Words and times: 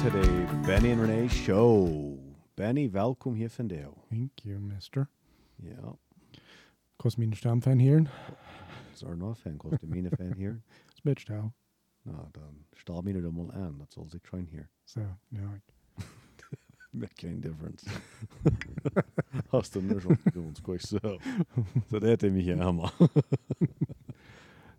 to 0.00 0.10
the 0.10 0.46
Benny 0.66 0.92
and 0.92 1.00
Renee 1.00 1.28
Show. 1.28 2.18
Benny, 2.56 2.90
welkom 2.90 3.34
hier 3.34 3.50
van 3.50 3.66
jou. 3.66 3.92
Thank 4.08 4.30
you, 4.42 4.58
mister. 4.58 5.08
Ja, 5.56 5.96
Kost 6.96 7.16
mijn 7.18 7.36
stem 7.36 7.62
van 7.62 7.78
hier. 7.78 8.10
is 8.92 9.02
er 9.02 9.16
nog 9.16 9.38
fan, 9.38 9.56
kost 9.56 9.80
de 9.80 9.86
mine 9.86 10.08
fan 10.08 10.32
hier? 10.32 10.62
Spitch 10.94 11.24
touw. 11.24 11.52
Nou, 12.02 12.28
dan 12.32 12.64
stel 12.72 13.02
me 13.02 13.12
er 13.12 13.32
mal 13.32 13.52
aan, 13.52 13.78
dat 13.78 13.92
zal 13.92 14.06
ik 14.10 14.22
train 14.22 14.46
hier. 14.50 14.68
So, 14.84 15.00
ja. 15.28 15.60
Make 16.90 17.12
geen 17.14 17.40
difference. 17.40 17.86
Hast 19.48 19.74
du 19.74 19.82
nur 19.82 20.00
schon 20.00 20.18
uns 20.34 20.60
gleich 20.62 20.82
so. 20.82 20.98
So, 20.98 21.18
dat 21.88 22.02
hätte 22.02 22.30
mich 22.30 22.46
ja 22.46 22.68
immer. 22.68 22.92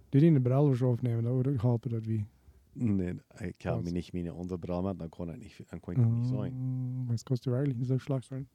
Die 0.09 0.26
in 0.26 0.34
de 0.34 0.40
browser 0.40 0.88
aufnehmen, 0.88 1.23
dat 1.23 1.34
würde 1.34 1.62
helpen 1.62 1.91
dat 1.91 2.05
wie. 2.05 2.26
Nee, 2.73 3.16
ich 3.41 3.66
Was? 3.66 3.84
mich 3.84 3.93
nicht 3.93 4.13
meine 4.13 4.34
Unterbrille, 4.34 4.95
dann 4.95 5.12
kann 5.12 5.29
ich 5.29 5.38
nicht, 5.38 5.71
dann 5.71 5.81
kann 5.81 5.93
ich 5.93 5.99
nicht 5.99 6.29
sein. 6.29 6.53
Uh, 6.53 7.12
was 7.12 7.25
kost 7.25 7.48
er 7.48 7.53
eigenlijk 7.53 7.85
zo 7.85 7.98
slag 7.98 8.23
zijn? 8.23 8.48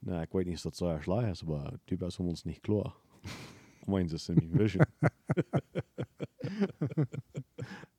Na, 0.00 0.22
ich 0.22 0.32
weiß 0.32 0.44
nicht, 0.44 0.56
dass 0.56 0.72
das 0.72 0.76
so 0.78 0.86
erschlag 0.86 1.30
ist, 1.30 1.42
aber 1.42 1.78
du 1.86 1.96
bist 1.96 2.20
uns 2.20 2.44
nicht 2.44 2.62
klar. 2.62 2.94
Meins 3.86 4.12
ist 4.12 4.28
nämlich 4.28 4.52
Vision. 4.52 4.84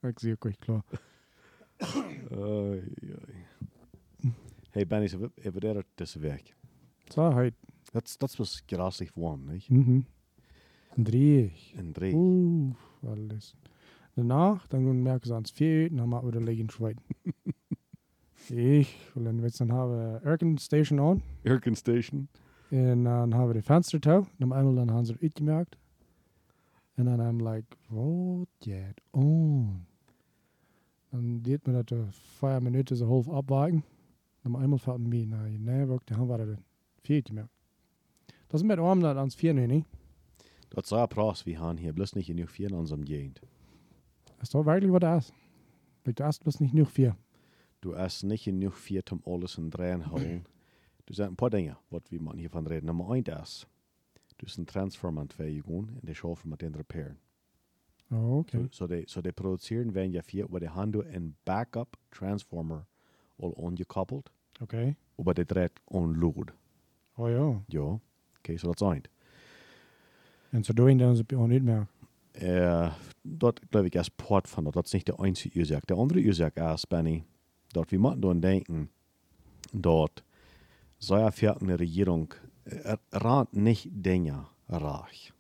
Ik 0.02 0.20
zie 0.20 0.34
ook 0.34 0.46
echt 0.46 0.60
klaar. 0.60 0.84
Hey 4.70 4.88
Benny, 4.88 5.08
so, 5.08 5.20
wat 5.20 5.64
er 5.64 5.86
deze 5.96 6.20
week? 6.20 6.56
Zo, 7.08 7.32
heit. 7.32 7.54
Dat, 7.92 8.16
dat 8.18 8.36
was 8.36 8.64
grassig 8.66 9.12
warm, 9.14 9.46
niet? 9.52 9.70
Mhm. 9.70 10.00
Drie. 10.96 11.52
En 11.76 11.92
drie. 11.92 12.14
Oeh, 12.14 12.76
alles. 13.04 13.56
Danach, 14.18 14.68
dann 14.68 15.04
merken 15.04 15.28
sie 15.28 15.34
ans 15.34 15.52
vier, 15.52 15.92
dann 15.92 16.10
machen 16.10 16.28
wir 16.28 16.32
den 16.32 16.44
Legen 16.44 16.72
schweiden. 16.72 17.04
ich, 18.50 18.98
und 19.14 19.26
dann 19.26 19.44
wird 19.44 19.60
dann 19.60 19.72
haben 19.72 19.92
wir 19.92 20.22
Erken 20.24 20.58
Station 20.58 21.00
on. 21.00 21.22
Aircon 21.44 21.76
station. 21.76 22.28
En 22.72 23.04
dan 23.04 23.32
hebben 23.32 23.48
we 23.48 23.54
de 23.54 23.62
venster 23.62 24.00
touw. 24.00 24.26
Dan 24.38 24.54
eenmaal 24.54 24.74
dan 24.76 24.88
hebben 24.88 25.06
ze 25.06 25.12
het 25.12 25.22
uitgemerkt. 25.22 25.78
En 26.94 27.06
dan 27.06 27.20
I'm 27.20 27.48
like, 27.48 27.78
wat 27.88 28.48
jet 28.58 29.02
on? 29.12 29.86
Dan 31.10 31.42
deed 31.42 31.66
me 31.66 31.74
dat 31.74 31.88
de 31.88 32.04
vijf 32.10 32.62
minuten 32.62 32.98
zo 32.98 33.08
half 33.08 33.30
afwagen. 33.30 33.84
Dan 34.42 34.62
eenmaal 34.62 34.78
valt 34.78 35.00
me 35.00 35.26
naar 35.26 35.50
je 35.50 35.60
neerwerk. 35.60 36.08
Dan 36.08 36.18
hebben 36.18 36.38
we 36.48 36.56
de 36.56 36.62
vier 37.02 37.22
gemerkt. 37.24 37.54
Dat 38.48 38.60
is 38.60 38.66
met 38.66 38.78
arm 38.78 39.00
dat 39.00 39.16
ans 39.16 39.36
vier 39.36 39.54
nu 39.54 39.66
niet. 39.66 39.86
Dat 40.68 40.84
is 40.84 40.90
een 40.90 41.08
prijs, 41.08 41.44
we 41.44 41.56
gaan 41.56 41.78
hier 41.78 41.94
bloß 41.94 42.14
nicht 42.14 42.30
in 42.30 42.38
uw 42.38 42.48
vier 42.48 42.72
in 42.72 42.78
unserem 42.78 43.06
Gegend. 43.06 43.40
Is 44.42 44.50
dat 44.50 44.64
werkelijk 44.66 44.92
wat 44.92 45.02
dat 45.02 45.22
is? 45.22 45.32
Ik 46.04 46.16
de 46.16 46.24
eerste 46.24 46.42
plus 46.42 46.58
niet 46.58 46.70
genoeg 46.70 46.92
vier. 46.92 47.16
Du 47.80 47.96
hast 47.96 48.24
nicht 48.24 48.48
in 48.48 48.62
uw 48.62 48.72
vier 48.72 49.02
zum 49.04 49.22
alles 49.26 49.58
in 49.58 49.70
drehen 49.70 50.02
holen. 50.10 50.46
Du 51.04 51.14
sind 51.14 51.28
ein 51.30 51.36
paar 51.36 51.50
Dinge, 51.50 51.78
was 51.90 52.02
wir 52.10 52.22
man 52.22 52.38
hiervon 52.38 52.68
reden. 52.68 52.86
Nummer 52.86 53.10
eins 53.12 53.28
ist, 53.28 53.68
du 54.38 54.46
hast 54.46 54.58
einen 54.58 54.66
Transformer 54.68 55.30
zwei 55.30 55.52
gehen 55.52 55.90
und 55.90 56.02
die 56.02 56.16
schaffen 56.16 56.50
mit 56.50 56.62
den 56.62 56.76
repairen. 56.76 57.18
Oh, 58.10 58.40
oké. 58.40 58.58
So, 58.58 58.68
so, 58.72 58.88
die, 58.88 59.04
so 59.08 59.22
die 59.22 59.32
produzieren, 59.32 59.94
wenn 59.94 60.12
ja 60.12 60.22
vier, 60.22 60.46
wo 60.50 60.60
die 60.60 60.70
haben 60.70 60.92
du 60.92 61.02
ein 61.02 61.36
Backup 61.46 61.98
Transformer 62.12 62.86
all 63.38 63.54
angekoppelt, 63.58 64.32
Oké. 64.62 64.96
aber 65.18 65.34
die 65.34 65.46
dreht 65.46 65.74
on 65.86 66.16
load. 66.16 66.54
Oh 67.18 67.28
ja. 67.28 67.62
Ja, 67.68 68.00
okay, 68.40 68.58
so 68.58 68.72
das 68.72 68.82
ist 68.82 68.88
eins. 68.88 69.10
En 70.52 70.64
zo 70.64 70.74
doen 70.74 70.98
dan 70.98 71.16
ze 71.16 71.22
het 71.22 71.34
ook 71.34 71.48
niet 71.48 71.64
meer. 71.64 71.88
Äh, 72.40 72.90
dort 73.24 73.70
glaube 73.72 73.88
ich 73.88 73.96
erst 73.96 74.16
Port 74.18 74.48
von 74.48 74.66
dort. 74.66 74.76
Das 74.76 74.86
ist 74.86 74.94
nicht 74.94 75.08
der 75.08 75.20
einzige 75.20 75.60
Ursache. 75.60 75.86
Der 75.88 75.98
andere 75.98 76.20
Ursache 76.20 76.74
ist, 76.74 76.88
Benny, 76.90 77.24
dort 77.74 77.92
wir 77.92 78.00
machen 78.00 78.22
dann 78.22 78.42
denken, 78.42 78.90
dort 79.74 80.24
sei 81.00 81.30
ja 81.42 81.58
eine 81.58 81.80
Regierung 81.80 82.34
äh, 82.66 82.98
rat 83.12 83.54
nicht 83.54 83.90
Dinge 83.92 84.46
reich. 84.70 85.34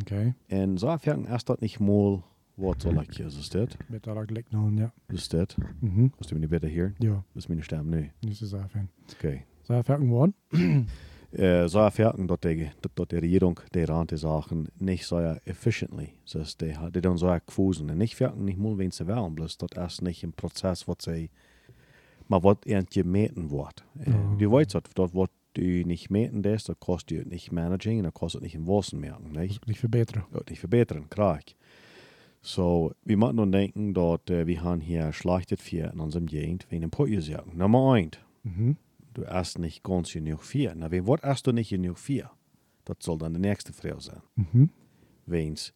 Oké. 0.00 0.34
Und 0.50 0.78
so 0.78 0.86
ja 0.86 1.18
erst 1.18 1.48
dort 1.48 1.60
nicht 1.60 1.80
mal, 1.80 2.22
was 2.56 2.82
soll 2.82 3.02
ich 3.02 3.16
hier, 3.16 3.26
ist 3.26 3.54
das? 3.54 3.68
Ook 4.06 4.30
lekker 4.30 4.56
nog, 4.56 4.70
ja. 4.78 4.92
Ist 5.08 5.32
das? 5.32 5.56
Mhm. 5.80 6.12
Hast 6.18 6.30
du 6.30 6.34
mich 6.34 6.42
nicht 6.42 6.50
besser 6.50 6.68
hier? 6.68 6.94
Ja, 7.00 7.24
Das 7.34 7.44
ist 7.44 7.48
meine 7.48 7.62
Stimme, 7.62 7.84
nee. 7.96 8.10
niet 8.20 8.36
zo 8.36 8.46
zo 8.46 8.58
fijn. 8.68 8.88
Okay. 9.14 9.44
Zo 9.62 9.74
even 9.74 10.00
geworden. 10.00 10.34
Äh, 11.32 11.68
so 11.68 11.80
ja 11.80 12.12
dort 12.12 12.44
die, 12.44 12.70
dort, 12.80 12.92
dort 12.94 13.12
die 13.12 13.16
Regierung, 13.16 13.60
die 13.74 13.84
ran 13.84 14.06
die 14.06 14.16
Sachen 14.16 14.68
nicht 14.78 15.06
so 15.06 15.18
efficiently. 15.44 16.14
Das 16.32 16.56
die, 16.56 16.74
die 16.94 17.00
dann 17.00 17.18
so 17.18 17.34
gefusen. 17.46 17.90
Und 17.90 17.98
nicht 17.98 18.16
fertig, 18.16 18.40
nicht 18.40 18.58
mal, 18.58 18.78
wenn 18.78 18.90
sie 18.90 19.06
wollen, 19.06 19.34
bloß 19.34 19.58
dort 19.58 19.76
erst 19.76 20.02
nicht 20.02 20.22
im 20.22 20.32
Prozess, 20.32 20.88
was 20.88 20.98
sie, 21.00 21.30
mal 22.28 22.42
was 22.42 22.58
irgendwie 22.64 23.02
meten 23.02 23.50
wird. 23.50 23.84
Ja. 24.06 24.36
Du 24.38 24.52
weißt, 24.52 24.74
dort, 24.74 24.90
dort 24.94 25.14
wird 25.14 25.30
du 25.54 25.62
nicht 25.62 26.10
meten, 26.10 26.42
das, 26.42 26.64
da 26.64 26.74
kostet 26.74 27.26
du 27.26 27.28
nicht 27.28 27.52
Managing, 27.52 27.98
und 27.98 28.04
da 28.04 28.10
kostet 28.10 28.42
nicht 28.42 28.54
im 28.54 28.66
Wassen 28.66 29.00
merken, 29.00 29.32
nicht? 29.32 29.66
Niet 29.66 29.78
verbeteren. 29.78 30.24
Dort 30.32 30.48
nicht 30.48 30.60
verbessern, 30.60 31.10
krank. 31.10 31.54
So, 32.40 32.92
wir 33.04 33.16
müssen 33.16 33.36
nun 33.36 33.52
denken, 33.52 33.92
dort, 33.92 34.30
äh, 34.30 34.46
wir 34.46 34.62
haben 34.62 34.80
hier 34.80 35.12
schlachtet 35.12 35.60
vier 35.60 35.92
in 35.92 36.00
unserem 36.00 36.26
Gegend, 36.26 36.66
wegen 36.70 36.82
dem 36.82 36.90
Pottjagen. 36.90 37.56
Nummer 37.56 37.92
eins. 37.92 38.18
Mhm. 38.44 38.76
Du 39.18 39.24
erst 39.24 39.58
nicht 39.58 39.82
ganz 39.82 40.12
genug 40.12 40.44
vier. 40.44 40.74
Na, 40.76 40.90
wenn 40.90 41.04
wat 41.06 41.24
erst 41.24 41.44
du 41.46 41.52
nicht 41.52 41.70
genug 41.70 41.98
vier? 41.98 42.30
Das 42.84 42.96
soll 43.00 43.18
dann 43.18 43.34
die 43.34 43.40
nächste 43.40 43.72
Frage 43.72 44.00
sein. 44.00 44.22
Mhm. 44.36 44.70
Wens 45.26 45.72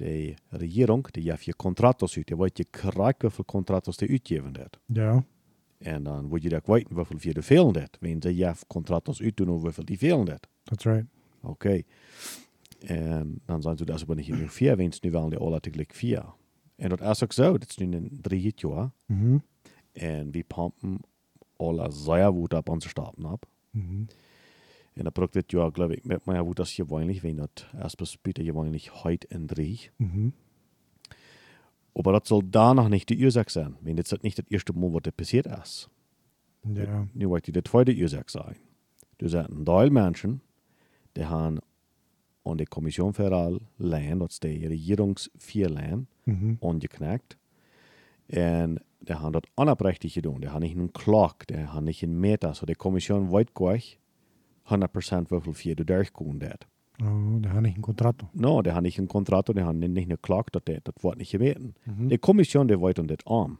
die 0.00 0.36
Regierung, 0.52 1.08
die 1.14 1.22
ja 1.22 1.36
vier 1.36 1.54
Kontraktos 1.54 2.16
uit, 2.16 2.28
die 2.28 2.36
weet 2.36 2.58
je 2.58 2.64
krijgt 2.64 3.22
hoeveel 3.22 3.44
Kontraktos 3.44 3.96
die 3.96 4.10
uitgeven 4.10 4.52
dat. 4.52 4.78
Ja. 4.86 5.24
En 5.78 6.02
dan 6.02 6.24
moet 6.24 6.42
je 6.42 6.56
ook 6.56 6.66
weten 6.66 6.94
hoeveel 6.94 7.18
vier 7.18 7.34
de 7.34 7.42
velen 7.42 7.72
dat. 7.72 7.96
Wenn 8.00 8.22
ze 8.22 8.36
ja 8.36 8.54
Kontraktos 8.66 9.22
uitdoen, 9.22 9.48
hoeveel 9.48 9.84
die 9.84 9.98
velen 9.98 10.24
dat. 10.24 10.46
That's 10.64 10.84
right. 10.84 11.06
Oké. 11.40 11.82
En 12.78 13.40
dan 13.46 13.62
zijn 13.62 13.76
ze 13.76 13.84
dat 13.84 14.02
aber 14.02 14.16
nicht 14.16 14.28
genug 14.28 14.52
vier, 14.52 14.76
wens 14.76 15.00
nu 15.00 15.10
wel 15.10 15.28
die 15.28 15.38
alle 15.38 15.60
tegelijk 15.60 15.94
vier. 15.94 16.24
En 16.76 16.88
dat 16.88 17.00
is 17.00 17.22
ook 17.22 17.32
zo, 17.32 17.58
dat 17.58 17.68
is 17.68 17.76
nu 17.76 17.96
een 17.96 18.18
drie 18.22 18.52
jaar. 18.56 18.90
Mhm. 19.06 19.38
En 19.92 20.30
we 20.30 20.44
pumpen 20.44 21.00
alle 21.58 21.90
sehr 21.92 22.32
gut 22.32 22.54
ab 22.54 22.68
onze 22.68 22.88
staten 22.88 23.26
ab. 23.26 23.46
Mhm. 23.72 24.06
Dat 24.94 25.12
braucht 25.14 25.32
dit 25.34 25.52
jaar, 25.52 25.70
glaube 25.70 25.94
ich, 25.96 26.04
met 26.04 26.24
mij 26.26 26.38
hoe 26.40 26.54
dat 26.54 26.68
gewoonlijk, 26.70 27.20
wenn 27.22 27.36
dat 27.36 27.66
erst 27.72 27.96
bis 27.98 28.10
später 28.10 28.42
gewoonlijk 28.44 28.90
heute 29.04 29.26
in 29.30 29.46
drie. 29.46 29.90
Mhm. 29.98 30.32
Aber 31.94 32.12
das 32.12 32.28
soll 32.28 32.42
danach 32.50 32.88
nicht 32.88 33.08
die 33.08 33.24
Ursache 33.24 33.50
sein, 33.50 33.76
wenn 33.80 33.96
das 33.96 34.10
nicht 34.22 34.38
das 34.38 34.46
erste 34.50 34.72
Mal, 34.72 34.92
was 34.92 35.02
das 35.02 35.14
passiert 35.14 35.46
ist. 35.46 35.88
Ja. 36.74 37.06
Nu 37.14 37.30
wird 37.30 37.46
die 37.46 37.52
die 37.52 37.62
zweite 37.62 37.92
Ursache 37.94 38.24
sein. 38.28 38.56
Du 39.18 39.28
sagst, 39.28 39.50
ein 39.52 39.64
Teil 39.64 39.90
Menschen, 39.90 40.40
die 41.16 41.24
haben 41.26 41.60
an 42.44 42.58
die 42.58 42.64
Kommission 42.66 43.14
für 43.14 43.32
all 43.32 43.60
Land, 43.78 44.20
das 44.22 44.32
ist 44.34 44.42
die 44.44 44.66
Regierungsvierland, 44.66 46.06
Mhm. 46.26 46.58
angeknackt. 46.60 47.37
Und 48.30 48.80
die 49.00 49.14
haben 49.14 49.32
das 49.32 49.42
unabrechtig 49.56 50.14
getan. 50.14 50.40
Die 50.40 50.48
haben 50.48 50.62
nicht 50.62 50.76
einen 50.76 50.92
Clock, 50.92 51.46
die 51.46 51.66
haben 51.66 51.84
nicht 51.84 52.02
einen 52.02 52.20
Meter. 52.20 52.54
So 52.54 52.66
die 52.66 52.74
Kommission 52.74 53.30
weiß 53.30 53.46
gleich 53.54 53.98
100% 54.68 55.30
wie 55.30 55.40
viel 55.40 55.54
vier 55.54 55.76
du 55.76 55.84
durchkommen 55.84 56.40
wird. 56.40 56.66
Oh, 57.00 57.38
da 57.40 57.50
habe 57.50 57.68
ich 57.68 57.76
ein 57.76 57.82
Kontrakt. 57.82 58.24
No, 58.34 58.60
die 58.60 58.72
haben 58.72 58.82
nicht 58.82 58.98
einen 58.98 59.08
Kontrakt, 59.08 59.48
die 59.56 59.62
haben 59.62 59.78
nicht 59.78 60.10
einen 60.10 60.20
Clock, 60.20 60.50
das, 60.52 60.62
das 60.64 61.04
wird 61.04 61.18
nicht 61.18 61.30
gebeten. 61.30 61.74
Mhm. 61.86 62.08
Die 62.08 62.18
Kommission, 62.18 62.66
die 62.66 62.74
und 62.74 63.08
das 63.08 63.18
arm. 63.26 63.58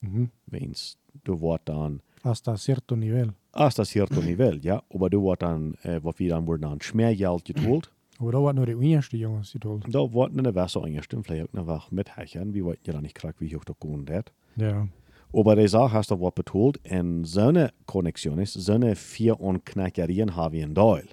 Mhm. 0.00 0.30
Wens 0.46 0.98
du 1.24 1.40
wordt 1.40 1.68
dan 1.68 2.00
Hasta 2.22 2.56
cierto 2.56 2.96
nivel. 2.96 3.34
hasta 3.52 3.84
cierto 3.84 4.20
nivel, 4.20 4.64
ja, 4.64 4.82
aber 4.90 5.08
du 5.10 5.22
wordt 5.22 5.42
dan, 5.42 5.74
äh, 5.82 6.02
wat 6.02 6.18
wir 6.18 6.30
dann 6.30 6.46
worden 6.46 6.62
dan 6.62 6.80
Schmergeld 6.80 7.44
getoolt, 7.44 7.90
Aber 8.18 8.32
da 8.32 8.38
war 8.42 8.52
nur 8.52 8.66
die 8.66 8.72
eerste 8.90 9.16
jongens 9.16 9.52
die 9.52 9.58
told. 9.60 9.84
da 9.94 10.12
wordt 10.12 10.36
eine 10.36 10.54
Wasser 10.54 10.82
eingestimmt, 10.84 11.26
vielleicht 11.26 11.56
auch 11.56 11.64
noch 11.66 11.90
mit 11.90 12.16
Hechern, 12.16 12.52
wie 12.54 12.64
wollten 12.64 12.90
ja 12.90 13.00
nicht 13.00 13.14
kriegen, 13.14 13.34
wie 13.38 13.54
hoch 13.56 13.64
der 13.64 13.76
Kuhn 13.76 14.04
dat. 14.04 14.32
Ja. 14.56 14.88
Aber 15.32 15.54
die 15.56 15.68
Sache 15.68 15.92
hast 15.92 16.10
du 16.10 16.20
was 16.20 16.32
betont, 16.34 16.80
und 16.90 17.24
so 17.24 17.40
eine 17.42 17.70
Konnexion 17.86 18.38
ist, 18.38 18.54
so 18.54 18.72
eine 18.72 18.96
vier 18.96 19.38
und 19.38 19.64
Knackerien 19.64 20.34
haben 20.34 20.54
wir 20.54 20.64
in 20.64 20.74
Deul. 20.74 21.04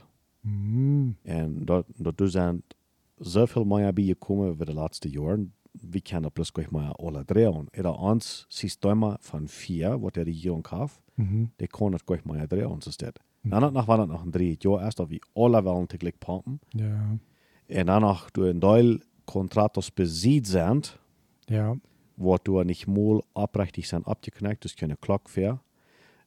Mhm. 0.44 1.15
Und 1.25 1.65
dort, 1.65 1.88
dort 1.97 2.31
sind 2.31 2.63
so 3.18 3.45
viel 3.47 3.65
mehr 3.65 3.91
beigekommen 3.94 4.51
über 4.51 4.65
die 4.65 4.74
letzten 4.74 5.09
Jahre, 5.12 5.47
wie 5.74 6.01
kann 6.01 6.24
das 6.24 6.31
bloß 6.31 6.53
gleich 6.53 6.71
mal 6.71 6.94
alle 6.97 7.25
drehen. 7.25 7.68
Oder 7.77 8.00
eins 8.00 8.45
System 8.50 9.15
von 9.19 9.47
vier, 9.47 10.01
was 10.01 10.13
die 10.13 10.21
Regierung 10.21 10.65
hat, 10.71 10.91
Mhm. 11.18 11.51
die 11.62 11.68
kan 11.68 11.94
het 11.94 12.06
gleich 12.06 12.25
mal 12.25 12.45
drehen, 12.47 12.81
so 12.81 12.89
ist 12.89 13.01
das. 13.01 13.13
Danach 13.50 13.88
war 13.88 13.97
das 13.97 14.07
noch 14.07 14.24
ein 14.24 14.31
drei 14.31 14.57
Jahr 14.62 14.81
erst, 14.81 15.00
wie 15.09 15.21
alle 15.36 15.63
wollen 15.63 15.88
täglich 15.88 16.19
pumpen. 16.19 16.59
Ja. 16.74 17.18
Und 17.68 17.88
danach, 17.88 18.30
du 18.31 18.44
in 18.44 18.59
Teil 18.62 19.00
Kontraktos 19.25 19.92
besiegt 19.92 20.47
sind, 20.47 21.00
Ja. 21.50 21.75
wo 22.18 22.38
du 22.38 22.63
nicht 22.63 22.88
mal 22.88 23.21
abrechtig 23.33 23.88
sind 23.88 24.07
abgeknackt, 24.07 24.65
das 24.65 24.75
keine 24.75 24.95
Glock 24.97 25.30
fair. 25.30 25.59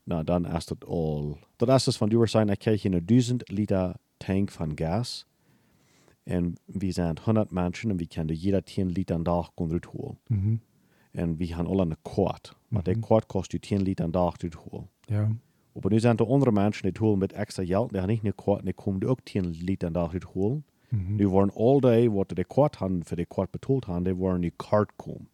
Na, 0.06 0.23
dann 0.25 0.44
erst 0.44 0.70
das 0.70 0.79
all. 0.88 1.37
Das 1.59 1.69
erste 1.69 1.91
ist 1.91 1.97
von 1.97 2.11
du 2.11 2.25
sein, 2.26 2.49
ich 2.49 2.59
kriege 2.61 2.88
eine 2.88 3.00
1000 3.03 3.49
Liter 3.50 3.97
Tank 4.19 4.50
von 4.53 4.75
Gas. 4.76 5.26
Und 6.26 6.59
wir 6.67 6.93
sind 6.93 7.20
100 7.26 7.53
Menschen 7.53 7.91
und 7.93 7.99
wir 8.00 8.06
können 8.06 8.29
jeder 8.35 8.65
10 8.65 8.91
Liter 8.91 9.15
am 9.15 9.25
Tag 9.25 9.50
holen. 9.59 10.17
Mhm. 10.29 10.61
En 11.12 11.38
we 11.38 11.47
gaan 11.47 11.67
alle. 11.67 11.87
Maar 12.69 12.82
die 12.82 12.94
Mhm. 12.97 13.00
kwart 13.00 13.26
kost 13.29 13.53
je 13.53 13.59
10 13.61 13.81
liter 13.82 14.09
dag 14.11 14.37
te 14.37 14.49
holen. 14.56 14.88
Ja. 15.09 15.31
Maar 15.83 15.91
nu 15.93 16.01
zijn 16.01 16.17
er 16.17 16.27
andere 16.27 16.53
mensen 16.53 16.83
die 16.83 17.03
holen 17.03 17.19
met 17.19 17.33
extra 17.33 17.65
geld. 17.65 17.91
Die 17.91 17.99
gaan 17.99 18.09
niet 18.09 18.25
een 18.25 18.35
kwart, 18.35 18.65
die 18.65 18.73
komen 18.73 19.09
ook 19.09 19.21
10 19.21 19.51
liter 19.51 19.93
dag 19.93 20.11
te 20.11 20.27
holen. 20.33 20.65
Mhm. 20.89 21.15
Nu 21.15 21.29
worden 21.29 21.55
all 21.55 21.81
day, 21.81 22.11
wat 22.11 22.29
de 22.29 22.45
kwart 22.45 22.77
hadden 22.77 23.05
voor 23.05 23.17
de 23.17 23.25
kwart 23.25 23.51
betaald 23.51 23.85
hadden, 23.85 24.05
die 24.05 24.15
worden 24.15 24.41
nu 24.41 24.53
kart 24.57 24.93
komen. 24.97 25.29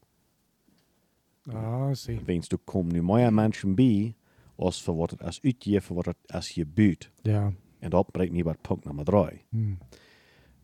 Ah, 1.52 1.92
see. 1.92 2.20
Wens 2.24 2.48
du 2.48 2.56
komen 2.64 2.92
nu 2.92 3.02
meer 3.02 3.32
mensen 3.32 3.74
bij, 3.74 4.14
als 4.56 4.82
voor 4.82 4.96
wat 4.96 5.10
het 5.10 5.22
als 5.22 5.40
uitgeven, 5.42 5.82
voor 5.82 5.96
wat 5.96 6.04
het 6.04 6.16
als 6.26 6.48
je 6.48 6.66
buurt. 6.66 7.10
Ja. 7.22 7.52
En 7.78 7.90
dat 7.90 8.10
brengt 8.10 8.32
me 8.32 8.42
bij 8.42 8.54
punt 8.60 8.84
nummer 8.84 9.04
drie. 9.04 9.44
Mm. 9.48 9.78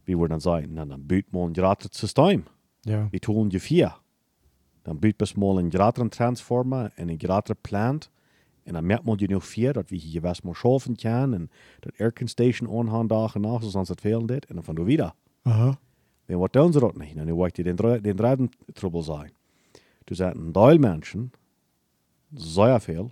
We 0.05 0.15
worden 0.15 0.41
dan 0.41 0.53
zeggen, 0.53 0.73
nou, 0.73 0.89
dan 0.89 1.07
buurt 1.07 1.31
man 1.31 1.49
een 1.49 1.55
gratis 1.55 1.99
systeem. 1.99 2.45
Ja. 2.81 3.09
We 3.11 3.19
tun 3.19 3.47
je 3.49 3.61
vier. 3.61 4.01
Dan 4.83 4.99
buurt 4.99 5.17
best 5.17 5.37
mal 5.37 5.59
een 5.59 5.71
gratis 5.71 6.09
transformer 6.09 6.93
en 6.95 7.09
een 7.09 7.19
gratis 7.19 7.57
plant. 7.61 8.11
En 8.63 8.73
dan 8.73 8.87
merkt 8.87 9.05
man 9.05 9.17
je 9.19 9.29
nog 9.29 9.47
vier, 9.47 9.73
dat 9.73 9.91
we 9.91 9.97
hier 9.97 10.21
best 10.21 10.43
mal 10.43 10.55
schaffen 10.55 10.97
kunnen. 10.97 11.35
En 11.35 11.51
dat 11.81 11.93
aircondition 11.99 12.79
aangaan 12.79 13.07
dagen 13.07 13.41
nach, 13.41 13.63
zoals 13.63 13.89
het 13.89 14.01
veel 14.01 14.27
dit. 14.27 14.47
En 14.47 14.55
dan 14.55 14.65
van 14.65 14.75
du 14.75 14.83
wieder. 14.85 15.13
Aha. 15.43 15.79
En 16.27 16.39
wat 16.39 16.53
doen 16.53 16.73
ze 16.73 16.79
dat 16.81 16.97
niet? 16.99 17.17
En 17.17 17.25
nu 17.27 17.35
wordt 17.35 17.57
je 17.57 17.63
den, 17.63 17.77
derde 18.03 18.49
trouble 18.73 19.03
zijn. 19.03 19.33
Dus 20.05 20.17
zijn 20.17 20.37
een 20.37 20.53
deel 20.53 20.79
mensen, 20.79 21.33
zeer 22.35 22.81
veel. 22.81 23.11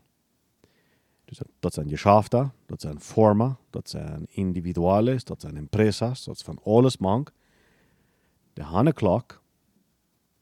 Dus 1.25 1.39
dat, 1.39 1.49
dat 1.59 1.75
zijn 1.75 1.89
geschäften, 1.89 2.53
dat 2.67 2.81
zijn 2.81 3.01
firma, 3.01 3.57
dat 3.71 3.89
zijn 3.89 4.27
individuales, 4.29 5.25
dat 5.25 5.41
zijn 5.41 5.57
empresas, 5.57 6.25
dat 6.25 6.35
is 6.37 6.43
van 6.43 6.59
alles 6.65 6.97
mank. 6.99 7.33
Die 8.53 8.65
hebben 8.65 8.93
klok, 8.95 9.43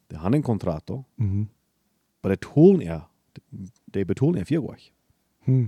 die 0.06 0.18
hebben 0.18 0.34
een 0.38 0.42
contrato, 0.44 1.04
Mhm. 1.14 1.44
maar 2.20 2.30
het 2.30 2.44
holen 2.44 2.86
er, 2.86 3.06
die 3.84 4.04
betoelen 4.04 4.40
er 4.40 4.46
vierweg. 4.46 4.90
Hm. 5.46 5.66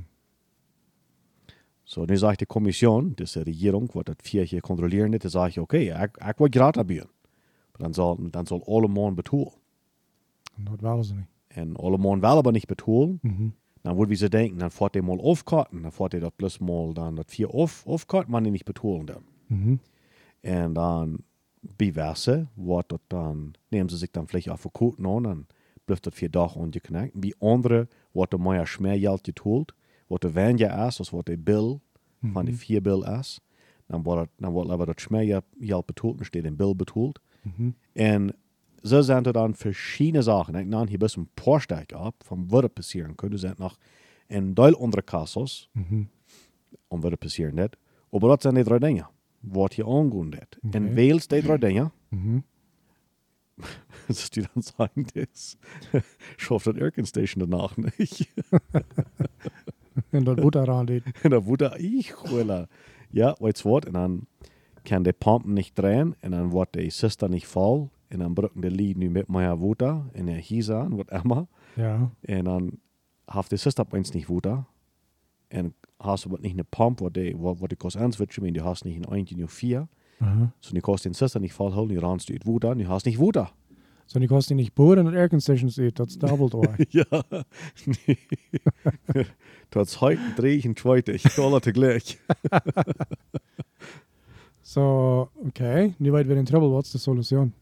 So, 1.82 2.04
nu 2.04 2.16
zegt 2.16 2.38
de 2.38 2.46
commission, 2.46 3.12
dus 3.14 3.32
de 3.32 3.42
regering, 3.42 3.92
wat 3.92 4.06
het 4.06 4.22
vier 4.22 4.46
jaar 4.48 4.60
controleren, 4.60 5.10
die 5.10 5.28
zegt, 5.28 5.58
oké, 5.58 5.76
ik, 5.76 6.16
ik 6.16 6.36
wil 6.36 6.46
gratis 6.50 6.84
bieden. 6.84 7.10
Maar 7.70 7.80
dan 7.80 7.94
zal, 7.94 8.30
dan 8.30 8.46
zal 8.46 8.66
alle 8.66 8.88
man 8.88 9.14
betoelen. 9.14 9.52
En 10.56 10.64
dat 10.64 10.80
willen 10.80 11.04
ze 11.04 11.14
niet. 11.14 11.26
En 11.46 11.76
alle 11.76 11.98
man 11.98 12.20
wel 12.20 12.36
aber 12.36 12.52
niet 12.52 12.66
betoelen. 12.66 13.18
Mhm. 13.22 13.48
Dan 13.82 13.94
wordt 13.94 14.08
wie 14.08 14.18
ze 14.18 14.28
denken, 14.28 14.58
dan 14.58 14.70
fährt 14.70 14.92
hij 14.92 15.02
mal 15.02 15.20
aufkarten, 15.20 15.82
dan 15.82 15.92
fährt 15.92 16.10
hij 16.10 16.20
dat 16.20 16.36
plus 16.36 16.58
mal 16.58 16.92
dan 16.92 17.14
dat 17.14 17.30
vier 17.30 17.50
auf, 17.50 17.82
aufkarten, 17.86 18.30
maar 18.30 18.42
die 18.42 18.50
niet 18.50 18.64
betoelen 18.64 19.06
dan. 19.06 19.22
Mhm. 19.46 19.76
En 20.40 20.72
dan 20.72 21.18
bewijzen, 21.60 22.50
wordt 22.54 22.88
dat 22.88 23.00
dan, 23.06 23.54
nemen 23.68 23.90
ze 23.90 23.96
zich 23.96 24.10
dan 24.10 24.26
vielleicht 24.28 24.48
af 24.48 24.60
voor 24.60 24.70
koeten 24.70 25.06
aan, 25.06 25.22
dan 25.22 25.46
blijft 25.88 26.04
dat 26.04 26.14
vier 26.14 26.30
dagen 26.30 26.60
ongeknakt. 26.60 27.14
Bij 27.14 27.34
anderen 27.38 27.88
wordt 28.12 28.32
er 28.32 28.40
meer 28.40 28.66
smeergeld 28.66 29.20
getoeld, 29.24 29.72
wordt 30.06 30.24
er 30.24 30.32
weniger 30.32 30.86
is, 30.86 30.98
als 30.98 31.10
wordt 31.10 31.26
de 31.26 31.38
bill 31.38 31.78
van 32.32 32.44
die 32.44 32.56
vier 32.56 32.82
bill 32.82 33.02
is. 33.18 33.40
Dan 33.86 34.02
wordt, 34.02 34.20
het, 34.20 34.30
dan 34.36 34.52
wordt 34.52 34.70
aber 34.70 34.86
dat 34.86 35.00
smeergeld 35.00 35.86
betoeld, 35.86 36.16
dan 36.16 36.26
steht 36.26 36.44
een 36.44 36.56
bill 36.56 36.74
betoeld. 36.76 37.20
Mhm. 37.42 37.70
En 37.92 38.34
zo 38.82 39.00
zijn 39.00 39.24
er 39.24 39.32
dan 39.32 39.54
verschillende 39.54 40.22
Sachen. 40.22 40.54
Ik 40.54 40.66
nam 40.66 40.86
hier 40.86 40.98
best 40.98 41.16
een 41.16 41.28
paar 41.34 41.60
Stück 41.60 41.92
ab, 41.92 42.14
von 42.24 42.44
was 42.48 42.62
er 42.62 42.68
passieren 42.68 43.14
könnte. 43.14 43.36
Er 43.36 43.40
sind 43.40 43.58
noch 43.58 43.76
ein 44.28 44.54
Teil 44.54 44.74
andere 44.76 45.02
Kassos, 45.02 45.68
Mhm. 45.72 46.02
um 46.88 47.00
was 47.02 47.10
er 47.10 47.16
passieren 47.16 47.54
net. 47.54 47.76
Aber 48.10 48.28
das 48.28 48.42
sind 48.42 48.54
die 48.56 48.64
drei 48.64 48.78
Dinge, 48.78 49.06
was 49.40 49.74
hier 49.74 49.86
angehen 49.86 50.32
wird. 50.32 50.58
Okay. 50.62 50.76
En 50.76 50.94
wählst 50.96 51.30
die 51.30 51.42
drei 51.42 51.58
Dinge, 51.58 51.90
Mhm. 52.10 52.42
dass 54.08 54.30
die 54.30 54.42
dann 54.42 54.62
sagen, 54.62 55.06
das 55.14 55.58
schafft 56.36 56.66
das 56.66 56.76
Aircon-Station 56.76 57.40
danach 57.40 57.76
nicht. 57.76 58.28
En 60.10 60.24
dat 60.24 60.40
moet 60.40 60.54
eraan 60.54 60.86
dit. 60.86 61.04
Und 61.24 61.30
dann 61.30 61.44
wurde 61.44 61.74
ich 61.78 62.16
holen. 62.16 62.66
Ja, 63.10 63.34
weit's 63.40 63.64
Wort. 63.64 63.86
Und 63.86 63.94
dann 63.94 64.26
kann 64.84 65.04
der 65.04 65.12
Pumpen 65.12 65.54
nicht 65.54 65.78
drehen. 65.78 66.14
Und 66.22 66.32
dann 66.32 66.52
wird 66.52 66.74
der 66.74 66.90
Sister 66.90 67.28
nicht 67.28 67.46
voll. 67.46 67.90
Und 68.10 68.20
dann 68.20 68.34
brücken 68.34 68.62
die 68.62 68.68
Lied 68.68 68.98
nu 68.98 69.10
mit 69.10 69.28
mehr 69.28 69.60
Wutter. 69.60 70.06
Und 70.14 70.26
der 70.26 70.36
hieß 70.36 70.70
an, 70.70 70.98
was 70.98 71.22
immer. 71.22 71.48
Ja. 71.76 72.10
En 72.22 72.44
dan 72.44 72.78
heeft 73.26 73.50
de 73.50 73.56
sister 73.56 73.84
opeens 73.84 74.10
niet 74.10 74.26
woede. 74.26 74.64
En 75.48 75.74
hast 75.96 76.24
du 76.24 76.30
wat 76.30 76.40
niet 76.40 76.58
een 76.58 76.66
pump, 76.68 76.98
wat 76.98 77.14
de, 77.14 77.36
wat, 77.36 77.58
wat 77.58 77.68
de 77.68 77.76
kost 77.76 77.96
aanswitchen, 77.96 78.42
maar 78.42 78.52
du 78.52 78.60
hast 78.60 78.84
niet 78.84 79.06
een 79.06 79.14
eentje, 79.14 79.36
nu 79.36 79.48
vier. 79.48 79.86
Aha. 80.18 80.52
So 80.60 80.72
nu 80.72 80.80
kost 80.80 81.02
den 81.02 81.14
sister 81.14 81.40
niet 81.40 81.52
volhouden, 81.52 81.94
nu 81.94 82.00
ranst 82.00 82.26
du 82.26 82.32
het 82.34 82.44
woede, 82.44 82.74
nu 82.74 82.86
hast 82.86 83.04
niet 83.04 83.16
woede. 83.16 83.48
Så 84.08 84.18
ni 84.18 84.26
kostar 84.26 84.56
nicht 84.56 84.74
boden 84.74 85.06
und 85.06 85.14
Airconditions 85.14 85.78
ut, 85.78 85.96
dat 85.96 86.08
is 86.08 86.16
dubbelt 86.16 86.54
or. 86.54 86.74
ja, 86.88 87.22
nee. 88.06 88.18
Dat 89.68 89.86
is 89.86 89.94
heute 89.94 90.32
drie 90.36 90.62
en 90.62 90.74
tweede, 90.74 91.12
ik 91.12 91.38
alle 91.38 91.60
tegelijk. 91.60 92.18
Så, 94.62 94.82
okej. 95.34 95.94
Nu 95.98 96.10
vet 96.10 96.26
vi 96.26 96.34
in 96.34 96.44
trouble, 96.44 96.68
what's 96.68 96.90
the 96.90 96.98
solution? 96.98 97.54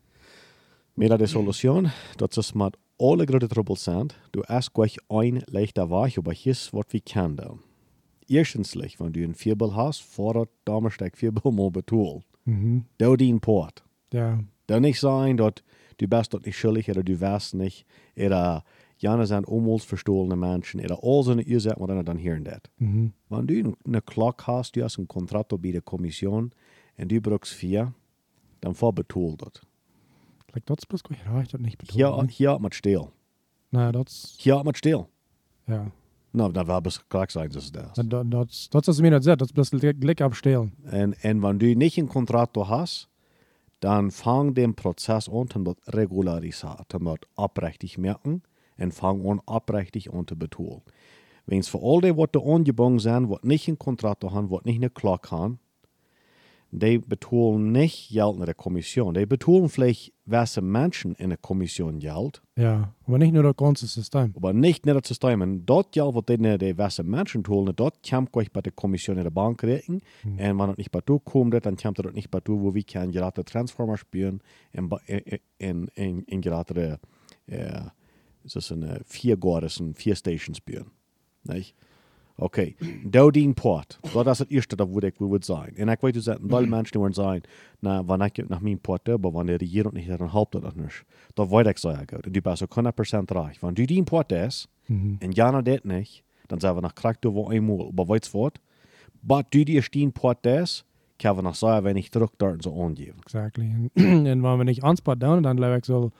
Maar 0.94 1.18
de 1.18 1.26
solution, 1.26 1.88
dat 2.16 2.36
is 2.36 2.52
met 2.52 2.76
alle 2.96 3.24
grote 3.24 3.46
troubles 3.46 3.82
zijn, 3.82 4.08
du 4.30 4.42
erst 4.48 4.70
gleich 4.72 4.96
ein 5.08 5.42
leichter 5.44 5.88
Weg, 5.90 6.18
aber 6.18 6.32
hier 6.32 6.68
wat 6.70 6.92
we 6.92 7.00
kan 7.00 7.34
doen. 7.36 7.60
Erstenslich, 8.28 8.98
wenn 8.98 9.12
du 9.12 9.22
een 9.22 9.34
vierbill 9.34 9.70
hast, 9.70 10.02
fordert 10.02 10.48
Damersteig 10.62 11.16
vierbill 11.16 11.52
mal 11.52 11.70
Mhm. 12.46 12.84
Du 12.98 13.16
dien 13.16 13.40
Port. 13.40 13.84
Ja. 14.12 14.38
Dan 14.66 14.82
nicht 14.82 14.98
sein, 15.00 15.36
dass 15.36 15.54
du 15.98 16.06
bist 16.08 16.32
dort 16.32 16.46
nicht 16.46 16.58
schuldig 16.58 16.88
oder 16.90 17.02
du 17.02 17.20
weißt 17.20 17.54
nicht, 17.54 17.86
oder 18.16 18.64
jene 18.98 19.26
sind 19.26 19.46
umweltverstohlene 19.46 20.36
Menschen, 20.36 20.80
oder 20.80 20.98
all 21.02 21.22
so 21.22 21.32
eine 21.32 21.44
Ursache, 21.44 21.76
was 21.78 22.04
dann 22.04 22.16
hier 22.18 22.34
und 22.34 22.44
dort. 22.44 22.70
Mhm. 22.78 23.12
Wenn 23.28 23.46
du 23.46 23.76
eine 23.86 24.00
Clock 24.02 24.46
hast, 24.46 24.74
du 24.76 24.82
hast 24.82 24.98
ein 24.98 25.06
Kontrakt 25.08 25.52
bei 25.60 25.70
der 25.72 25.82
Kommission, 25.82 26.52
und 26.98 27.12
du 27.12 27.20
brauchst 27.20 27.52
vier, 27.52 27.92
dann 28.62 28.74
vorbetont 28.74 29.42
das. 29.42 29.60
Like, 30.54 30.64
dat 30.66 30.78
is 30.78 30.86
plus 30.86 31.02
goed. 31.02 31.16
Ja, 31.26 31.40
ik 31.40 31.50
dat 31.50 31.60
niet 31.60 31.76
Hier, 31.90 32.06
bedoeld. 32.10 32.30
hier 32.30 32.50
hat 32.50 32.60
man 32.60 32.72
still. 32.72 33.08
Nee, 33.70 33.92
dat 33.92 34.08
is, 34.08 34.36
Hier 34.38 34.54
hat 34.56 34.64
man 34.64 34.74
still. 34.74 35.04
ja. 35.66 35.90
Nou, 36.36 36.52
dan 36.52 36.66
wel 36.66 36.80
best 36.80 37.04
klaar 37.08 37.30
zijn, 37.30 37.48
dat 37.48 37.62
is 37.62 37.70
dat. 37.70 37.94
Dat, 37.94 38.10
dat, 38.10 38.30
dat, 38.30 38.48
is- 38.50 38.68
dat 38.68 38.86
is 38.86 39.00
mir 39.00 39.10
net 39.10 39.24
zet, 39.24 39.38
dat 39.38 39.56
is 39.56 39.68
gelijk 39.68 40.20
abstelen. 40.20 40.74
En, 40.84 41.14
en 41.22 41.40
wenn 41.40 41.58
du 41.58 41.74
nicht 41.74 41.98
ein 41.98 42.08
Kontrakt 42.08 42.56
hast, 42.56 43.08
dann 43.78 44.10
fang 44.10 44.54
den 44.54 44.74
Prozess 44.74 45.28
an, 45.30 45.46
dann 45.48 45.64
wird 45.64 45.78
regularisiert, 45.94 46.84
dann 46.88 47.04
wird 47.04 47.26
abrechtig 47.36 47.96
merken 47.98 48.42
und 48.78 48.92
fang 48.92 49.26
an, 49.26 49.40
abrechtig 49.46 50.12
an 50.12 50.26
zu 50.26 50.36
betonen. 50.36 50.82
Wenn 51.46 51.60
es 51.60 51.68
für 51.68 51.80
all 51.82 52.00
die, 52.00 52.14
was 52.16 52.28
da 52.32 52.40
angebunden 52.40 52.98
sind, 52.98 53.30
was 53.30 53.42
nicht 53.42 53.68
ein 53.68 53.78
Kontrakt 53.78 54.24
haben, 54.24 54.50
was 54.50 54.64
nicht 54.64 54.76
eine 54.76 54.90
Clock 54.90 55.30
haben, 55.30 55.58
die 56.72 56.98
betonen 56.98 57.72
nicht 57.72 58.10
Geld 58.10 58.36
in 58.36 58.44
der 58.44 58.54
Kommission. 58.54 59.14
Die 59.14 59.24
betonen 59.24 59.68
vielleicht, 59.68 60.12
welche 60.24 60.60
Menschen 60.60 61.14
in 61.14 61.30
der 61.30 61.38
Kommission 61.38 62.00
Geld, 62.00 62.42
Ja, 62.56 62.92
aber 63.06 63.18
nicht 63.18 63.32
nur 63.32 63.44
das 63.44 63.56
ganze 63.56 63.86
System. 63.86 64.32
aber 64.36 64.52
nicht 64.52 64.84
in 64.86 64.94
das 64.94 65.06
System. 65.08 65.40
Und 65.40 65.64
dort 65.64 65.92
Geld, 65.92 66.14
was 66.14 66.24
die, 66.26 66.36
die 66.58 66.76
welche 66.76 67.04
Menschen 67.04 67.44
tun, 67.44 67.72
dort 67.76 68.02
kommt 68.08 68.32
gleich 68.32 68.50
bei 68.52 68.60
der 68.60 68.72
Kommission 68.72 69.16
in 69.16 69.22
der 69.24 69.30
Bank 69.30 69.62
reden. 69.62 70.02
Und 70.24 70.38
wenn 70.38 70.58
das 70.58 70.76
nicht 70.76 70.90
bei 70.90 71.00
du 71.04 71.18
kommt, 71.20 71.54
dann 71.64 71.76
kommt 71.76 71.98
das 71.98 72.12
nicht 72.12 72.30
bei 72.30 72.40
du, 72.40 72.60
wo 72.60 72.74
wir 72.74 72.82
können 72.82 73.12
gerade 73.12 73.44
Transformer 73.44 73.96
spielen 73.96 74.40
in, 74.72 74.90
in, 75.58 75.88
in, 75.94 76.22
in 76.24 76.40
gerade 76.40 76.98
äh, 77.46 77.80
ist 78.44 78.72
eine 78.72 79.00
vier 79.04 79.36
Gores 79.36 79.80
und 79.80 79.96
vier 79.96 80.14
Stations 80.16 80.58
spielen. 80.58 80.90
Nicht? 81.44 81.74
Okay, 82.38 82.76
da 83.04 83.30
dien 83.30 83.54
Port. 83.54 83.98
Dat 84.12 84.26
is 84.26 84.38
het 84.38 84.50
eerste 84.50 84.76
dat 84.76 85.02
ik 85.02 85.14
wil 85.18 85.36
zijn. 85.40 85.76
En 85.76 85.88
ik 85.88 86.00
weet 86.00 86.14
dus 86.14 86.24
dat 86.24 86.38
wel 86.40 86.66
mensen 86.66 86.90
die 86.92 87.00
worden 87.00 87.14
zijn, 87.24 87.42
na, 87.78 88.04
wanneer 88.04 88.30
ik 88.32 88.48
naar 88.48 88.62
mijn 88.62 88.78
port 88.80 89.06
heb, 89.06 89.18
wanneer 89.22 89.58
de 89.58 89.64
regering 89.64 89.92
niet 89.92 90.18
dan 90.18 90.30
helpt 90.30 90.52
dat 90.52 90.74
niet. 90.76 91.04
Dat 91.34 91.48
weet 91.48 91.66
ik 91.66 91.78
zeggen. 91.78 92.20
En 92.20 92.32
du 92.32 92.40
bist 92.40 92.62
ook 92.62 92.74
100% 92.74 93.18
reich. 93.24 93.60
Wenn 93.60 93.74
du 93.74 93.84
dien 93.84 94.04
Port 94.04 94.30
Mhm. 94.86 95.14
en 95.18 95.30
Jana 95.30 95.62
dat 95.62 95.84
niet, 95.84 96.22
dan 96.46 96.60
zijn 96.60 96.74
we 96.74 96.80
nog 96.80 96.92
krijgt 96.92 97.22
du 97.22 97.46
eenmaal. 97.50 97.90
Maar 97.94 98.06
weet 98.06 98.26
je 98.26 98.38
wat? 98.38 98.58
Maar 99.20 99.44
du 99.48 99.62
die 99.62 99.84
dien 99.90 100.12
Port 100.12 100.46
is, 100.46 100.84
kan 101.16 101.36
we 101.36 101.42
nog 101.42 101.56
zeggen, 101.56 101.82
wenn 101.82 101.96
ich 101.96 102.08
terug 102.08 102.30
dort 102.36 102.62
so 102.62 102.82
angeven. 102.82 103.14
Exactly. 103.20 103.90
En, 103.92 104.26
en 104.26 104.42
wenn 104.42 104.56
wir 104.56 104.64
nicht 104.64 104.82
anspart 104.82 105.20
down, 105.20 105.42
dann 105.42 105.56
glaube 105.56 105.76
ich, 105.76 105.84
soll 105.84 106.10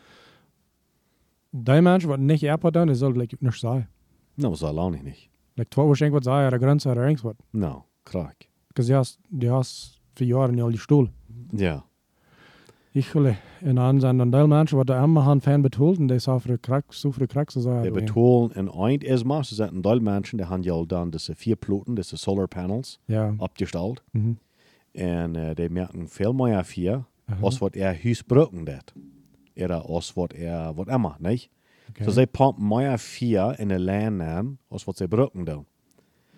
die 1.50 1.80
Menschen, 1.80 2.08
was 2.08 2.18
nicht 2.18 2.42
Airport 2.44 2.75
down, 2.75 2.87
das 2.87 2.99
soll 2.99 3.16
like, 3.16 3.37
nicht 3.40 3.61
sein. 3.61 3.88
Nou, 4.35 4.50
dat 4.50 4.61
is 4.61 4.62
al 4.62 4.90
Like, 5.56 5.70
zwei 5.75 5.82
Uhr 5.84 6.12
was 6.12 6.25
sein, 6.25 6.46
oder 6.46 6.58
Grenze 6.58 6.90
oder 6.90 7.02
irgendwas. 7.02 7.34
Nou, 7.50 7.82
krijg. 8.04 8.34
Because 8.68 8.88
du 8.92 8.96
hast, 8.96 9.18
du 9.30 9.50
hast 9.50 10.00
vier 10.14 10.26
Jahre 10.26 10.52
nicht 10.52 10.62
all 10.62 10.70
die 10.70 10.78
Stuhl. 10.78 11.08
Ja. 11.52 11.84
Ich 12.92 13.12
will, 13.12 13.36
en 13.60 13.75
dan 13.75 14.00
zijn 14.00 14.16
dan 14.16 14.30
deel 14.30 14.46
mensen 14.46 14.76
wat 14.76 14.86
de 14.86 14.94
allemaal 14.94 15.22
gaan 15.22 15.40
fan 15.40 15.64
en 15.64 16.20
voor 16.20 16.40
de 16.46 16.58
krak, 16.58 16.92
zo 16.92 17.10
voor 17.10 17.22
de 17.22 17.28
krak 17.28 17.50
zo 17.50 17.60
zijn. 17.60 17.82
Die 17.82 17.90
betonen 17.90 18.54
en 18.54 18.68
eind 18.72 19.04
is 19.04 19.22
maar, 19.22 19.44
ze 19.44 19.54
zijn 19.54 19.75
een 19.75 19.80
deel 19.80 20.00
mensen, 20.00 20.36
die 20.36 20.46
hebben 20.46 20.70
al 20.70 20.86
dan 20.86 21.10
deze 21.10 21.34
vier 21.34 21.56
ploten, 21.56 21.94
deze 21.94 22.16
solar 22.16 22.48
panels, 22.48 22.98
Ja. 23.04 23.34
opgesteld. 23.36 24.02
Mhm. 24.10 24.32
En 24.92 25.36
uh, 25.36 25.50
die 25.54 25.70
merken 25.70 26.08
veel 26.08 26.32
meer 26.32 26.64
vier, 26.64 27.04
als 27.40 27.58
wat 27.58 27.75
er 27.75 28.02
huis 28.02 28.18
gebruiken 28.18 28.64
dat. 28.64 28.92
Oder 29.56 29.76
als 29.80 30.12
wat 30.12 30.32
er, 30.32 30.75
wat 30.75 30.88
immer, 30.88 31.16
nicht? 31.18 31.48
Okay. 31.88 32.07
So 32.07 32.12
zij 32.12 32.26
pompen 32.26 32.66
meer 32.69 32.99
vier 32.99 33.59
in 33.61 33.69
de 33.69 34.21
aan, 34.25 34.59
als 34.69 34.85
wat 34.85 34.97
zij 34.97 35.09
brücken 35.09 35.45
doen. 35.45 35.66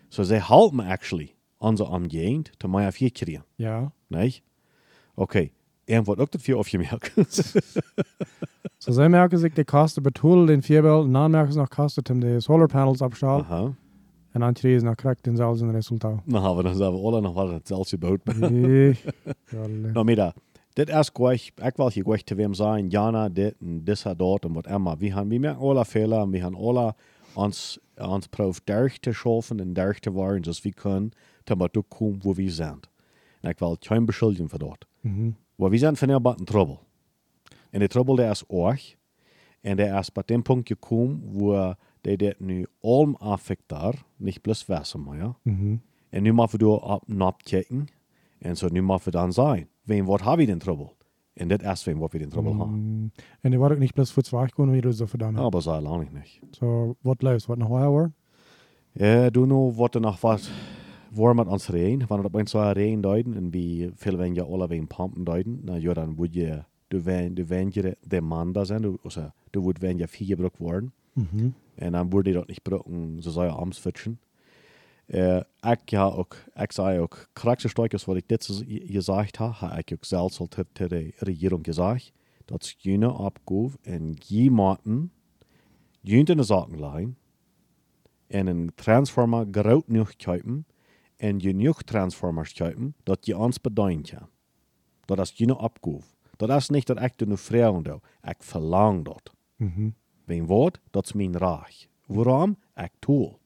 So 0.09 0.23
zij 0.23 0.38
helpen 0.43 0.87
actually 0.87 1.35
onze 1.59 1.87
omgeving 1.88 2.49
te 2.57 2.69
meer 2.69 2.93
vier 2.93 3.12
krijgen. 3.12 3.45
ja. 3.55 3.93
Nee? 4.07 4.43
Oké. 5.14 5.49
En 5.85 6.05
wat 6.05 6.19
ook 6.19 6.31
dat 6.31 6.40
vier 6.43 6.57
aufgemerkt. 6.57 7.12
So 8.78 8.93
zij 8.93 9.09
merken 9.09 9.38
zich 9.38 9.52
de 9.52 9.64
kosten 9.64 10.02
betoelen 10.02 10.47
den 10.47 10.62
vierbel, 10.62 11.05
en 11.05 11.12
dan 11.12 11.31
merken 11.31 11.52
ze 11.52 11.59
nog 11.59 11.69
kosten 11.69 12.14
om 12.14 12.21
de 12.21 12.40
solarpanels 12.40 13.00
opstellen. 13.00 13.45
Aha. 13.45 13.73
En 14.31 14.40
dan 14.40 14.52
krijgen 14.52 14.81
ze 14.81 14.87
nog 14.87 14.95
correct 14.95 15.25
denzelfde 15.25 15.71
resultaat. 15.71 16.21
Dan 16.25 16.40
hebben 16.45 16.57
we 16.57 16.62
dan 16.62 16.76
zijn 16.76 16.93
we 16.93 16.99
alle 16.99 17.21
nog 17.21 17.35
wel 17.35 17.52
hetzelfde 17.52 17.88
gebouwd. 17.88 18.25
Nee. 18.50 18.97
Ja, 19.50 19.61
le- 19.69 19.90
Nou, 19.93 20.05
mida, 20.05 20.35
dit 20.78 20.88
is 20.88 21.11
gleich, 21.12 21.50
ik 21.54 21.76
wil 21.76 21.90
hier 21.90 22.02
gleich 22.02 22.23
te 22.23 22.35
wem 22.35 22.54
zijn, 22.54 22.88
Jana, 22.88 23.28
dit 23.28 23.54
en 23.61 23.85
dit 23.85 24.04
en 24.04 24.16
dat 24.16 24.44
en 24.44 24.52
wat 24.52 24.66
immer. 24.66 24.97
We 24.97 25.11
gaan, 25.11 25.28
we 25.28 25.38
merken 25.38 25.61
alle 25.61 25.85
Fehler 25.85 26.20
en 26.20 26.30
we 26.30 26.40
gaan 26.40 26.54
alle 26.54 26.94
ons, 27.35 27.78
ons 27.97 28.26
proef 28.26 28.61
derg 28.64 28.99
te 28.99 29.12
schaffen 29.12 29.61
en 29.61 29.73
derg 29.73 29.99
te 29.99 30.11
worden, 30.11 30.42
zoals 30.42 30.62
we 30.62 30.73
kunnen, 30.73 31.11
damit 31.44 31.75
we 31.75 31.82
komen 31.82 32.23
wo 32.23 32.35
we 32.35 32.50
zijn. 32.50 32.80
En 33.40 33.50
ik 33.50 33.58
wil 33.58 33.76
geen 33.80 34.04
beschuldigen 34.04 34.49
voor 34.49 34.58
dat. 34.58 34.87
Mhm. 35.00 35.30
Maar 35.54 35.70
we 35.70 35.78
zijn 35.78 35.97
van 35.97 36.08
heel 36.08 36.35
in 36.37 36.44
trouble. 36.44 36.78
En 37.70 37.80
de 37.80 37.88
trouble 37.88 38.16
der 38.16 38.30
is 38.30 38.44
ook, 38.47 38.78
en 39.61 39.76
der 39.76 39.99
is 39.99 40.12
bij 40.12 40.23
dem 40.26 40.42
Punkt 40.42 40.68
gekomen, 40.68 41.20
wo 41.32 41.75
de 42.00 42.16
dit 42.16 42.40
nu 42.40 42.66
allem 42.80 43.14
affecteert, 43.14 44.04
niet 44.16 44.40
plus 44.40 44.66
wissen 44.66 45.02
meer. 45.02 45.35
Mhm. 45.42 45.76
En 46.08 46.23
nu 46.23 46.32
moeten 46.32 46.58
we 46.58 46.64
door 46.64 46.80
op 46.80 47.02
napkijken. 47.06 47.87
En 48.38 48.56
zo 48.56 48.68
nu 48.68 48.82
moeten 48.82 49.04
we 49.04 49.18
dan 49.18 49.32
zijn. 49.32 49.68
Wem 49.88 50.04
wat 50.04 50.21
hebben 50.21 50.38
we 50.38 50.47
den 50.47 50.59
trouble? 50.59 50.92
En 51.33 51.49
dit 51.49 51.62
is 51.62 51.85
wem 51.85 51.99
wat 51.99 52.12
we 52.12 52.18
den 52.18 52.28
trouble. 52.28 52.52
Mm, 52.66 53.12
En 53.40 53.50
die 53.50 53.59
wordt 53.59 53.75
ook 53.75 53.80
niet 53.80 53.92
plus 53.92 54.12
voor 54.12 54.25
zwaar 54.25 54.50
gewoon 54.54 54.71
wie 54.71 54.80
du 54.80 54.92
so 54.92 55.07
verdammt. 55.07 55.38
Oh. 55.38 55.45
Aber 55.45 55.62
so 55.62 55.80
lange 55.80 56.07
nicht. 56.12 56.40
So, 56.50 56.97
wat 57.00 57.23
leeft? 57.23 57.47
Wat 57.47 57.59
nog 57.59 57.68
hoor? 57.68 58.12
Ja, 58.92 59.30
du 59.30 59.47
nu 59.47 59.54
wat 59.54 59.95
er 59.95 60.00
nog 60.00 60.21
wat 60.21 60.50
war 61.11 61.35
met 61.35 61.47
ons 61.47 61.68
reen. 61.68 62.07
Wanneer 62.07 62.26
op 62.26 62.35
ons 62.35 62.50
zo 62.50 62.71
reen 62.73 63.00
duiden 63.00 63.35
en 63.35 63.50
wie 63.50 63.90
veel 63.95 64.16
wen 64.16 64.35
je 64.35 64.45
alle 64.45 64.66
ween 64.66 64.87
pampen 64.87 65.25
duiden, 65.25 65.61
nou 65.64 65.80
ja, 65.80 65.92
dan 65.95 66.14
moet 66.14 66.35
je 66.35 66.64
du 66.88 67.02
wen 67.02 67.35
du 67.35 67.45
wen 67.47 67.68
je 67.73 67.97
de 68.00 68.21
man 68.21 68.52
da 68.52 68.64
zijn, 68.64 68.83
du, 68.83 68.97
also, 69.02 69.30
du 69.50 69.61
wordt 69.61 69.78
wen 69.78 69.97
je 69.99 70.09
vier 70.09 70.26
gebruikt 70.26 70.59
worden. 70.59 70.92
Mhm. 71.12 71.49
En 71.75 71.92
dan 71.92 72.11
wordt 72.11 72.25
die 72.26 72.35
dat 72.35 72.47
niet 72.47 72.61
gebruiken, 72.62 73.23
zo 73.23 73.30
zou 73.30 73.47
je 73.47 73.52
arms 73.52 73.78
fitchen. 73.78 74.18
Uh, 75.08 75.40
ik 75.60 75.90
ja 75.90 76.04
ook, 76.04 76.36
ik 76.54 76.72
zei 76.72 76.98
ook, 76.98 77.28
krachtste 77.32 77.68
stukjes 77.68 78.04
wat 78.04 78.16
ik 78.16 78.28
dit 78.28 78.44
zo 78.44 78.62
gezegd 78.66 79.38
heb, 79.38 79.52
heb 79.58 79.78
ik 79.78 79.92
ook 79.92 80.04
zelfs 80.04 80.38
al 80.38 80.46
te, 80.46 80.66
te 80.72 80.88
de 80.88 81.12
regering 81.16 81.64
gezegd, 81.64 82.12
dat 82.44 82.64
ze 82.64 82.74
jene 82.78 83.12
opgave 83.12 83.78
en 83.82 84.12
jemanden, 84.26 85.12
jene 86.00 86.24
in 86.24 86.36
de 86.36 86.42
zaken 86.42 86.80
leggen, 86.80 87.16
en 88.26 88.46
een 88.46 88.70
transformer 88.74 89.46
groot 89.50 89.84
genoeg 89.86 90.16
kopen, 90.16 90.66
en 91.16 91.40
genoeg 91.40 91.82
transformers 91.82 92.52
kopen, 92.52 92.94
dat 93.02 93.26
je 93.26 93.38
ons 93.38 93.60
beduint 93.60 94.10
kan. 94.10 94.28
Dat 95.04 95.18
is 95.18 95.32
jene 95.34 95.58
opgave. 95.58 96.06
Dat 96.36 96.50
is 96.50 96.68
niet 96.68 96.86
dat 96.86 97.02
ik 97.02 97.20
er 97.20 97.26
nu 97.26 97.36
vragen 97.36 97.82
doe, 97.82 98.00
ik 98.22 98.42
verlang 98.42 99.04
dat. 99.04 99.34
Mhm. 99.56 99.90
Mijn 100.24 100.46
woord, 100.46 100.80
dat 100.90 101.04
is 101.04 101.12
mijn 101.12 101.36
recht. 101.36 101.88
Waarom? 102.06 102.58
Ik 102.74 102.90
tool. 102.98 103.38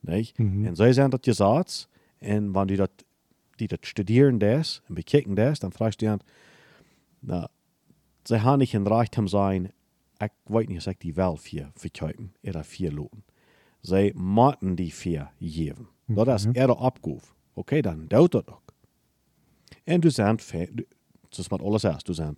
Nee? 0.00 0.30
Mhm. 0.36 0.74
Zij 0.74 0.92
zijn 0.92 1.10
dat 1.10 1.24
je 1.24 1.32
zat. 1.32 1.88
En 2.18 2.52
wanneer 2.52 2.76
die 2.76 2.86
dat, 2.86 3.04
die 3.56 3.68
dat 3.68 3.78
studeren 3.86 4.38
des 4.38 4.82
en 4.86 4.94
bekijken 4.94 5.34
des, 5.34 5.58
dan 5.58 5.72
vraag 5.72 5.92
je 5.96 6.04
je 6.04 6.10
aan, 6.10 6.18
nou, 7.18 7.46
zij 8.22 8.38
gaan 8.40 8.58
niet 8.58 8.72
in 8.72 8.86
recht 8.86 9.18
om 9.18 9.26
zijn, 9.26 9.72
ik 10.16 10.32
weet 10.44 10.68
niet 10.68 10.76
als 10.76 10.86
ik 10.86 11.00
die 11.00 11.14
wel 11.14 11.36
vier 11.36 11.70
verkopen, 11.74 12.32
oder 12.42 12.64
vier 12.64 12.92
loten. 12.92 13.24
Zij 13.80 14.12
moeten 14.16 14.74
die 14.74 14.94
vier 14.94 15.30
geven. 15.40 15.88
Dat 16.06 16.28
is 16.28 16.46
Mhm. 16.46 16.56
ihre 16.56 16.76
opgave. 16.76 17.26
Oké, 17.52 17.80
dan 17.80 18.04
doet 18.06 18.32
dat 18.32 18.48
ook. 18.48 18.62
En 19.84 20.00
du 20.00 20.10
dat 20.10 21.38
is 21.38 21.48
met 21.48 21.62
alles 21.62 21.84
is, 21.84 22.02
du 22.02 22.14
zijn 22.14 22.34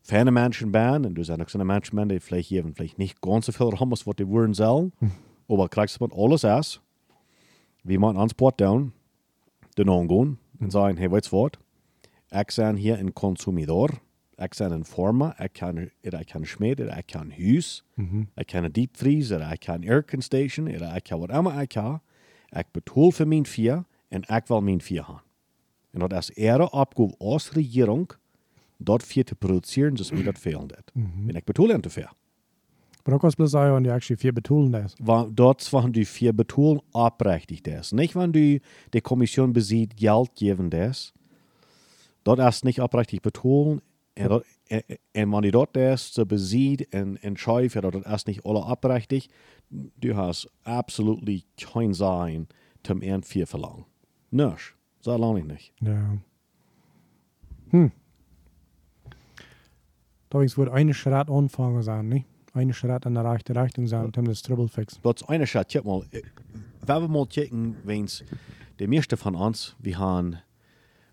fijne 0.00 0.30
mensen 0.30 0.70
ben, 0.70 1.04
en 1.04 1.14
du 1.14 1.24
zijn 1.24 1.40
ook 1.40 1.48
zo'n 1.48 1.66
mensen 1.66 1.94
ben 1.94 2.08
die 2.08 2.20
vielleicht 2.20 2.48
geven, 2.48 2.74
vielleicht 2.74 2.96
nicht 2.96 3.16
ganz 3.20 3.44
so 3.44 3.52
viel 3.52 3.88
als 3.90 4.02
wat 4.02 4.16
die 4.16 4.26
worden 4.26 4.54
sollen, 4.54 4.92
mit 6.00 6.12
alles 6.12 6.44
is, 6.44 6.80
wie 7.82 7.98
man 7.98 8.16
ans 8.16 8.32
Port 8.32 8.58
down, 8.58 8.92
de 9.74 9.84
non 9.84 10.08
gaan, 10.08 10.38
en 10.58 10.70
zeggen, 10.70 10.96
hey, 10.96 11.10
weet 11.10 11.24
je 11.24 11.36
wat, 11.36 11.58
ik 12.28 12.52
ben 12.56 12.76
hier 12.76 12.98
een 12.98 13.12
consumidor, 13.12 13.90
ik 14.36 14.54
ben 14.58 14.72
een 14.72 14.84
forma, 14.84 15.38
ik 15.40 15.52
kan, 15.52 15.78
ik 16.00 16.26
kan 16.32 16.46
smeden, 16.46 16.96
ik 16.96 17.06
kan 17.06 17.32
huis, 17.38 17.84
Mhm. 17.94 18.22
ik 18.34 18.46
kan 18.46 18.64
een 18.64 18.72
diepvriezer, 18.72 19.52
ik 19.52 19.60
kan 19.60 19.88
aircondition, 19.88 20.66
ik 20.66 21.02
kan 21.02 21.18
wat 21.18 21.30
immer 21.30 21.60
ik 21.60 21.68
kan, 21.68 22.00
ik 22.48 22.66
betaal 22.70 23.10
voor 23.10 23.28
mijn 23.28 23.46
vier, 23.46 23.84
en 24.08 24.20
ik 24.22 24.46
wil 24.46 24.60
mijn 24.60 24.80
vier 24.80 25.04
gaan. 25.04 25.22
En 25.90 25.98
dat 25.98 26.12
is 26.12 26.30
ihre 26.30 26.70
opgave 26.70 27.14
als 27.18 27.50
regering, 27.50 28.10
dat 28.76 29.02
vier 29.02 29.24
te 29.24 29.34
produceren, 29.34 29.96
zoals 29.96 30.10
mir 30.10 30.24
dat 30.24 30.38
fehlen 30.38 30.66
dat. 30.66 30.90
En 31.28 31.34
ik 31.34 31.44
betaal 31.44 31.68
hen 31.68 31.80
te 31.80 31.90
veel. 31.90 32.08
Plus 33.04 33.50
sagen, 33.50 33.74
wenn 33.74 33.84
die 33.84 33.90
actually 33.90 34.16
vier 34.16 34.32
betoelen 34.32 34.72
das. 34.72 34.94
Dort 34.98 35.72
waren 35.72 35.92
die 35.92 36.04
vier 36.04 36.32
betoelen 36.32 36.80
oprechtig 36.92 37.62
des. 37.62 37.92
Nicht, 37.92 38.14
wenn 38.14 38.32
du 38.32 38.60
die 38.92 39.00
Kommission 39.00 39.52
besieht, 39.52 39.96
Geld 39.96 40.34
geben 40.36 40.70
des. 40.70 41.12
Dort 42.24 42.38
ist 42.38 42.64
nicht 42.64 42.80
oprechtig 42.80 43.22
betoelen. 43.22 43.82
En, 44.14 44.28
dat, 44.28 44.44
en, 44.68 44.82
en 45.12 45.30
wanneer 45.32 45.52
dort 45.52 45.74
des 45.74 46.12
so 46.14 46.26
besieht 46.26 46.92
en, 46.92 47.16
en 47.22 47.36
scheuft, 47.36 47.76
dat 47.76 47.94
ist 47.94 48.26
nicht 48.26 48.44
alle 48.44 48.60
oprechtig. 48.60 49.28
Du 49.70 50.14
hast 50.14 50.48
absolut 50.64 51.24
kein 51.56 51.94
Sein 51.94 52.46
zum 52.82 53.02
Ehren 53.02 53.22
vier 53.22 53.46
verlangen. 53.46 53.86
Nisch. 54.30 54.76
So 55.00 55.16
lange 55.16 55.44
nicht. 55.44 55.72
Ja. 55.80 56.18
Hm. 57.70 57.90
Da 60.30 60.38
wohl 60.38 60.68
eine 60.70 60.94
Schritt 60.94 61.28
anfangen 61.28 61.82
sein, 61.82 62.08
nicht? 62.08 62.26
Eine 62.54 62.74
Schritt 62.74 63.06
in 63.06 63.14
der 63.14 63.24
rechten 63.24 63.56
Richtung 63.56 63.86
sein, 63.86 64.12
um 64.14 64.24
das 64.24 64.42
Trouble 64.42 64.68
fixen. 64.68 65.00
Dat 65.02 65.22
is 65.28 65.48
Schat. 65.48 65.68
Kijk 65.68 65.84
mal, 65.84 66.04
eh, 66.10 66.22
wenn 66.86 67.00
wir 67.00 67.08
mal 67.08 67.26
checken, 67.26 67.76
wens 67.84 68.22
de 68.76 68.86
meeste 68.86 69.16
van 69.16 69.34
ons, 69.34 69.74
we 69.78 69.94
gaan 69.94 70.42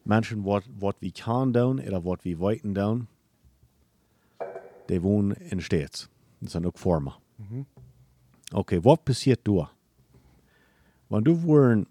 mensen 0.03 0.43
wat, 0.43 0.63
wat 0.77 0.95
we 0.99 1.11
kan 1.11 1.51
doen, 1.51 1.79
oder 1.79 2.01
wat 2.01 2.23
we 2.23 2.37
weten 2.37 2.73
doen, 2.73 3.07
die 4.85 5.01
wohnen 5.01 5.37
in 5.41 5.57
de 5.57 5.63
States. 5.63 6.09
Dat 6.39 6.51
zijn 6.51 6.65
ook 6.65 6.77
vormen. 6.77 7.13
Mhm. 7.35 7.61
Oké, 8.53 8.81
wat 8.81 9.03
passiert 9.03 9.39
door? 9.43 9.71
Want 11.07 11.25
du 11.25 11.35
worden, 11.35 11.87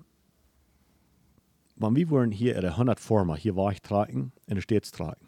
want 1.74 1.96
we 1.96 2.06
worden 2.06 2.32
hier 2.32 2.54
in 2.54 2.60
de 2.60 2.72
100 2.72 3.00
vormen 3.00 3.36
hier 3.36 3.54
weg 3.54 3.78
tragen, 3.78 4.32
in 4.44 4.54
de 4.54 4.60
States 4.60 4.90
tragen. 4.90 5.26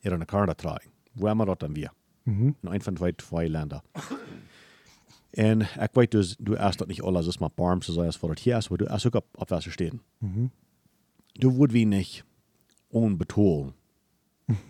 In 0.00 0.24
Kanada 0.24 0.54
tragen. 0.54 0.90
Wo 1.12 1.26
immer 1.26 1.46
dat 1.46 1.60
dan 1.60 1.72
weer? 1.72 1.92
Mhm. 2.22 2.46
in 2.46 2.56
een 2.60 2.82
van 2.82 2.94
de 2.94 3.14
twee 3.14 3.50
landen. 3.50 3.82
En 5.30 5.60
ik 5.60 5.90
weet 5.92 6.10
dus, 6.10 6.36
du 6.38 6.54
erst 6.54 6.78
dat 6.78 6.88
niet 6.88 7.02
alles 7.02 7.26
is 7.26 7.38
maar 7.38 7.50
zu 7.78 7.92
sein, 7.92 8.06
als 8.06 8.16
voor 8.16 8.30
het 8.30 8.38
hier 8.38 8.56
is, 8.56 8.68
maar 8.68 8.78
du 8.78 8.84
erst 8.84 9.06
ook 9.06 9.14
op, 9.14 9.26
op 9.34 9.48
Wasser 9.48 9.72
stehen. 9.72 10.02
Mhm. 10.18 10.46
Du 11.32 11.56
würd 11.56 11.72
wie 11.72 11.86
nicht 11.86 12.24
unbetonen 12.88 13.74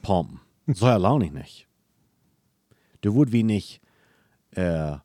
pumpen. 0.03 0.41
So 0.67 0.87
erlaune 0.87 1.25
ich 1.27 1.33
nicht. 1.33 1.69
Du 3.01 3.15
würd 3.15 3.33
wie 3.33 3.43
nicht 3.43 3.81
äh, 4.51 4.97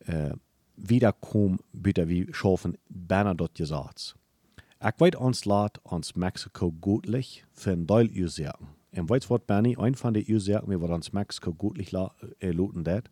äh, 0.00 0.34
wiederkommen, 0.76 1.58
bitte 1.72 2.08
wie 2.08 2.28
schaffen, 2.32 2.76
Banner 2.88 3.34
dort 3.34 3.54
gesagt. 3.54 4.16
Ich 4.80 5.00
weiß 5.00 5.16
uns 5.16 5.44
laat 5.44 5.78
uns 5.84 6.14
Mexiko 6.14 6.70
gutlich 6.70 7.44
für 7.52 7.72
ein 7.72 7.86
Teil 7.86 8.10
Ursachen. 8.10 8.77
Und 8.96 9.10
du 9.10 9.30
was, 9.30 9.40
Benny? 9.46 9.76
Ein 9.78 9.94
von 9.94 10.14
den 10.14 10.24
Ursachen, 10.28 10.68
wir 10.68 10.90
uns 10.90 11.12
Mexiko 11.12 11.52
gutlich 11.52 11.92
la, 11.92 12.14
äh, 12.40 12.50
looten 12.50 12.84
dat, 12.84 13.10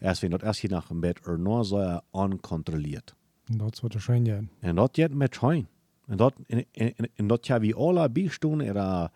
erst 0.00 0.22
wenn 0.22 0.30
das 0.30 0.42
erst 0.42 0.60
hier 0.60 0.70
nach 0.70 0.88
dem 0.88 1.00
Bett 1.00 1.20
er 1.26 1.36
nur 1.36 1.64
so 1.64 1.78
er 1.78 2.04
unkontrolliert. 2.12 3.14
Und 3.50 3.60
das 3.60 3.82
wird 3.82 4.00
schön 4.00 4.24
gehen. 4.24 4.50
Jet 4.94 5.14
met 5.14 5.34
schijn. 5.34 5.68
En 6.06 6.16
dat, 6.16 6.34
en, 6.48 6.64
en, 6.72 7.08
en 7.16 7.28
dat 7.28 7.46
ja 7.46 7.60
wie 7.60 7.74
alle 7.74 8.08
bijstoen, 8.08 8.60
era, 8.60 9.10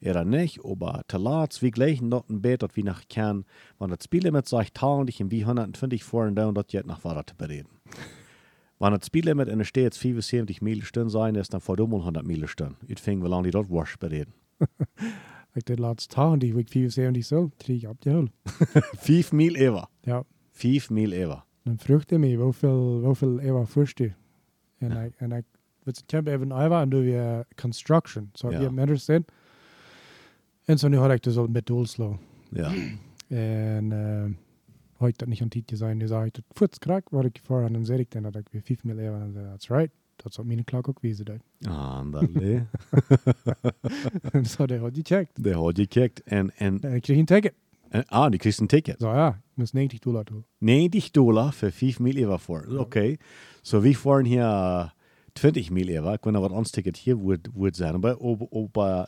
era 0.00 0.24
nicht, 0.24 0.64
aber 0.64 1.02
te 1.06 1.18
laat, 1.18 1.60
wie 1.62 1.70
gleichen 1.70 2.10
dort 2.10 2.28
ein 2.30 2.40
Bett, 2.40 2.62
dat 2.62 2.76
wie 2.76 2.82
nach 2.82 3.02
kann, 3.08 3.44
wenn 3.78 3.90
das 3.90 4.04
Spiel 4.04 4.30
mit 4.30 4.48
sich 4.48 4.72
tausend 4.72 5.20
und 5.20 5.30
wie 5.30 5.42
120 5.42 6.04
vor 6.04 6.26
und 6.26 6.36
down, 6.36 6.54
dat 6.54 6.72
jet 6.72 6.86
nach 6.86 7.00
Fahrrad 7.00 7.30
zu 7.30 7.36
bereden. 7.36 7.68
wenn 8.78 8.92
das 8.92 9.06
Spiellimit 9.06 9.48
in 9.48 9.58
der 9.58 9.64
Stadt 9.64 9.94
75 9.94 10.60
Meilen 10.60 11.08
sein 11.08 11.34
ist, 11.36 11.54
dann 11.54 11.60
vor 11.60 11.76
dumm 11.76 11.94
100 11.94 12.26
Meilen 12.26 12.48
Stunden. 12.48 12.76
Ich 12.86 13.00
fing, 13.00 13.22
wie 13.22 13.28
lange 13.28 13.44
die 13.44 13.50
dort 13.50 13.70
wasch 13.70 13.96
bereden. 13.98 14.34
Ich 15.56 15.64
den 15.64 15.78
laatste 15.78 16.14
Tag, 16.14 16.40
die 16.40 16.54
Week 16.56 16.68
74 16.68 17.24
so, 17.24 17.52
krieg 17.58 17.76
ich 17.76 17.88
ab 17.88 18.00
die 18.00 18.10
Hölle. 18.10 18.28
5 18.98 19.32
Mil 19.32 19.54
ever. 19.56 19.88
Ja. 20.02 20.24
5 20.50 20.90
Mil 20.90 21.12
ever. 21.12 21.44
Dan 21.62 21.78
vroeg 21.78 22.02
hij 22.06 22.18
mij 22.18 22.34
hoeveel, 22.34 23.00
hoeveel 23.04 23.38
eeuwen 23.40 23.66
voorst 23.66 24.00
u? 24.00 24.14
En 24.78 25.04
ik, 25.04 25.14
en 25.16 25.32
ik, 25.32 25.44
ik 25.84 26.10
heb 26.10 26.26
even 26.26 26.52
eeuwen 26.52 26.80
en 26.80 26.88
doe 26.88 27.04
je 27.04 27.46
construction. 27.54 28.30
Zo, 28.32 28.50
Ja. 28.50 28.58
je 28.58 28.64
hebt 28.64 28.78
interessant. 28.78 29.30
En 30.64 30.78
zo 30.78 30.88
nu 30.88 30.96
had 30.96 31.10
ik 31.10 31.22
dus 31.22 31.36
al 31.36 31.46
met 31.46 31.66
doelslo. 31.66 32.18
Ja. 32.50 32.72
En 33.28 33.90
uh, 33.90 34.24
heute 34.96 35.16
dat 35.16 35.28
niet 35.28 35.40
aan 35.40 35.48
het 35.48 35.78
zijn. 35.78 35.98
Dus 35.98 36.10
hij 36.10 36.24
het 36.24 36.40
voets 36.50 36.78
krak, 36.78 37.08
wat 37.08 37.24
ik 37.24 37.40
voor 37.42 37.62
en 37.62 37.72
dan 37.72 37.84
zei 37.84 37.98
ik 37.98 38.10
dan 38.10 38.22
dat 38.22 38.36
ik 38.36 38.48
weer 38.50 38.62
5 38.62 38.84
mil 38.84 38.98
even 38.98 39.20
en 39.20 39.32
zei 39.32 39.46
that's 39.46 39.68
right. 39.68 39.90
Dat 40.16 40.30
is 40.30 40.38
op 40.38 40.44
mijn 40.46 40.64
klok 40.64 40.88
ook 40.88 41.00
wezen 41.00 41.24
dat. 41.24 41.36
Ah, 41.60 42.10
dat 42.10 42.30
nee. 42.30 42.62
En 44.32 44.46
zo, 44.46 44.66
die 44.66 44.78
had 44.78 44.94
die 44.94 45.04
checkt. 45.04 45.42
De 45.42 45.52
had 45.52 45.76
je 45.76 45.86
kijkt. 45.86 46.22
En, 46.22 46.56
en, 46.56 46.74
ik 46.82 47.02
kreeg 47.02 47.18
een 47.18 47.24
ticket. 47.24 47.54
en, 47.88 48.06
ah, 48.06 48.30
die 48.30 48.38
kreeg 48.38 48.58
een 48.58 48.66
ticket. 48.66 49.00
Zo 49.00 49.12
ja, 49.12 49.28
ik 49.28 49.54
moest 49.54 49.72
90 49.72 49.98
dollar 49.98 50.24
toe. 50.24 50.42
90 50.58 51.10
Dollar 51.10 51.52
für 51.52 51.70
5 51.70 51.98
Mil 51.98 52.16
über 52.16 52.38
vor. 52.38 52.78
Okay. 52.78 53.18
So 53.62 53.82
wie 53.82 53.94
fahren 53.94 54.24
hier 54.24 54.92
äh, 55.34 55.38
20 55.38 55.70
Mil 55.70 55.90
über. 55.90 56.18
Können 56.18 56.42
wir 56.42 56.50
uns 56.50 56.72
Ticket 56.72 56.96
hier 56.96 57.18
wird, 57.18 57.50
wird 57.54 57.76
sein. 57.76 57.94
Aber 57.94 58.20
ob, 58.20 58.76
äh, 58.76 59.04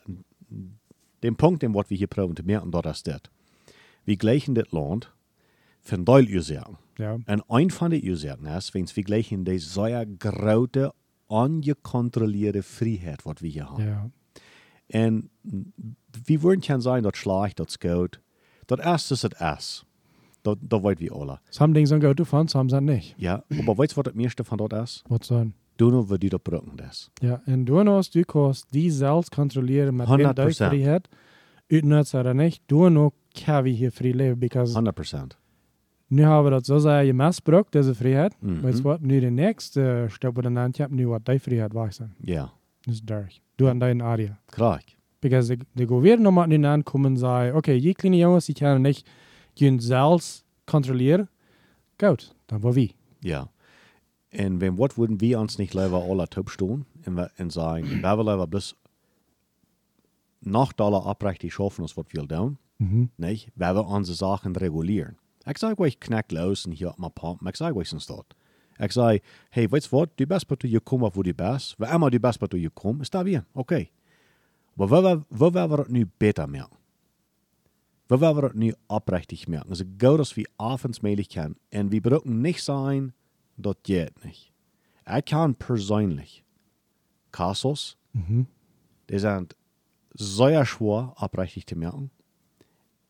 den 1.23 1.37
Punkt, 1.37 1.63
den 1.63 1.75
wir 1.75 1.85
hier 1.89 2.07
proben 2.07 2.37
zu 2.37 2.43
merken, 2.43 2.71
dort 2.71 2.87
ist 2.87 3.07
das. 3.07 3.21
Wir 4.05 4.17
gleichen 4.17 4.55
das 4.55 4.71
Land 4.73 5.13
von 5.83 6.05
Ursachen. 6.09 6.79
Ja. 6.99 7.15
Und 7.15 7.43
ein 7.49 7.71
von 7.71 7.91
den 7.91 8.09
Ursachen 8.09 8.47
ist, 8.47 8.75
wenn 8.75 8.87
wir 8.95 9.03
gleichen 9.03 9.45
die 9.45 9.59
sehr 9.59 10.07
große, 10.07 10.93
ungekontrollierte 11.29 12.63
Freiheit, 12.63 13.25
was 13.25 13.43
wir 13.43 13.51
hier 13.51 13.71
haben. 13.71 13.87
Ja. 13.87 14.11
En 14.89 15.31
wie 16.25 16.43
würden 16.43 16.61
kan 16.61 16.81
zijn 16.83 17.03
dat 17.03 17.17
slecht, 17.17 17.57
dat 17.57 17.77
goed. 17.81 18.21
Dat 18.67 18.79
erste 18.79 19.15
is 19.15 19.23
het 19.23 19.35
S. 19.59 19.85
Dat, 20.43 20.59
dat 20.61 20.83
weten 20.83 21.05
we 21.05 21.11
alle. 21.13 21.41
Some 21.51 21.73
things 21.73 21.89
sind 21.89 22.03
gut 22.03 22.17
gefahren, 22.17 22.49
some 22.49 22.71
sind 22.71 22.85
nicht. 22.85 23.15
Ja, 23.19 23.43
aber 23.51 23.77
weißt 23.79 23.93
du, 23.93 23.97
was 23.97 24.05
das 24.05 24.15
meiste 24.15 24.45
von 24.45 24.59
dort 24.59 24.73
ist? 24.73 25.03
Was 25.09 25.29
dann? 25.29 25.55
Du 25.77 25.91
nur, 25.91 26.09
wie 26.09 26.19
die 26.19 26.29
da 26.29 26.39
brücken 26.39 26.77
das. 26.77 27.11
Ja, 27.21 27.43
en 27.47 27.67
du 27.67 27.83
noch, 27.83 28.05
du 28.05 28.25
kannst 28.25 28.73
die 28.73 28.91
selbst 28.91 29.31
kontrollieren 29.31 29.97
mit 29.97 30.09
100%. 30.09 30.33
deiner 30.35 30.53
Freiheit. 30.53 31.09
Utnyttja 31.69 32.23
det 32.23 32.35
nicht. 32.35 32.63
Du 32.69 32.89
noch 32.89 33.13
kan 33.35 33.65
vi 33.65 33.75
hier 33.75 33.91
fri 33.91 34.13
leva, 34.13 34.37
because 34.37 34.79
100%. 34.79 35.37
Nu 36.09 36.25
har 36.25 36.43
vi 36.43 36.51
det 36.51 36.67
så 36.67 36.81
säga 36.81 37.03
ju 37.03 37.13
missbruk, 37.13 37.71
diese 37.73 37.95
Freiheit. 37.95 38.33
Mhm. 38.43 38.63
Weißt 38.63 38.79
du 38.79 38.85
was? 38.85 39.01
Nu 39.01 39.21
den 39.21 39.35
nächste 39.35 40.09
Stopp 40.11 40.39
oder 40.39 40.51
dann, 40.51 40.71
ich 40.71 40.81
hab 40.81 40.91
nu 40.91 41.09
wat 41.11 41.27
die 41.29 41.39
Freiheit 41.39 41.75
war 41.75 41.91
sein. 41.93 42.15
Ja, 42.21 42.53
Das 42.87 42.95
ist 42.95 43.11
durch. 43.11 43.43
Du 43.57 43.69
an 43.69 43.81
deinen 43.81 44.01
Area. 44.03 44.39
klar. 44.53 44.81
Because 45.21 45.49
de, 45.57 45.65
de 45.75 45.87
går 45.87 46.03
weer 46.03 46.17
nochmal 46.19 46.47
nu 46.49 46.67
ankommen 46.69 47.07
und 47.13 47.17
sagen, 47.17 47.57
okay, 47.57 47.81
die 47.81 47.95
kleine 47.95 48.17
Jungs, 48.19 48.47
die 48.47 48.55
können 48.55 48.83
nicht 48.83 49.07
gehen 49.57 49.81
selbst 49.81 50.45
kontrollieren. 50.67 51.29
Gut, 51.99 52.35
dann 52.47 52.63
war 52.63 52.75
wie. 52.77 52.95
Ja. 53.23 53.49
En 54.31 54.61
wenn 54.61 54.77
wat 54.79 54.97
würden 54.99 55.21
wir 55.21 55.41
uns 55.41 55.59
nicht 55.59 55.75
lieber 55.75 56.05
alle 56.09 56.29
top 56.29 56.51
stehen 56.51 56.85
und, 57.07 57.19
und 57.39 57.53
sagen, 57.53 57.89
wir 57.89 58.03
wollen 58.03 58.27
lieber 58.27 58.47
bloß 58.47 58.77
nach 60.43 60.73
Dollar 60.75 61.07
abrechtig 61.07 61.55
schaffen, 61.55 61.83
als 61.83 61.97
was 61.97 62.07
wir 62.11 62.29
tun. 62.29 62.59
Mhm. 62.79 63.09
Nicht? 63.17 63.51
Wir 63.57 63.75
wollen 63.75 63.87
unsere 63.87 64.17
Sachen 64.17 64.55
regulieren. 64.55 65.17
Ich 65.49 65.59
sage 65.59 65.79
euch, 65.81 66.01
knack 66.01 66.33
los 66.33 66.67
und 66.67 66.73
hier 66.73 66.91
auf 66.91 66.99
mein 66.99 67.13
Pump. 67.13 67.41
Ich 67.49 67.57
sage 67.57 67.77
euch 67.77 67.89
sonst 67.89 68.11
dort. 68.11 68.35
Ich 68.79 68.93
sage, 68.93 69.21
hey, 69.51 69.71
weißt 69.71 69.91
du 69.93 69.97
was? 69.97 70.09
Du 70.17 70.29
was 70.29 70.45
du 70.47 70.67
hier 70.69 70.81
kommst, 70.81 71.17
wo 71.17 71.23
du 71.23 71.33
bist. 71.33 71.77
Wer 71.79 71.93
immer 71.93 72.11
du 72.11 72.23
was 72.23 72.39
du 72.39 72.57
hier 72.57 72.71
kommst, 72.71 73.03
ist 73.03 73.15
da 73.15 73.25
wir. 73.25 73.47
Okay. 73.55 73.91
Aber 74.77 74.91
wo, 75.31 75.55
werden 75.55 75.71
wir 75.71 75.77
das 75.79 75.89
nu 75.89 76.05
besser 76.19 76.47
merken? 76.47 76.77
Wo 78.09 78.21
werden 78.21 78.37
wir 78.37 78.43
das 78.43 78.55
nu 78.55 78.73
abrechtig 78.89 79.49
merken? 79.49 79.71
Also, 79.71 79.85
gut, 79.85 80.21
dass 80.21 80.37
wir 80.37 80.47
abends 80.59 81.01
möglich 81.03 81.31
können. 81.31 81.57
Und 81.73 81.91
wir 81.91 82.03
brauchen 82.03 82.43
nicht 82.43 82.63
sein, 82.63 83.13
das 83.57 83.77
geht 83.83 84.25
nicht. 84.25 84.53
Ich 85.17 85.25
kann 85.25 85.55
persönlich 85.55 86.45
Kassos, 87.33 87.97
Mhm. 88.13 88.47
die 89.11 89.19
sind 89.19 89.57
sehr 90.15 90.65
schwer 90.67 91.13
abrechtig 91.17 91.67
zu 91.67 91.77
merken. 91.77 92.11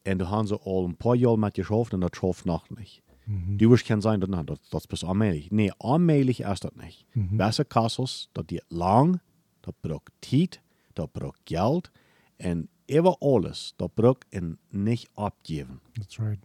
Und 0.06 0.18
du 0.18 0.30
hast 0.30 0.48
sie 0.48 0.60
all 0.64 0.84
ein 0.84 0.96
paar 0.96 1.14
Jahre 1.14 1.38
mit 1.38 1.54
geschafft 1.54 1.94
und 1.94 2.00
das 2.00 2.10
schafft 2.14 2.46
noch 2.46 2.70
nicht. 2.70 3.02
Mhm. 3.26 3.58
Du 3.58 3.70
wirst 3.70 3.86
kein 3.86 4.00
sein, 4.00 4.20
dass 4.20 4.46
das, 4.46 4.58
das 4.70 4.86
bist 4.86 5.04
allmählich. 5.04 5.50
Nee, 5.50 5.72
allmählich 5.78 6.40
ist 6.40 6.64
das 6.64 6.74
nicht. 6.76 7.06
Mhm. 7.14 7.36
Besser 7.36 7.64
Kassos, 7.64 8.30
das 8.34 8.46
geht 8.46 8.64
lang, 8.70 9.20
das 9.62 9.74
braucht 9.82 10.12
Zeit, 10.22 10.60
das 10.94 11.08
braucht 11.12 11.44
Geld 11.44 11.90
und 12.38 12.68
über 12.88 13.16
alles, 13.20 13.74
das 13.78 13.88
braucht 13.94 14.26
ein 14.32 14.58
nicht 14.70 15.10
abgeben. 15.16 15.80
That's 15.96 16.20
right. 16.20 16.38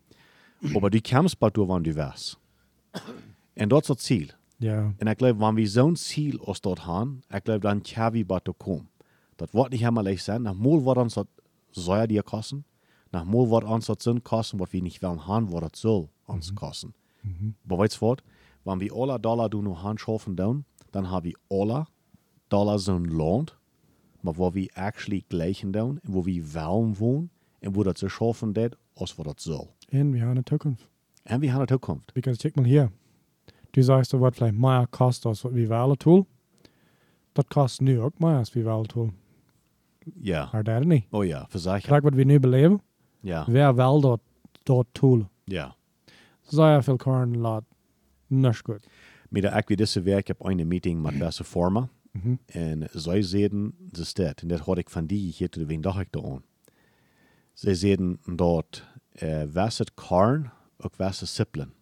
Aber 0.76 0.90
du 0.90 1.00
kommst 1.02 1.40
bei 1.40 1.50
du, 1.50 1.68
wann 1.68 1.84
du 1.84 1.96
wärst. 1.96 2.40
Und 3.56 3.72
das 3.72 3.82
ist 3.82 3.90
das 3.90 3.98
Ziel. 3.98 4.34
Ja. 4.60 4.94
Und 5.00 5.08
ich 5.08 5.18
glaube, 5.18 5.40
wenn 5.40 5.58
wir 5.58 5.68
so 5.68 5.88
ein 5.88 5.96
Ziel 5.96 6.40
aus 6.40 6.62
dort 6.62 6.86
haben, 6.86 7.22
ich 7.34 7.44
glaube, 7.44 7.62
dann 7.62 7.84
können 7.84 8.14
wir 8.14 8.40
dir 8.40 8.54
kommen. 8.54 8.90
Das 9.38 9.54
wird 9.54 9.72
nicht 9.72 9.86
einmal 9.86 10.04
leicht 10.04 10.24
sein. 10.24 10.44
Nach 10.44 10.54
mal 10.54 10.86
wird 10.86 10.98
uns 10.98 11.16
das 11.16 11.26
Säuer 11.72 12.06
dir 12.06 12.22
kosten. 12.22 12.64
Nach 13.12 13.26
mal 13.26 13.50
wird 13.50 13.64
uns 13.64 13.88
das 13.88 13.98
Sinn 14.04 14.24
kosten, 14.24 14.60
was 14.60 14.72
wir 14.74 14.82
nicht 14.82 15.02
wollen 15.04 15.28
haben, 15.28 15.52
was 15.52 15.62
das 15.62 15.82
soll 15.82 16.10
uns 16.28 16.56
kosten. 16.56 16.94
Aber 17.66 17.80
weißt 17.80 18.02
du 18.02 18.08
was? 18.08 18.18
Wenn 18.64 18.80
wir 18.80 18.94
alle 18.94 19.20
Dollar 19.20 19.50
du 19.50 19.62
noch 19.62 19.84
handschaffen 19.84 20.38
tun, 20.38 20.66
dann 20.92 21.10
haben 21.10 21.26
wir 21.26 21.34
alle 21.50 21.88
Dollar 22.50 22.80
so 22.80 22.96
ein 22.96 23.06
Land, 23.06 23.58
aber 24.22 24.38
wo 24.38 24.54
wir 24.54 24.70
actually 24.76 25.24
gleichen 25.30 25.76
und 25.76 26.00
wo 26.04 26.26
wir 26.26 26.54
wollen 26.54 27.00
wohnen, 27.00 27.30
und 27.62 27.76
wo 27.76 27.84
das 27.84 28.00
so 28.00 28.10
schaffen 28.10 28.56
wird, 28.56 28.78
als 28.96 29.18
was 29.18 29.26
das 29.26 29.44
soll. 29.44 29.68
Und 29.92 30.14
wir 30.14 30.22
haben 30.22 30.32
eine 30.32 30.46
Zukunft. 30.46 30.88
Und 31.30 31.42
wir 31.42 31.54
haben 31.54 31.60
eine 31.60 31.68
Zukunft. 31.68 32.14
Because 32.14 32.38
check 32.38 32.56
mal 32.56 32.66
hier. 32.66 32.92
Du 33.72 33.82
sagst, 33.82 34.20
wat 34.20 34.36
vielleicht 34.36 34.56
mehr 34.56 34.88
kostet 34.92 35.28
als 35.28 35.44
wir 35.44 35.70
wählen 35.70 35.98
tun. 35.98 36.26
Das 37.34 37.46
kostet 37.48 37.82
nu 37.82 38.02
ook 38.02 38.20
meer 38.20 38.38
als 38.38 38.54
wir 38.56 38.66
wählen 38.66 38.88
tun. 38.88 39.14
Ja. 40.20 40.50
Maar 40.52 40.64
dat 40.64 40.84
niet. 40.84 41.06
Oh 41.12 41.24
ja, 41.24 41.46
verzeichern. 41.50 41.90
Kijk 41.90 42.04
wat 42.04 42.16
we 42.16 42.24
nu 42.24 42.40
beleven. 42.40 42.82
Ja. 43.22 43.46
Wer 43.48 43.76
wel 43.76 44.02
dat, 44.02 44.20
dat 44.64 44.88
tun. 44.92 45.30
Ja. 45.44 45.76
Sehr 46.42 46.84
viel 46.84 46.98
Korn 46.98 47.34
laat. 47.34 47.64
Nicht 48.28 48.64
gut. 48.64 48.82
Mit 49.30 49.44
der 49.44 49.62
diese 49.62 50.04
Werk 50.06 50.28
heb 50.28 50.42
eine 50.42 50.66
Meeting 50.66 51.02
mit 51.02 51.20
beste 51.20 51.44
Forma. 51.44 51.90
Mhm. 52.12 52.38
En 52.46 52.88
zij 52.92 53.22
zeiden, 53.22 53.74
ze 53.92 54.06
staat, 54.06 54.42
en 54.42 54.48
dat 54.48 54.60
had 54.60 54.78
ik 54.78 54.90
van 54.90 55.06
die 55.06 55.34
hier 55.38 55.50
wen 55.68 55.82
dacht 55.82 56.00
ik 56.00 56.12
daar 56.12 56.24
aan. 56.26 56.44
Zij 57.54 57.74
zeiden 57.74 58.20
dat 58.36 58.84
uh, 59.24 59.44
was 59.54 59.78
het 59.78 59.94
karn, 59.94 60.52
ook 60.78 60.96
was 60.96 61.20
het 61.20 61.30
sippelen. 61.30 61.74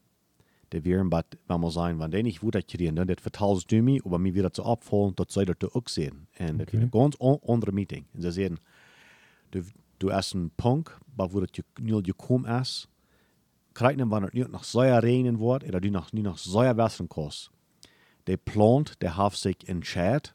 Die 0.68 0.82
wären 0.82 1.10
wenn 1.48 1.60
man 1.60 1.72
sagen, 1.72 1.98
wenn 2.00 2.12
die 2.12 2.22
nicht 2.22 2.42
gut 2.42 2.68
kriegen, 2.68 2.96
dann 2.96 3.08
das 3.08 3.22
vertalst 3.22 3.72
du 3.72 3.82
mir, 3.82 4.06
aber 4.06 4.20
mir 4.20 4.34
wieder 4.34 4.52
zu 4.52 4.64
abfallen, 4.64 5.16
das 5.16 5.34
soll 5.34 5.46
das 5.46 5.72
auch 5.74 5.88
sehen. 5.90 6.28
Und 6.40 6.60
das 6.60 6.68
Okay. 6.68 6.74
wird 6.74 6.84
ein 6.84 6.92
ganz 6.92 7.16
an, 7.20 7.40
andere 7.48 7.72
Meeting. 7.72 8.06
Und 8.14 8.22
sie 8.22 8.32
sagen, 8.32 8.60
du, 10.00 10.08
du 10.08 10.14
hast 10.14 10.36
einen 10.36 10.52
Punkt, 10.56 10.92
wo 11.16 11.40
das 11.40 11.50
nur 11.80 12.02
gekommen 12.02 12.62
ist, 12.62 12.88
krijgen 13.74 14.10
wanneer 14.10 14.30
het 14.30 14.34
nu 14.34 14.46
nog 14.52 14.66
zeer 14.66 15.00
regenen 15.00 15.38
wordt, 15.38 15.64
en 15.64 15.72
dat 15.72 15.82
nu 15.82 15.90
nog, 15.90 16.12
nu 16.12 16.22
nog 16.22 16.40
zeer 16.40 16.76
wasseren 16.76 17.08
kost. 17.08 17.52
De 18.24 18.38
plant, 18.38 18.96
de 18.98 19.14
heeft 19.14 19.38
zich 19.38 19.58
entscheidt, 19.58 20.34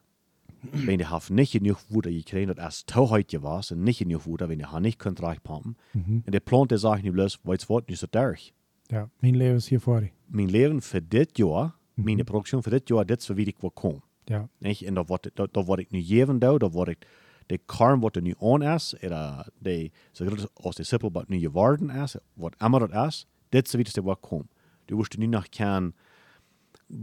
wenn 0.71 0.97
die 0.97 1.07
heeft 1.07 1.29
niet 1.29 1.49
genoeg 1.49 1.83
woede 1.89 2.13
gekregen, 2.13 2.55
dat 2.55 2.65
es 2.67 2.83
te 2.83 2.99
heute 2.99 3.39
was, 3.39 3.71
en 3.71 3.83
niet 3.83 3.95
genoeg 3.95 4.23
woede, 4.23 4.47
wenn 4.47 4.57
die 4.57 4.65
haar 4.65 4.81
niet 4.81 4.95
kunt 4.95 5.19
reichpumpen. 5.19 5.77
Mhm. 5.91 6.19
En 6.23 6.31
de 6.31 6.39
plant, 6.39 6.69
die 6.69 6.77
zegt 6.77 7.01
nu 7.01 7.11
bloß, 7.11 7.39
wat, 7.43 7.87
nu 7.87 7.93
is 7.93 8.01
het 8.01 8.15
erg. 8.15 8.51
Ja, 8.83 9.09
mijn 9.19 9.37
leven 9.37 9.55
is 9.55 9.69
hier 9.69 9.79
voor 9.79 9.99
die. 9.99 10.11
Mijn 10.25 10.49
leven 10.49 10.81
voor 10.81 11.01
dit 11.07 11.37
jaar, 11.37 11.75
Mhm. 11.93 12.05
mijn 12.05 12.23
productie 12.23 12.61
voor 12.61 12.71
dit 12.71 12.87
jaar, 12.87 13.05
dit 13.05 13.21
is 13.21 13.27
wie 13.27 13.45
ik 13.45 13.57
wil 13.59 13.71
komen. 13.71 14.03
Ja. 14.23 14.49
Niet? 14.57 14.81
En 14.81 14.93
dat 14.93 15.07
wordt, 15.07 15.29
dat, 15.33 15.53
dat 15.53 15.65
wordt 15.65 15.81
ik 15.81 15.91
nu 15.91 16.01
geven 16.01 16.39
doe, 16.39 16.59
dat 16.59 16.73
wordt 16.73 16.91
ik, 16.91 17.07
de 17.45 17.59
karm 17.65 17.99
wat 17.99 18.15
er 18.15 18.21
nu 18.21 18.33
aan 18.39 18.61
is, 18.61 18.93
en 18.93 19.09
de, 19.59 19.91
groot 20.13 20.49
als 20.53 20.75
de 20.75 20.83
sippel 20.83 21.11
wat 21.11 21.27
nu 21.27 21.39
geworden 21.39 21.89
is, 21.89 22.15
wat 22.33 22.55
immer 22.57 22.79
dat 22.79 23.07
is, 23.07 23.27
dit 23.49 23.65
is 23.65 23.73
wie 23.73 23.85
het 23.85 24.03
wat 24.03 24.19
komt. 24.19 24.47
Du 24.85 24.95
wirst 24.97 25.17
nu 25.17 25.25
nog 25.25 25.49
kan 25.49 25.93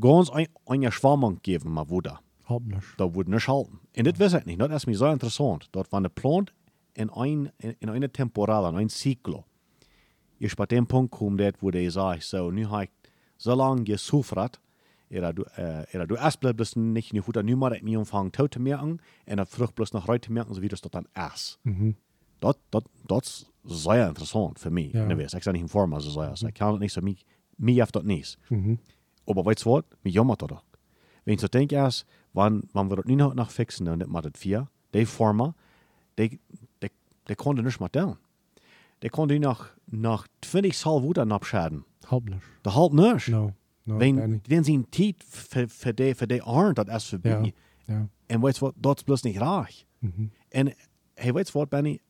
ganz 0.00 0.30
ein, 0.30 0.48
ein 0.66 0.92
Schwarmung 0.92 1.38
geben, 1.42 1.72
mal 1.72 1.88
woda. 1.88 2.20
Halb 2.48 2.66
nicht. 2.66 2.86
Da 2.96 3.14
würde 3.14 3.30
nicht 3.30 3.48
halten. 3.48 3.80
Und 3.96 4.06
das 4.06 4.18
weiß 4.18 4.34
ich 4.34 4.44
nicht. 4.46 4.60
Das 4.60 4.70
ist 4.70 4.86
mir 4.86 4.96
so 4.96 5.06
interessant. 5.06 5.68
Dort 5.72 5.90
war 5.92 5.98
eine 5.98 6.10
Plant 6.10 6.52
in, 6.94 7.10
ein, 7.10 7.50
in, 7.58 7.74
in 7.80 7.88
einer 7.88 8.12
Temporale, 8.12 8.68
in 8.68 8.76
einem 8.76 8.88
Zyklo. 8.88 9.44
Ich 10.38 10.56
bei 10.56 10.66
dem 10.66 10.86
Punkt 10.86 11.12
kommt, 11.12 11.40
wo 11.60 11.70
der 11.70 11.90
sagt, 11.90 12.24
so, 12.24 12.50
nu 12.50 12.68
habe 12.68 12.84
ich 12.84 12.90
so 13.38 13.54
lange 13.54 13.84
gesuffert, 13.84 14.60
oder 15.18 15.32
du, 15.32 15.42
äh, 15.56 15.84
oder 15.94 16.06
du 16.06 16.14
erst 16.16 16.40
bleibst 16.40 16.76
nicht, 16.76 17.12
nicht 17.12 17.26
gut, 17.26 17.36
nu 17.42 17.56
mal 17.56 17.78
mir 17.82 17.98
anfangen, 17.98 18.32
tot 18.32 18.54
zu 18.54 18.60
merken, 18.60 19.00
und 19.26 19.36
dann 19.36 19.46
Frucht 19.46 19.74
bloß 19.74 19.92
noch 19.92 20.06
zu 20.20 20.32
merken, 20.32 20.54
so 20.54 20.62
wie 20.62 20.68
das 20.68 20.80
dort 20.80 20.94
dann 20.94 21.08
ist. 21.32 21.58
Mhm. 21.64 21.96
Das, 22.40 22.56
das, 22.70 22.82
das 23.06 23.46
ist 23.64 23.82
sehr 23.84 24.08
interessant 24.08 24.58
für 24.58 24.70
mich. 24.70 24.92
Ja. 24.92 25.08
Ja. 25.08 25.18
Ich 25.18 25.30
sage 25.30 25.52
nicht 25.52 25.62
in 25.62 25.68
Form, 25.68 25.94
also, 25.94 26.10
so, 26.10 26.20
also 26.20 26.46
ich 26.48 26.54
kann 26.54 26.72
das 26.72 26.80
nicht 26.80 26.92
so, 26.92 27.00
mich, 27.00 27.24
mich 27.58 27.82
auf 27.82 27.92
das 27.92 28.02
nicht. 28.02 28.38
Mhm. 28.50 28.78
Aber 29.26 29.44
weißt 29.44 29.64
du 29.64 29.72
was? 29.72 29.84
Mir 30.02 30.10
jammert 30.10 30.42
das. 30.42 30.58
Wenn 31.24 31.34
ich 31.34 31.40
so 31.40 31.48
denke, 31.48 31.76
erst, 31.76 32.06
wann, 32.32 32.64
wann 32.72 32.90
wir 32.90 32.96
das 32.96 33.06
nicht 33.06 33.18
noch, 33.18 33.50
fixen, 33.50 33.86
dann 33.86 34.02
macht 34.08 34.24
das 34.24 34.32
vier, 34.34 34.68
die 34.94 35.06
Former, 35.06 35.54
die, 36.18 36.40
die, 36.82 36.90
die 37.28 37.34
konnte 37.34 37.62
nicht 37.62 37.78
mehr 37.78 37.92
tun. 37.92 38.16
Die 39.02 39.08
konnte 39.08 39.38
nach, 39.38 39.70
nach 39.86 40.26
20 40.42 40.76
Salvuten 40.76 41.32
abschaden. 41.32 41.84
Halb 42.10 42.24
nicht. 42.24 42.42
Das 42.62 42.74
halt 42.74 42.92
nicht. 42.92 43.28
No. 43.28 43.52
No, 43.84 43.98
dat 43.98 44.00
wenn, 44.00 44.30
niet. 44.30 44.48
wenn 44.48 44.64
sie 44.64 44.84
Zeit 44.90 45.16
für, 45.24 45.68
für 45.68 45.92
die, 45.92 46.14
für 46.14 46.26
die 46.26 46.42
Arm, 46.42 46.74
das 46.74 46.88
ist 46.88 47.10
vorbei. 47.10 47.52
Ja. 47.88 48.08
Und 48.30 48.42
weißt 48.42 48.60
du 48.60 48.66
was? 48.66 48.74
Das 48.76 48.94
ist 48.98 49.04
bloß 49.04 49.24
nicht 49.24 49.40
reich. 49.40 49.86
Mhm. 50.00 50.30
En 50.50 50.72
hey, 51.14 51.34
weet 51.34 51.54
wat, 51.54 51.70
Benny? 51.70 52.00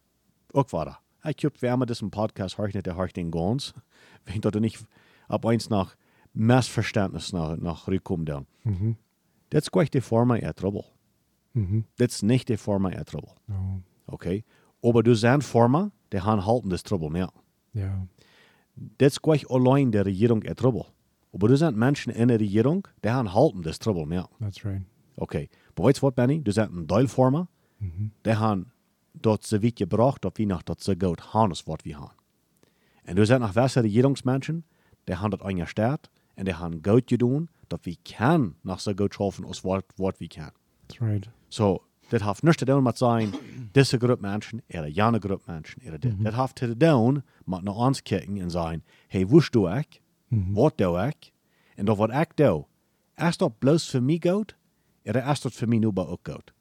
Ook 0.53 0.71
waar. 0.73 1.01
ich 1.25 1.37
glaube, 1.37 1.57
wer 1.61 1.75
immer 1.75 1.87
diesen 1.87 2.11
Podcast 2.11 2.59
nicht, 2.59 2.87
der 2.87 2.97
hört 2.97 3.17
den 3.17 3.31
ganz. 3.31 3.75
Wenn 4.25 4.41
dort 4.41 4.61
nicht 4.61 4.85
ab 5.29 5.47
eins 5.47 5.71
nach 5.71 5.97
Missverständnis 6.35 7.33
nach, 7.33 7.57
nach 7.57 7.89
rückkommen 7.89 8.25
dann. 8.25 8.47
Mhm. 8.65 8.97
Das 9.51 9.65
ist 9.65 9.73
gleich 9.73 9.91
die 9.91 10.01
Form 10.01 10.35
ihr 10.35 10.55
Trouble. 10.55 10.85
Mhm. 11.55 11.85
Das 11.97 12.15
ist 12.15 12.23
nicht 12.23 12.49
die 12.49 12.57
Form 12.57 12.87
ihr 12.87 13.05
Trouble. 13.05 13.35
Oh. 13.49 13.81
Okay? 14.07 14.45
Aber 14.83 15.03
du 15.03 15.15
sind 15.15 15.45
Formen, 15.45 15.93
die 16.13 16.21
haben 16.21 16.45
halten 16.45 16.71
das 16.71 16.83
Trouble 16.83 17.11
mehr. 17.11 17.33
Ja. 17.73 18.07
Das 18.99 19.15
ist 19.15 19.23
gleich 19.23 19.49
allein 19.51 19.93
der 19.93 20.07
Regierung 20.07 20.43
ihr 20.43 20.57
Trouble. 20.57 20.87
Aber 21.33 21.49
du 21.49 21.57
sind 21.57 21.77
Menschen 21.77 22.12
in 22.12 22.29
der 22.29 22.38
Regierung, 22.40 22.87
die 23.05 23.11
haben 23.11 23.33
halten 23.33 23.62
das 23.62 23.79
Trouble 23.79 24.07
mehr. 24.07 24.29
That's 24.40 24.64
right. 24.64 24.83
Okay. 25.16 25.49
Aber 25.75 25.85
weißt 25.88 25.99
du 26.03 26.07
was, 26.07 26.14
Benny? 26.14 26.42
Du 26.42 26.53
sind 26.53 26.73
ein 26.75 26.87
Teilformer, 26.88 27.49
Mhm. 27.81 28.12
die 28.25 28.35
haben 28.37 28.71
dort 29.14 29.42
so 29.45 29.61
weit 29.62 29.77
gebracht, 29.77 30.25
dass 30.25 30.33
wir 30.37 30.47
nach 30.47 30.62
dort 30.62 30.81
so 30.81 30.95
gut 30.95 31.35
haben, 31.35 31.51
was 31.53 31.85
wir 31.85 31.99
haben. 31.99 32.12
Und 33.09 33.16
du 33.16 33.27
sind 33.27 33.40
nach 33.40 33.55
welche 33.57 33.83
Regierungsmenschen, 33.83 34.64
die 35.09 35.16
haben 35.16 35.31
das 35.33 35.40
eingestellt 35.42 36.09
und 36.37 36.47
die 36.47 36.55
haben 36.55 36.83
gut 36.83 37.09
getan, 37.09 37.49
dass 37.68 37.81
wir 37.85 37.97
kann 38.05 38.55
nach 38.62 38.79
so 38.79 38.95
gut 38.95 39.14
schaffen, 39.14 39.45
als 39.45 39.64
was 39.64 39.83
was 39.97 40.21
wir 40.21 40.29
können. 40.29 40.53
That's 40.88 41.01
right. 41.03 41.29
So, 41.49 41.83
das 42.11 42.23
hat 42.23 42.42
nichts 42.45 42.61
zu 42.61 42.66
tun 42.66 42.85
mit 42.85 42.97
sein, 42.97 43.33
diese 43.75 43.99
Gruppe 43.99 44.23
Menschen, 44.23 44.62
ihre 44.68 44.87
jene 44.87 45.18
Gruppe 45.18 45.51
Menschen, 45.51 45.83
ihre 45.83 45.99
dit. 45.99 46.14
Das 46.25 46.37
hat 46.37 46.59
zu 46.59 46.79
tun 46.79 47.23
mit 47.47 47.62
nach 47.64 47.77
uns 47.77 48.05
kicken 48.05 48.40
und 48.40 48.51
sagen, 48.51 48.83
hey, 49.09 49.29
wusst 49.29 49.55
du 49.55 49.66
ich? 50.33 50.57
Was 50.57 50.77
du 50.77 50.99
ich? 51.09 51.33
Und 51.77 51.88
das, 51.88 51.99
was 51.99 52.23
ich 52.23 52.29
do, 52.37 52.66
ist 53.16 53.40
das 53.40 53.51
bloß 53.61 53.87
für 53.87 54.01
mich 54.01 54.21
gut? 54.21 54.57
Oder 55.05 55.31
ist 55.31 55.45
das 55.45 55.55
für 55.55 55.66
mich 55.66 55.81
nur 55.81 55.97
auch 55.99 56.23
gut? 56.23 56.53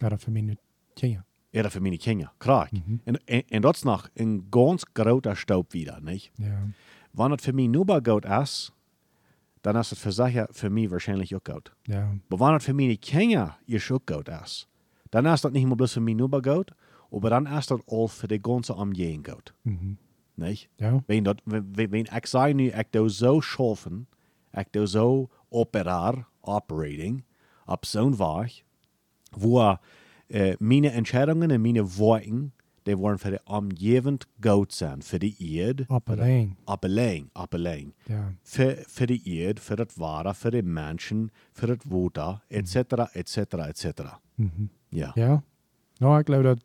Ja, 0.00 0.16
für 0.16 0.30
mich 0.30 0.42
nicht. 0.42 0.60
Tja. 0.94 1.24
Oder 1.54 1.70
für 1.70 1.80
meine 1.80 1.96
Kinder, 1.96 2.32
klar. 2.38 2.68
Und, 2.72 3.18
und, 3.28 3.52
und 3.52 3.62
das 3.62 3.78
ist 3.78 3.84
noch 3.84 4.08
ein 4.18 4.50
ganz 4.50 4.84
großer 4.92 5.36
Staub 5.36 5.72
wieder, 5.72 6.00
nicht? 6.00 6.32
Ja. 6.38 6.68
Wenn 7.12 7.30
das 7.30 7.42
für 7.42 7.52
mich 7.54 7.68
nur 7.68 7.86
gut 7.86 8.26
ist, 8.26 8.72
dann 9.62 9.76
ist 9.76 9.92
es 9.92 9.98
für 9.98 10.12
sicher 10.12 10.48
für 10.52 10.68
mich 10.68 10.90
wahrscheinlich 10.90 11.34
auch 11.34 11.42
gut. 11.42 11.74
Ja. 11.88 12.14
Aber 12.30 12.46
wenn 12.46 12.54
das 12.54 12.64
für 12.64 12.74
meine 12.74 12.96
Kinder 12.98 13.56
ihr 13.66 13.80
auch 13.80 14.06
gut 14.06 14.28
ist, 14.28 14.68
dann 15.10 15.24
ist 15.26 15.44
das 15.44 15.52
nicht 15.52 15.66
nur 15.66 15.76
bloß 15.76 15.94
für 15.94 16.00
mich 16.00 16.16
nur 16.16 16.30
gut, 16.30 16.72
aber 17.10 17.30
dann 17.30 17.46
ist 17.46 17.70
das 17.70 17.80
auch 17.88 18.08
für 18.08 18.28
die 18.28 18.40
ganze 18.40 18.74
Umgebung 18.74 19.22
gut. 19.22 19.54
Mhm. 19.64 19.96
Nicht? 20.36 20.68
Ja. 20.78 21.02
Wenn, 21.06 21.24
dat, 21.24 21.42
wenn, 21.46 21.90
wenn 21.92 22.06
ich 22.06 22.26
sage 22.26 22.54
nu, 22.54 22.64
ich 22.68 22.90
do 22.92 23.08
so 23.08 23.40
schaffen, 23.40 24.06
ich 24.52 24.68
do 24.72 24.86
so 24.86 25.28
operar, 25.50 26.26
operating, 26.42 27.24
op 27.66 27.86
zo'n 27.86 28.18
weg, 28.18 28.64
wo 29.32 29.78
äh, 30.28 30.56
meine 30.58 30.92
Entscheidungen 30.92 31.50
und 31.50 31.62
meine 31.62 31.96
Worte, 31.98 32.50
die 32.86 32.98
wollen 32.98 33.18
für 33.18 33.32
die 33.32 33.40
Umgebung 33.46 34.20
gut 34.40 34.72
sein, 34.72 35.02
für 35.02 35.18
die 35.18 35.56
Erde, 35.56 35.86
Op 35.88 36.08
alleen. 36.08 36.56
appellein, 36.66 37.30
appellein. 37.34 37.92
Ja. 38.08 38.32
Für, 38.42 38.76
für 38.86 39.06
die 39.06 39.38
Erde, 39.38 39.60
für 39.60 39.76
das 39.76 39.98
Wahre, 39.98 40.34
für 40.34 40.52
die 40.52 40.62
Menschen, 40.62 41.32
für 41.52 41.66
das 41.66 41.78
Wunder, 41.90 42.42
etc., 42.48 42.76
etc., 43.14 43.38
etc. 43.38 43.86
Ja. 44.90 45.12
Ja. 45.16 45.42
Nou, 45.98 46.18
ik 46.18 46.26
geloof 46.26 46.42
dat. 46.42 46.58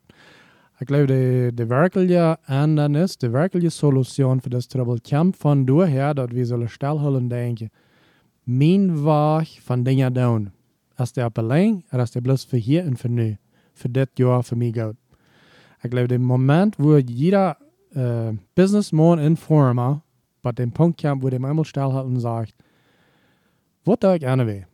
Ik 0.82 0.88
geloof 0.88 1.06
de, 1.06 1.52
de 1.54 1.66
werkelijke 1.66 2.38
aandacht, 2.44 3.20
de 3.20 3.30
werkelijke 3.30 3.70
solution 3.70 4.42
voor 4.42 4.50
dat 4.50 4.70
trouble 4.70 5.02
komt 5.02 5.38
van 5.38 5.66
doorher 5.66 6.14
dat 6.14 6.32
we 6.32 6.46
zullen 6.46 6.70
stilhouden 6.70 7.28
denken. 7.28 7.70
Mijn 8.44 9.04
weg 9.04 9.62
van 9.62 9.84
dingen 9.84 10.14
doen. 10.14 10.52
Als 10.96 11.12
de 11.12 11.26
op 11.26 11.38
alleen, 11.38 11.86
en 11.90 12.00
als 12.00 12.12
de 12.12 12.22
bloos 12.22 12.46
voor 12.46 12.60
hier 12.60 12.86
en 12.86 12.98
voor 12.98 13.10
nu. 13.10 13.38
Voor 13.74 13.92
dit 13.92 14.10
jaar, 14.14 14.44
voor 14.44 14.58
mij 14.58 14.74
goed. 14.78 14.96
Ik 15.82 15.90
geloof 15.90 16.08
de 16.08 16.20
moment 16.20 16.76
wo 16.76 17.00
jeder 17.00 17.58
uh, 17.98 18.28
businessman 18.54 19.20
in 19.20 19.38
Firma 19.38 20.02
bei 20.42 20.52
dem 20.52 20.72
Punkt 20.72 21.02
kommt, 21.02 21.22
wo 21.22 21.30
dem 21.30 21.46
einmal 21.46 21.66
stillhalten 21.66 22.20
sagt, 22.20 22.54
was 23.84 24.00
da 24.00 24.14
ich 24.14 24.22
gerne 24.22 24.46
will. 24.46 24.66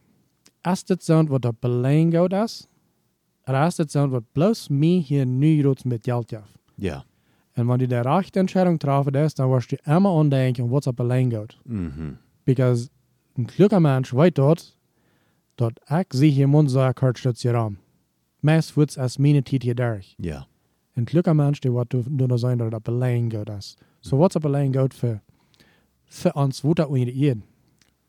Das 0.62 0.86
so, 0.88 1.30
was 1.30 1.42
is? 1.44 2.20
Oder 2.20 2.44
ist 2.46 2.77
das 3.54 3.78
so, 3.78 4.12
was 4.12 4.24
bloß 4.34 4.70
mir 4.70 5.00
hier 5.00 5.26
rots 5.66 5.86
mit 5.86 6.04
Geld 6.04 6.32
jaft? 6.32 6.60
Ja. 6.78 7.04
Und 7.56 7.68
wenn 7.68 7.80
du 7.80 7.88
die 7.88 7.96
rechte 7.96 8.40
Entscheidung 8.40 8.78
treffen 8.78 9.16
ist, 9.16 9.40
dann 9.40 9.50
wirst 9.50 9.72
du 9.72 9.78
immer 9.86 10.12
andenken, 10.12 10.70
was 10.72 10.88
op 10.88 11.00
alleen 11.00 11.30
geht. 11.30 11.58
Mhm. 11.66 12.18
Because 12.46 12.90
ein 13.38 13.48
kluger 13.48 13.80
Mensch 13.80 14.14
weiß 14.14 14.34
dort, 14.36 14.78
dass 15.56 15.74
ich 15.90 16.08
sie 16.14 16.30
hier 16.30 16.48
muss 16.48 16.72
so 16.72 16.92
kurz 16.94 17.20
stütze 17.20 17.54
ram. 17.54 17.78
Meist 18.42 18.78
wird's 18.78 18.98
als 18.98 19.18
meine 19.18 19.44
Tit 19.44 19.64
hier 19.64 19.76
durch. 19.76 20.16
Ja. 20.20 20.46
Ein 20.96 21.06
kluger 21.06 21.34
Mensch, 21.34 21.60
der 21.62 21.74
wird 21.74 21.94
nur 21.94 22.38
sein, 22.38 22.60
dass 22.60 22.74
op 22.74 22.90
alleen 22.90 23.30
geht. 23.30 23.50
So 24.02 24.20
was 24.20 24.36
op 24.36 24.46
alleen 24.46 24.72
geht 24.72 24.94
für, 24.94 25.22
für 26.06 26.34
uns, 26.34 26.64
wo 26.64 26.74
da 26.74 26.86
in 26.86 27.08
die 27.08 27.24
Erde? 27.24 27.42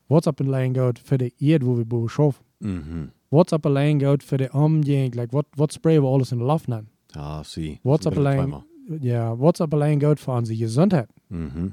Was 0.07 0.27
op 0.27 0.41
alleen 0.41 0.73
geht 0.73 0.99
für 0.99 1.17
die 1.17 1.33
Erde, 1.39 1.65
wo 1.65 1.77
wir 1.77 1.85
wo 1.89 2.03
wir 2.03 2.09
schaffen? 2.09 2.43
Mhm. 2.59 3.11
What's 3.29 3.51
up 3.51 3.65
alleen 3.65 3.99
gaat 3.99 4.23
voor 4.23 4.37
de 4.37 4.49
omgeving, 4.51 5.15
like 5.15 5.27
what, 5.31 5.45
wat 5.55 5.73
sprayen 5.73 6.01
we 6.01 6.07
alles 6.07 6.31
in 6.31 6.37
de 6.37 6.43
nemen? 6.65 6.89
Ah, 7.11 7.43
zie. 7.43 7.79
What's 7.83 8.05
up 8.05 8.17
alleen, 8.17 8.63
ja, 9.01 9.35
what's 9.35 9.59
up 9.59 9.73
alleen 9.73 9.99
gaat 9.99 10.19
voor 10.19 10.35
onze 10.35 10.55
gezondheid? 10.55 11.09
Mhm. 11.27 11.67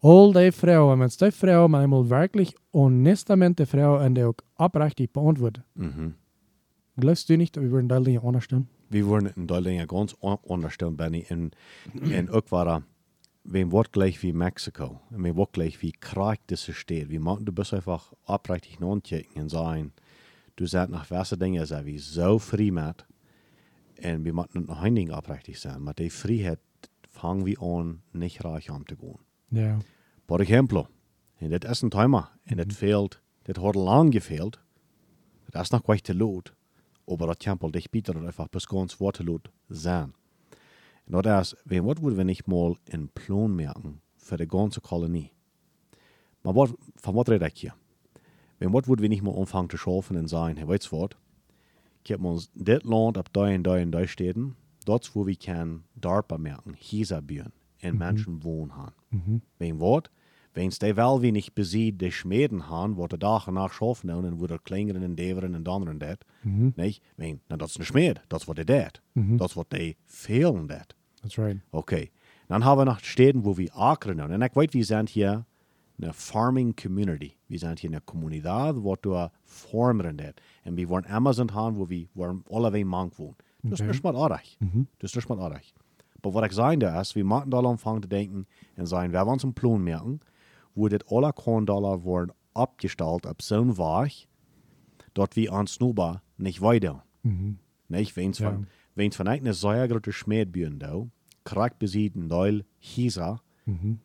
All 0.00 0.32
die 0.32 0.52
Frauen, 0.52 0.98
wenn 0.98 1.08
die 1.18 1.30
Frauen 1.32 1.74
einmal 1.74 2.08
wirklich 2.08 2.54
honestamente 2.72 3.66
Frauen 3.66 4.06
und 4.06 4.14
die 4.14 4.24
auch 4.24 4.34
abrechtig 4.56 5.10
beantworten, 5.12 5.64
Mhm. 5.74 6.14
glaubst 6.96 7.28
du 7.28 7.36
nicht, 7.36 7.54
dass 7.56 7.62
wir 7.62 7.70
würden 7.70 7.88
da 7.88 8.00
Dinge 8.00 8.20
understellen? 8.22 8.68
Wir 8.88 9.04
worden 9.06 9.32
in 9.36 9.46
Deutschland 9.46 9.88
ganz 9.88 10.14
on- 10.20 10.38
ondersteund, 10.42 10.96
Benny. 10.96 11.24
En, 11.28 11.50
en 12.10 12.30
ook 12.30 12.48
waren, 12.50 12.84
we 13.42 13.64
wordt 13.70 13.90
gleich 13.92 14.20
wie 14.22 14.32
Mexiko. 14.32 15.00
En 15.10 15.22
we 15.22 15.32
wordt 15.34 15.52
gleich 15.54 15.80
wie 15.80 15.92
Krieg 15.98 16.38
das 16.46 16.68
steht. 16.72 17.08
Wir 17.08 17.20
machen, 17.20 17.44
du 17.44 17.52
bist 17.52 17.72
einfach 17.74 18.12
abrechtig 18.24 18.78
non-checken 18.78 19.42
und 19.42 19.50
sagen, 19.50 19.92
du 20.56 20.66
sagst 20.66 20.90
nach 20.90 21.10
welchen 21.10 21.38
Dingen, 21.38 21.66
sei 21.66 21.84
wie 21.84 21.98
so 21.98 22.38
frei 22.38 22.70
mit. 22.70 23.06
Und 24.02 24.24
wir 24.24 24.32
machen 24.32 24.66
noch 24.66 24.80
ein 24.82 24.94
Ding 24.94 25.10
abrechtig 25.10 25.60
sein. 25.60 25.82
Mit 25.82 25.98
der 25.98 26.10
Freiheit 26.10 26.60
fangen 27.08 27.46
wir 27.46 27.60
an, 27.62 28.02
nicht 28.12 28.44
reich 28.44 28.70
um 28.70 28.86
zu 28.86 28.96
gehen. 28.96 29.18
Ja. 29.50 29.78
Por 30.26 30.40
ejemplo, 30.40 30.88
in 31.38 31.50
das 31.50 31.60
ersten 31.60 31.90
Thema, 31.90 32.30
in 32.44 32.58
das 32.58 32.76
fehlt, 32.76 33.22
das 33.44 33.62
hat 33.62 33.76
lang 33.76 34.10
gefehlt, 34.10 34.60
das 35.52 35.68
ist 35.68 35.72
noch 35.72 35.84
gleich 35.84 36.02
zu 36.02 36.12
laut, 36.12 36.54
aber 37.06 37.28
das 37.28 37.38
Tempel 37.38 37.70
dich 37.72 37.90
bietet 37.90 38.16
einfach 38.16 38.48
bis 38.48 38.66
ganz 38.66 38.98
Worte 39.00 39.22
laut 39.22 39.50
sein. 39.68 40.12
Und 41.06 41.24
das 41.24 41.52
ist, 41.52 41.62
wenn 41.64 41.86
was 41.86 42.02
würden 42.02 42.16
wir 42.16 42.24
nicht 42.24 42.48
mal 42.48 42.74
einen 42.92 43.08
Plan 43.08 43.54
merken 43.54 44.00
für 44.16 44.36
die 44.36 44.48
ganze 44.48 44.80
Kolonie? 44.80 45.30
Maar 46.46 46.54
wat, 46.54 46.70
von 47.02 47.14
was 47.16 47.28
rede 47.28 47.48
ich 47.48 47.60
hier? 47.60 47.74
Wenn 48.58 48.72
was 48.72 48.88
würden 48.88 49.02
wir 49.02 49.08
nicht 49.08 49.22
mal 49.22 49.36
anfangen 49.36 49.70
zu 49.70 49.76
schaffen 49.76 50.16
hey, 50.16 50.68
weißt 50.68 50.90
du 50.90 51.02
was? 51.02 51.10
Ich 52.04 52.12
habe 52.12 52.26
uns 52.26 52.50
das 52.54 52.82
Land 52.84 53.18
ab 53.18 53.30
da 53.32 53.42
und 53.42 53.64
da 53.64 53.74
und 53.74 53.92
da 53.92 54.06
Städten, 54.06 54.56
dort 54.84 55.10
wo 55.14 55.26
wir 55.26 55.36
können 55.36 55.84
DARPA 55.96 56.38
merken, 56.38 56.74
Hisa 56.74 57.20
bauen, 57.20 57.52
und 57.82 57.98
Menschen 57.98 58.44
wohnen 58.44 58.76
haben. 58.76 58.94
Mhm. 59.10 59.42
Wenn 59.58 59.80
wat? 59.80 60.10
Wenn 60.54 60.68
es 60.68 60.78
die 60.78 60.96
wel 60.96 61.20
wenig 61.20 61.52
bezieht, 61.52 62.00
die 62.00 62.10
Schmieden 62.10 62.70
haben, 62.70 62.96
wo 62.96 63.06
die 63.06 63.18
Dagen 63.18 63.54
nach 63.54 63.72
schaffen 63.72 64.08
und 64.08 64.40
wo 64.40 64.46
der 64.46 64.58
kleineren 64.58 65.04
und 65.04 65.16
deveren 65.16 65.54
und 65.54 65.68
anderen 65.68 65.98
dat. 65.98 66.24
Mhm. 66.44 66.72
Nee, 66.76 66.96
wenn, 67.16 67.40
na, 67.48 67.56
dat 67.56 67.68
is 67.68 67.78
een 67.78 67.84
schmied, 67.84 68.20
dat 68.28 68.40
is 68.40 68.46
wat 68.46 68.56
die 68.56 68.64
dat. 68.64 69.02
Mhm. 69.12 69.42
Is 69.42 69.54
wat 69.54 69.70
die 69.70 69.96
fehlen 70.06 70.66
dat. 70.66 70.94
That's 71.20 71.36
right. 71.36 71.60
Okay. 71.70 72.10
Dan 72.46 72.62
hebben 72.62 72.84
we 72.84 72.90
nog 72.90 73.04
steden 73.04 73.42
wo 73.42 73.56
wir 73.56 73.70
akeren 73.74 74.20
haben. 74.20 74.34
Und 74.34 74.42
ich 74.42 74.54
weiß, 74.54 74.72
wir 74.72 74.84
sind 74.84 75.08
hier 75.10 75.44
eine 76.00 76.12
farming 76.12 76.74
community. 76.76 77.36
Wir 77.48 77.58
sind 77.58 77.78
hier 77.80 77.90
eine 77.90 78.00
Kommunität, 78.00 78.76
wo 78.76 78.96
du 78.96 79.30
farmeren 79.44 80.16
dat. 80.18 80.36
Und 80.64 80.76
wir 80.76 80.88
wollen 80.88 81.06
Amazon 81.06 81.52
haben, 81.54 81.76
wo 81.78 81.88
wir 81.88 82.06
wollen 82.14 82.44
alle 82.50 82.72
wie 82.74 82.84
mank 82.84 83.18
wohnen. 83.18 83.36
Das 83.62 83.80
ist 83.80 83.86
nicht 83.86 84.04
mal 84.04 84.14
artig. 84.16 84.58
Mhm. 84.60 84.86
Das 84.98 85.10
ist 85.10 85.16
nicht 85.16 85.28
mal 85.28 85.40
artig. 85.40 85.74
Aber 86.22 86.34
was 86.34 86.46
ich 86.50 86.52
sagen 86.56 86.80
da 86.80 87.00
ist, 87.00 87.14
wir 87.14 87.24
machen 87.24 87.50
da 87.50 87.58
anfangen 87.60 88.02
zu 88.02 88.08
denken 88.08 88.46
und 88.76 88.86
sagen, 88.86 89.12
wir 89.12 89.20
wollen 89.20 89.34
uns 89.34 89.44
einen 89.44 89.54
Plan 89.54 89.82
merken, 89.82 90.20
wo 90.74 90.88
das 90.88 91.00
alle 91.10 91.32
Korndollar 91.32 92.04
worden 92.04 92.32
abgestellt 92.54 93.26
auf 93.26 93.36
so 93.40 93.54
einen 93.56 93.76
Weg, 93.78 94.28
dort 95.14 95.36
wir 95.36 95.52
uns 95.52 95.78
nur 95.80 96.20
nicht 96.36 96.60
weiter. 96.62 97.04
Mhm. 97.22 97.58
Nicht, 97.88 98.16
wenn 98.16 98.30
es 98.30 98.38
Ja. 98.40 98.50
von, 98.96 99.12
von 99.12 99.28
einer 99.28 99.54
sehr 99.54 99.88
großen 99.88 100.12
Schmiedbühne 100.12 100.76
da, 100.78 101.06
korrekt 101.44 101.78
besieden, 101.78 102.28
Deul, 102.28 102.64
Hisa, 102.78 103.40
Mhm. 103.66 103.98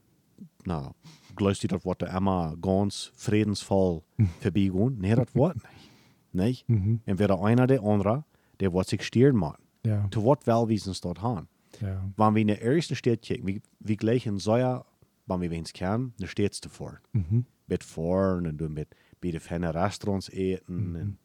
na, 0.65 0.93
du, 1.41 1.67
das 1.67 1.85
wird 1.85 2.03
immer 2.03 2.55
ganz 2.61 3.11
friedensvoll 3.15 4.03
vorbeigehen? 4.39 4.97
Nee, 4.99 5.15
das 5.15 5.33
wird 5.33 5.55
nicht. 5.55 6.33
Nicht? 6.33 6.69
Mhm. 6.69 7.01
Und 7.05 7.19
wieder 7.19 7.41
einer 7.41 7.67
der 7.67 7.83
andere, 7.83 8.23
der 8.59 8.73
wird 8.73 8.87
sich 8.87 9.03
stieren 9.03 9.35
machen. 9.35 9.61
Ja. 9.85 10.07
Zu 10.11 10.25
was 10.25 10.45
Wellwiesen 10.45 10.95
dort 11.01 11.21
haben. 11.21 11.47
Ja. 11.81 12.03
Wenn 12.15 12.35
wir 12.35 12.41
in 12.41 12.47
der 12.47 12.61
ersten 12.61 12.95
Stadt 12.95 13.21
kicken, 13.21 13.47
wie, 13.47 13.61
wie 13.79 13.97
gleich 13.97 14.25
in 14.25 14.37
Säuer, 14.37 14.85
wenn 15.25 15.41
wir 15.41 15.51
wenigstens 15.51 15.79
kennen, 15.79 16.13
da 16.19 16.27
steht 16.27 16.53
es 16.53 16.61
davor. 16.61 16.99
Mhm. 17.13 17.45
Mit 17.67 17.83
vorn 17.83 18.47
und 18.47 18.57
du 18.57 18.69
mit 18.69 18.95
bei 19.21 19.31
den 19.31 19.39
feinen 19.39 19.69
Restaurants 19.69 20.29
eten. 20.29 20.95
Und, 20.95 21.17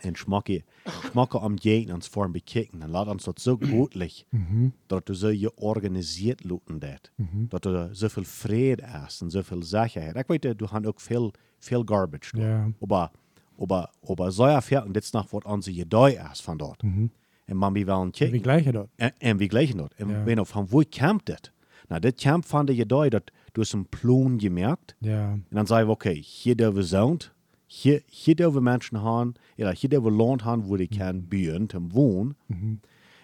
en 0.00 0.14
schmacke, 0.14 0.62
schmacke 0.84 1.38
am 1.38 1.54
Jegen 1.54 1.90
ans 1.92 2.08
vorn 2.08 2.32
bekijken. 2.32 2.82
En 2.82 2.90
laat 2.90 3.06
ons 3.08 3.24
dat 3.24 3.40
zo 3.40 3.56
goedlich, 3.60 4.24
dat 4.86 5.06
du 5.06 5.14
zo 5.14 5.28
je 5.28 5.54
organisiert 5.56 6.44
looten 6.44 6.78
dat. 6.78 7.10
Dat 7.48 7.62
du 7.62 7.88
zoveel 7.92 8.24
vrede 8.24 8.86
hast 8.86 9.20
en 9.20 9.30
zoveel 9.30 9.62
zekerheid. 9.62 10.16
Ik 10.16 10.26
weet, 10.26 10.42
dat 10.42 10.58
du 10.58 10.64
hast 10.64 10.86
ook 10.86 11.00
veel, 11.00 11.32
veel 11.58 11.82
garbage. 11.84 12.36
dort. 12.36 12.46
Ja. 12.46 12.70
Aber, 12.80 13.10
aber, 13.58 13.90
aber 14.08 14.30
so 14.32 14.46
ja 14.46 14.60
fährt, 14.60 14.94
dit 14.94 15.12
nach 15.12 15.30
wat 15.30 15.44
onze 15.44 15.74
je 15.74 15.86
doi 15.86 16.18
ist 16.32 16.42
von 16.42 16.56
dort. 16.58 16.82
En 17.44 17.56
man 17.56 17.72
wie 17.72 17.84
wel 17.86 18.00
een 18.00 18.10
Wie 18.10 18.26
kicken. 18.28 18.42
gleich 18.42 18.70
dat? 18.72 18.88
En, 18.96 19.12
en 19.18 19.36
wie 19.36 19.48
gleichen 19.48 19.76
dort. 19.76 19.94
Ja. 19.96 20.24
wenn 20.24 20.38
auf 20.38 20.48
von 20.48 20.66
wo 20.70 20.82
campt 20.90 21.26
dit? 21.26 21.52
Na, 21.88 21.98
dit 21.98 22.20
camp 22.20 22.44
van 22.44 22.66
de 22.66 22.74
je 22.74 22.86
doi, 22.86 23.08
dat 23.08 23.22
du 23.52 23.60
hast 23.60 23.72
een 23.72 23.86
Plon 23.88 24.40
gemerkt. 24.40 24.94
Ja. 24.98 25.30
En 25.30 25.44
dan 25.48 25.66
zei 25.66 25.84
we, 25.84 25.90
oké, 25.90 26.10
hier 26.10 26.56
dürfen 26.56 26.74
we 26.74 26.82
Hier, 27.70 28.02
hier 28.06 28.34
dürfen 28.34 28.64
Menschen 28.64 29.02
haben, 29.02 29.34
oder 29.58 29.72
hier 29.72 29.90
dürfen 29.90 30.06
we 30.06 30.10
Land 30.10 30.44
haben, 30.44 30.68
wo 30.68 30.76
die 30.76 30.88
können 30.88 31.28
bauen, 31.28 31.68
zum 31.68 31.92
Wohnen. 31.92 32.34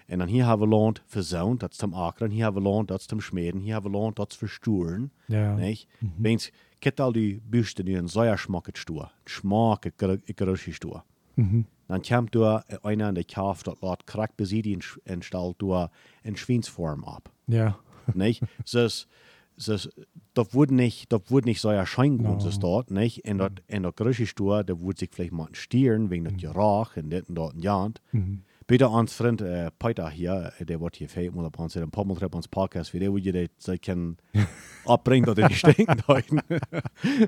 En 0.07 0.18
dan 0.18 0.28
hier 0.28 0.46
hebben 0.46 0.70
we 0.70 0.76
Land 0.76 1.02
für 1.07 1.22
zoont, 1.22 1.62
dat 1.62 1.72
is 1.72 1.78
zum 1.78 1.94
Akeren. 1.94 2.30
Hier 2.30 2.44
hebben 2.44 2.62
we 2.62 2.68
Land, 2.68 2.90
dat 2.90 3.00
is 3.00 3.07
zum 3.07 3.20
Schmieden. 3.20 3.61
Hier 3.61 3.74
hebben 3.74 3.92
we 3.92 3.98
Land, 3.98 4.18
dat 4.18 4.33
is 4.33 4.37
für 4.37 4.48
Sturen. 4.48 5.11
Ja. 5.28 5.54
Nicht? 5.54 5.88
Wens, 6.18 6.52
kent 6.78 7.00
al 7.00 7.12
die 7.12 7.40
busten 7.50 7.85
nu 7.85 7.96
een 7.96 8.09
zeer 8.09 8.38
schmacket 8.38 8.78
stoer. 8.78 9.11
Schmack, 9.24 9.85
ik 10.24 10.40
rusje 10.40 10.72
stoer. 10.72 11.04
Dan 11.87 12.00
komt 12.00 12.33
door 12.33 12.62
einer 12.83 13.09
in 13.09 13.14
de 13.14 13.24
kaaf 13.24 13.62
dat 13.62 13.80
laat 13.80 14.04
krak 14.04 14.37
besidien 14.37 14.83
en 15.04 15.22
stal 15.22 15.54
door 15.57 15.90
een 16.22 16.37
schwiensvorm 16.37 17.04
ab. 17.04 17.33
Ja. 17.44 17.76
nicht? 18.12 18.42
Das, 18.70 19.07
das, 19.57 19.88
das 20.35 20.55
wurde 20.55 20.75
nicht, 20.75 21.12
das 21.12 21.23
wurde 21.29 21.49
nicht 21.49 21.61
so 21.61 21.69
erscheinen, 21.69 22.19
No. 22.23 22.35
no. 22.57 22.62
dort, 22.62 22.90
nicht? 22.90 23.19
In 23.19 23.38
der, 23.38 23.51
in 23.67 23.83
der 23.83 23.93
Stur, 24.27 24.64
da 24.64 24.79
wurde 24.81 24.99
sich 24.99 25.11
vielleicht 25.12 25.33
mal 25.33 25.47
ein 25.47 25.55
Stieren 25.55 26.11
wegen 26.11 26.25
des 26.25 26.37
Gerach 26.37 26.97
und 26.97 27.11
das 27.11 27.23
und 27.29 27.35
dort 27.35 27.55
und 27.55 27.62
Jant. 27.64 28.01
Peter, 28.67 28.90
uns 28.90 29.12
Freund, 29.12 29.43
äh, 29.43 29.71
Peter 29.79 30.09
hier, 30.09 30.53
äh, 30.59 30.64
der 30.64 30.81
wird 30.81 30.97
hier 30.97 31.09
fehlt, 31.09 31.35
mal 31.35 31.51
uns, 31.59 31.77
ein 31.77 31.90
paar 31.90 32.07
Mal 32.07 32.14
treffen 32.17 32.37
uns 32.37 32.49
Podcast, 32.49 32.95
wie 32.95 32.99
der, 32.99 33.12
wo 33.12 33.19
ihr 33.19 33.49
das 33.62 33.79
können 33.83 34.17
abbringen, 34.87 35.27
dass 35.27 35.35
die 35.37 35.43
nicht 35.45 35.59
stinken 35.59 36.01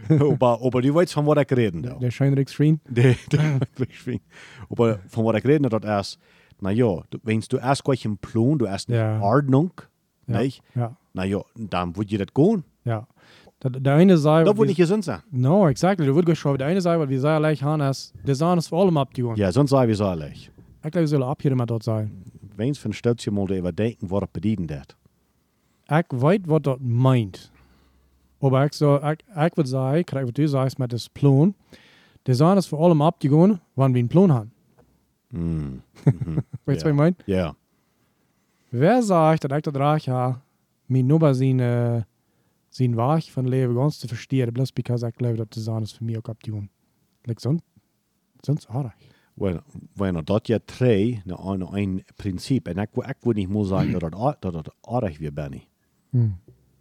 aber, 0.09 0.62
aber 0.62 0.81
du 0.83 0.95
weißt, 0.95 1.12
von 1.12 1.27
was 1.27 1.43
ich 1.43 1.57
reden, 1.57 1.83
da. 1.83 1.95
Der 1.95 2.11
Scheinrix 2.11 2.53
Screen. 2.53 2.81
Det, 2.89 3.17
det, 3.31 3.61
det 3.79 4.21
Aber 4.71 4.99
von 5.09 5.25
was 5.27 5.37
ich 5.39 5.45
rede, 5.45 5.69
das 5.69 5.85
erst, 5.85 6.19
na 6.61 6.71
ja, 6.71 7.03
du, 7.11 7.19
wenn 7.23 7.41
du 7.41 7.59
erst 7.59 7.85
gleich 7.85 8.07
einen 8.07 8.17
Plan, 8.19 8.59
du 8.59 8.65
erst 8.67 8.89
eine. 8.89 9.21
Ordnung, 9.21 9.73
Ja. 10.27 10.39
nicht? 10.41 10.62
Ja. 10.75 10.97
Na 11.15 11.25
ja, 11.25 11.41
dann 11.55 11.97
würde 11.97 12.19
das 12.19 12.35
gehen. 12.35 12.65
Ja. 12.85 13.07
Der, 13.62 13.71
der 13.71 13.95
eine 13.95 14.19
sei, 14.19 14.45
Dat 14.45 14.57
würde 14.57 14.69
nicht 14.69 14.77
gesund 14.77 15.05
sein. 15.05 15.23
No, 15.31 15.67
exactly. 15.69 16.07
Du 16.07 16.15
würdest 16.15 16.41
schon, 16.41 16.59
der 16.59 16.67
eine 16.67 16.81
sei, 16.81 16.99
weil 16.99 17.09
wir 17.09 17.21
sehr 17.21 17.41
leicht 17.41 17.62
haben, 17.62 17.81
dass 17.81 18.12
der 18.23 18.35
Sahne 18.35 18.59
ist 18.59 18.69
vor 18.69 18.83
allem 18.83 18.97
abgegangen. 18.99 19.37
Ja, 19.37 19.51
sonst 19.51 19.71
sei 19.71 19.89
wie 19.89 19.95
so 19.95 20.05
ehrlich. 20.05 20.51
Ich 20.85 20.91
glaube, 20.91 21.01
wir 21.01 21.09
sollen 21.09 21.23
abhören 21.23 21.57
mit 21.57 21.71
dort 21.71 21.83
sein. 21.83 22.23
Wenn 22.57 22.71
es 22.71 22.79
von 22.79 22.93
Stötzchen 22.93 23.35
mal 23.35 23.51
überdenken, 23.51 24.11
was 24.11 24.23
er 24.23 24.29
bedienen 24.29 24.69
wird. 24.69 24.97
Ich 25.89 26.21
weiß, 26.21 26.41
was 26.47 26.62
das 26.62 26.77
meint. 26.81 27.51
Aber 28.41 28.67
ich, 28.67 28.73
so, 28.75 29.01
ich, 29.03 29.19
ich 29.31 29.57
würde 29.57 29.69
sagen, 29.69 29.99
ich 29.99 30.12
was 30.12 30.33
du 30.33 30.49
sagst 30.49 30.79
mit 30.79 30.93
dem 30.93 31.01
Plan, 31.15 31.55
der 32.27 32.35
Sahne 32.35 32.59
ist 32.59 32.67
vor 32.67 32.85
allem 32.85 33.01
abgegangen, 33.03 33.61
wann 33.75 33.95
wir 33.95 34.01
einen 34.01 34.09
Plan 34.09 34.33
haben. 34.33 34.53
Hm. 35.31 35.83
Weißt 36.67 36.83
du, 36.83 36.85
was 36.85 36.91
ich 36.91 36.95
meine? 36.95 37.17
Ja. 37.27 37.55
Wer 38.70 39.02
sagt, 39.02 39.44
dass 39.44 39.57
ich 39.57 39.62
das 39.62 39.74
reich 39.74 40.09
habe, 40.09 40.40
mir 40.88 41.02
nur 41.02 41.18
bei 41.18 41.33
seinen 41.35 42.05
sein 42.70 42.96
Weg 42.96 43.24
von 43.31 43.46
Leben 43.46 43.74
ganz 43.74 43.98
zu 43.98 44.09
verstehen, 44.09 44.52
bloß 44.52 44.72
because 44.72 45.07
ich 45.09 45.14
glaube, 45.14 45.37
dass 45.37 45.48
der 45.48 45.62
Sahne 45.62 45.85
ist 45.85 45.96
für 45.96 46.05
mich 46.05 46.18
auch 46.18 46.29
abgegangen. 46.29 46.68
Like, 47.24 47.40
sonst, 47.40 47.64
sonst 48.44 48.68
auch 48.68 48.85
reich. 48.85 48.92
Wenn, 49.37 49.61
wenn 49.94 50.16
er 50.16 50.22
dat 50.22 50.48
ja 50.48 50.59
drei, 50.59 51.22
na 51.24 51.37
ein, 51.37 51.62
ein 51.62 52.02
Prinzip, 52.16 52.68
en 52.68 52.79
ik, 52.79 52.90
ik 52.94 53.16
wil 53.20 53.33
niet 53.33 53.48
meer 53.48 53.64
zeggen 53.64 53.98
dat 53.98 54.14
het, 54.18 54.37
dat 54.40 54.55
het 54.55 54.74
aardig 54.81 55.18
weer 55.18 55.33
ben. 55.33 55.62
Hm. 56.11 56.29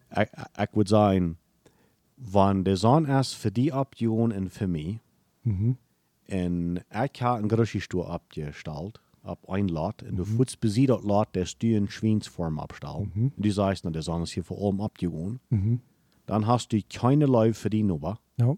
Ik, 0.09 0.29
ik 0.59 0.69
wil 0.71 0.87
zeggen, 0.87 1.37
wanneer 2.15 2.63
de 2.63 2.75
zon 2.75 3.07
is 3.07 3.35
voor 3.35 3.51
die 3.53 3.79
option 3.79 4.31
en 4.31 4.51
voor 4.51 4.69
mij, 4.69 4.99
Mhm. 5.41 5.71
en 6.25 6.75
ik 7.03 7.15
heb 7.15 7.41
een 7.41 7.49
grocerystoer 7.49 8.13
opgesteld, 8.13 9.01
op 9.25 9.39
een 9.49 9.71
lot, 9.71 10.01
en 10.01 10.15
du 10.15 10.25
voetst 10.25 10.59
bezien 10.59 10.85
dat 10.85 11.03
lot, 11.03 11.27
der 11.31 11.53
du 11.57 11.75
een 11.75 11.87
schwiensvorm 11.87 12.59
opstellen. 12.59 13.11
Mhm. 13.13 13.23
En 13.23 13.41
du 13.41 13.51
sagst, 13.51 13.83
na, 13.83 13.89
de 13.89 14.01
zon 14.01 14.21
is 14.21 14.33
hier 14.33 14.43
voor 14.43 14.57
allem 14.57 14.79
opgegaan. 14.79 15.39
Mhm. 15.47 15.75
Dann 16.25 16.45
hast 16.45 16.71
du 16.71 16.81
keine 16.87 17.25
Leute 17.25 17.53
für 17.53 17.69
die 17.69 17.83
Nummer. 17.83 18.19
Ja. 18.35 18.55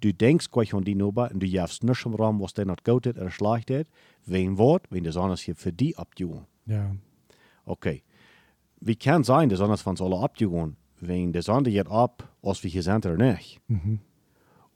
Du 0.00 0.12
denkst 0.12 0.50
gleich 0.50 0.74
an 0.74 0.84
die 0.84 0.94
Nummer 0.94 1.30
und 1.32 1.40
du 1.40 1.46
jafst 1.46 1.82
nicht 1.82 2.04
im 2.04 2.14
Raum, 2.14 2.40
was 2.40 2.52
der 2.52 2.66
nicht 2.66 2.84
gut 2.84 3.06
ist 3.06 3.16
oder 3.16 3.30
schlecht 3.30 3.70
ist. 3.70 3.86
Wen 4.26 4.58
Wort, 4.58 4.86
wenn 4.90 5.04
das 5.04 5.16
anders 5.16 5.40
hier 5.40 5.56
für 5.56 5.72
die 5.72 5.96
abgegangen. 5.96 6.46
Ja. 6.66 6.94
Okay. 7.64 8.02
Wie 8.80 8.96
kann 8.96 9.24
sein, 9.24 9.48
dass 9.48 9.60
anders 9.60 9.82
von 9.82 9.92
uns 9.92 10.02
alle 10.02 10.18
abgegangen, 10.18 10.76
wenn 11.00 11.32
das 11.32 11.48
andere 11.48 11.74
jetzt 11.74 11.90
ab, 11.90 12.28
als 12.42 12.62
wir 12.62 12.70
hier 12.70 12.82
sind 12.82 13.06
oder 13.06 13.16
nicht. 13.16 13.60
Mhm. 13.68 14.00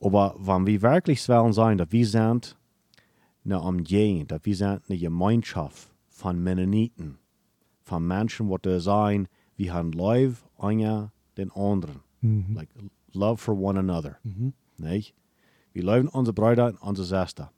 Aber 0.00 0.35
wenn 0.38 0.66
wir 0.66 0.83
wirklich 0.83 1.28
wollen 1.28 1.52
sein, 1.52 1.78
dass 1.78 1.90
wir 1.90 2.07
sind 2.07 2.57
eine 3.52 3.61
Umgehung, 3.61 4.26
dass 4.26 4.40
wir 4.44 4.56
sind 4.56 4.82
eine 4.88 4.98
Gemeinschaft 4.98 5.88
von 6.08 6.42
Mennoniten, 6.42 7.18
von 7.82 8.06
Menschen, 8.06 8.48
die 8.50 8.56
da 8.62 8.80
sein, 8.80 9.28
wir 9.56 9.72
haben 9.74 9.92
Liebe 9.92 10.37
einer 10.58 11.12
den 11.37 11.50
anderen. 11.52 12.00
Mhm. 12.20 12.54
Like 12.54 12.68
love 13.12 13.38
for 13.38 13.56
one 13.58 13.78
another. 13.78 14.16
Mhm. 14.22 14.52
Nicht? 14.76 15.14
Wir 15.72 15.82
lieben 15.84 16.08
unsere 16.08 16.34
Brüder 16.34 16.66
und 16.68 16.82
unsere 16.82 17.06
Schwester. 17.06 17.50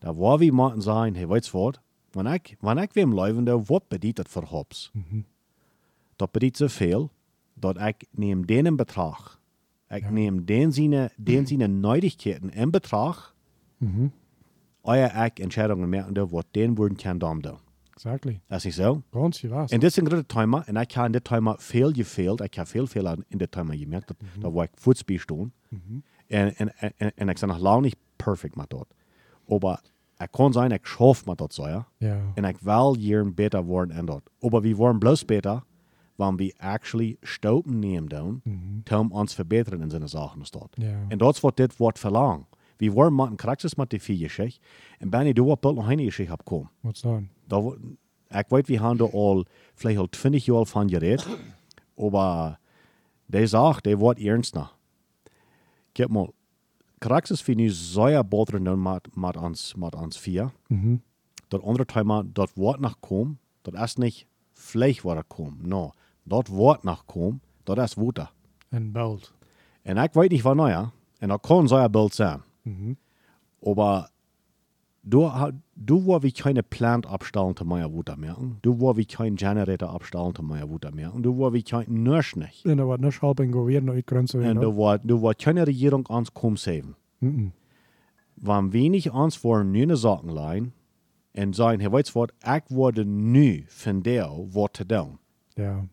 Da 0.00 0.16
wo 0.16 0.38
wir 0.40 0.52
machen 0.52 0.80
sein, 0.80 1.14
hey, 1.14 1.28
weißt 1.28 1.52
du 1.52 1.58
was? 1.58 1.80
Wenn 2.12 2.26
ich, 2.34 2.56
wenn 2.60 2.78
ich 2.78 2.94
wem 2.94 3.12
lieben, 3.12 3.46
da 3.46 3.56
was 3.68 3.82
bedeutet 3.88 4.28
für 4.28 4.50
Hobbs? 4.50 4.90
Mhm. 4.94 5.24
Das 6.18 6.28
bedeutet 6.30 6.56
so 6.56 6.68
viel, 6.68 7.10
dass 7.56 7.76
ich 7.88 8.08
nehme 8.12 8.46
den 8.46 8.66
in 8.66 8.76
Betracht. 8.76 9.38
Ich 9.90 10.02
Ja. 10.02 10.10
nehme 10.10 10.42
den 10.42 10.72
seine, 10.72 11.10
den 11.16 11.46
seine 11.46 11.68
Neuigkeiten 11.68 12.48
in 12.48 12.72
Betracht, 12.72 13.34
Mhm. 13.78 14.10
Euer 14.86 15.10
ich 15.26 15.42
Entscheidungen 15.42 15.88
mehr 15.90 16.06
und 16.06 16.16
was 16.32 16.44
den 16.54 16.76
würden 16.78 16.96
kann 16.96 17.18
da 17.18 17.34
da. 17.34 17.58
Exactly. 17.92 18.40
Das 18.48 18.64
ist 18.66 18.76
so. 18.76 19.02
Ganz 19.10 19.38
viel 19.38 19.50
was. 19.50 19.72
Und 19.72 19.82
das 19.82 19.92
ein 19.98 20.04
großer 20.04 20.28
Thema. 20.28 20.64
Und 20.68 20.76
ich 20.76 20.96
habe 20.96 21.06
in 21.06 21.12
dem 21.14 21.24
Thema 21.24 21.56
viel 21.58 21.92
gefehlt. 21.94 22.42
Ich 22.42 22.58
habe 22.58 22.68
viel 22.68 22.86
Fehler 22.86 23.16
in 23.30 23.38
dem 23.38 23.50
Thema 23.50 23.74
gemerkt. 23.74 24.10
Da, 24.10 24.14
da 24.42 24.54
war 24.54 24.64
ich 24.66 24.70
Fußball 24.76 25.18
stehen. 25.18 25.52
Mhm. 25.70 26.02
Und, 26.30 26.60
und, 26.60 26.72
und, 27.00 27.18
und 27.20 27.28
ich 27.30 27.40
bin 27.40 27.48
noch 27.48 27.58
lange 27.58 27.82
nicht 27.82 27.98
perfekt 28.18 28.56
mit 28.58 28.70
dort. 28.70 28.88
Aber 29.48 29.80
es 30.18 30.30
kann 30.30 30.52
sein, 30.52 30.72
ich 30.72 30.86
schaffe 30.86 31.28
mit 31.30 31.40
dort 31.40 31.54
so, 31.54 31.66
ja. 31.66 31.86
Ja. 32.00 32.18
Und 32.36 32.44
ich 32.44 32.64
will 32.64 32.94
hier 32.98 33.24
besser 33.24 33.66
werden 33.66 33.96
in 33.96 34.06
dort. 34.06 34.24
Aber 34.42 34.62
wir 34.62 34.76
wollen 34.76 35.00
bloß 35.00 35.24
besser, 35.24 35.64
wenn 36.18 36.38
wir 36.38 36.52
actually 36.58 37.18
Stauben 37.22 37.80
nehmen, 37.80 38.08
dann, 38.10 38.42
Mhm. 38.44 38.84
um 38.98 39.12
uns 39.12 39.32
verbessern 39.32 39.80
in 39.82 39.90
seine 39.90 40.08
Sachen 40.08 40.42
dort. 40.52 40.76
Ja. 40.78 40.98
Und 41.10 41.20
das 41.20 41.42
wird 41.42 41.58
das 41.60 41.80
Wort 41.80 41.98
verlangen. 41.98 42.46
Einem 42.80 43.36
Charakter 43.36 43.68
mit 43.76 43.92
der 43.92 44.00
vier 44.00 44.18
Geschichte. 44.18 44.60
Und 45.00 45.12
wenn 45.12 45.26
ich 45.26 45.34
da 45.34 45.42
bald 45.42 45.76
noch 45.76 45.86
eine 45.86 46.04
Geschichte 46.04 46.32
abkomme, 46.32 46.68
Was 46.82 47.00
sagen? 47.00 47.30
da, 47.48 47.62
wo- 47.62 47.76
ich 48.28 48.50
weet, 48.50 48.68
wir 48.68 48.80
haben 48.80 48.98
da 48.98 49.04
all, 49.12 49.44
vielleicht 49.74 49.98
al 50.00 50.10
20 50.10 50.46
Jahre 50.46 50.66
von 50.66 50.88
geredet, 50.88 51.26
aber 51.96 52.58
die 53.28 53.46
Sache, 53.46 53.80
die 53.82 53.98
wird 54.00 54.18
ernster. 54.20 54.70
Gib 55.94 56.10
mal, 56.10 56.28
Charakter 57.00 57.36
für 57.36 57.52
uns 57.56 57.92
sehr 57.94 58.22
bothern 58.24 58.64
dann 58.64 58.82
mit 59.14 59.36
uns, 59.36 59.76
mit 59.76 59.94
uns 59.94 60.16
vier. 60.16 60.52
Mhm. 60.68 61.00
Das 61.48 61.62
andere 61.62 61.86
Thema, 61.86 62.24
das 62.24 62.56
Wort 62.56 62.80
nach 62.80 63.00
kommen, 63.00 63.38
das 63.62 63.90
ist 63.92 63.98
nicht 63.98 64.26
vielleicht 64.54 65.04
wird 65.04 65.16
er 65.16 65.24
kommen, 65.24 65.62
no. 65.64 65.92
Das 66.24 66.50
Wort 66.50 66.84
nach 66.84 67.06
kommen, 67.06 67.40
das 67.64 67.92
ist 67.92 67.98
Wutter. 67.98 68.30
En 68.72 68.92
belt. 68.92 69.32
Und 69.84 69.96
ich 69.98 70.14
weiß 70.16 70.28
nicht, 70.30 70.44
was 70.44 70.56
neuer, 70.56 70.92
und 71.20 71.28
das 71.28 71.42
kann 71.42 71.68
so 71.68 71.76
ein 71.76 71.92
Bild 71.92 72.12
sein. 72.14 72.42
Mhm. 72.66 72.96
Aber 73.64 74.10
du, 75.02 75.30
du 75.74 76.04
wo 76.04 76.22
wir 76.22 76.32
keine 76.32 76.62
Plant 76.62 77.06
abstellen 77.06 77.56
zu 77.56 77.64
meiner 77.64 77.92
Wutter 77.92 78.16
merken. 78.16 78.58
Du 78.62 78.80
wo 78.80 78.96
wir 78.96 79.04
keinen 79.04 79.36
Generator 79.36 79.90
abstellen 79.90 80.34
zu 80.34 80.42
meiner 80.42 80.68
Wutter 80.68 80.92
merken. 80.92 81.22
Du 81.22 81.36
wo 81.36 81.52
wir 81.52 81.62
keinen 81.62 82.02
Nursch 82.02 82.36
nicht. 82.36 82.64
En 82.66 82.76
dat 82.76 82.86
wordt 82.86 83.02
niet 83.02 83.20
helpen 83.20 83.52
governo 83.52 83.92
uit 83.92 84.06
grenzen. 84.06 84.42
Und 84.42 84.60
du 84.60 84.74
wo, 84.74 84.96
du 85.02 85.20
wo 85.20 85.32
keine 85.38 85.66
Regierung 85.66 86.06
ans 86.08 86.32
kommen 86.32 86.56
sehen. 86.56 86.96
Mhm. 87.20 87.52
Wenn 88.36 88.72
wenig 88.72 89.12
ans 89.12 89.36
vor 89.36 89.64
nüne 89.64 89.96
Sachen 89.96 90.28
leihen 90.28 90.72
und 91.34 91.54
sagen, 91.54 91.82
du 91.82 91.90
was, 91.92 92.12
ich 92.12 92.70
wurde 92.70 93.04
nu 93.04 93.62
von 93.68 94.02
der, 94.02 94.28
was 94.28 94.72
zu 94.74 94.84
tun. 94.86 95.18
Ja. 95.56 95.86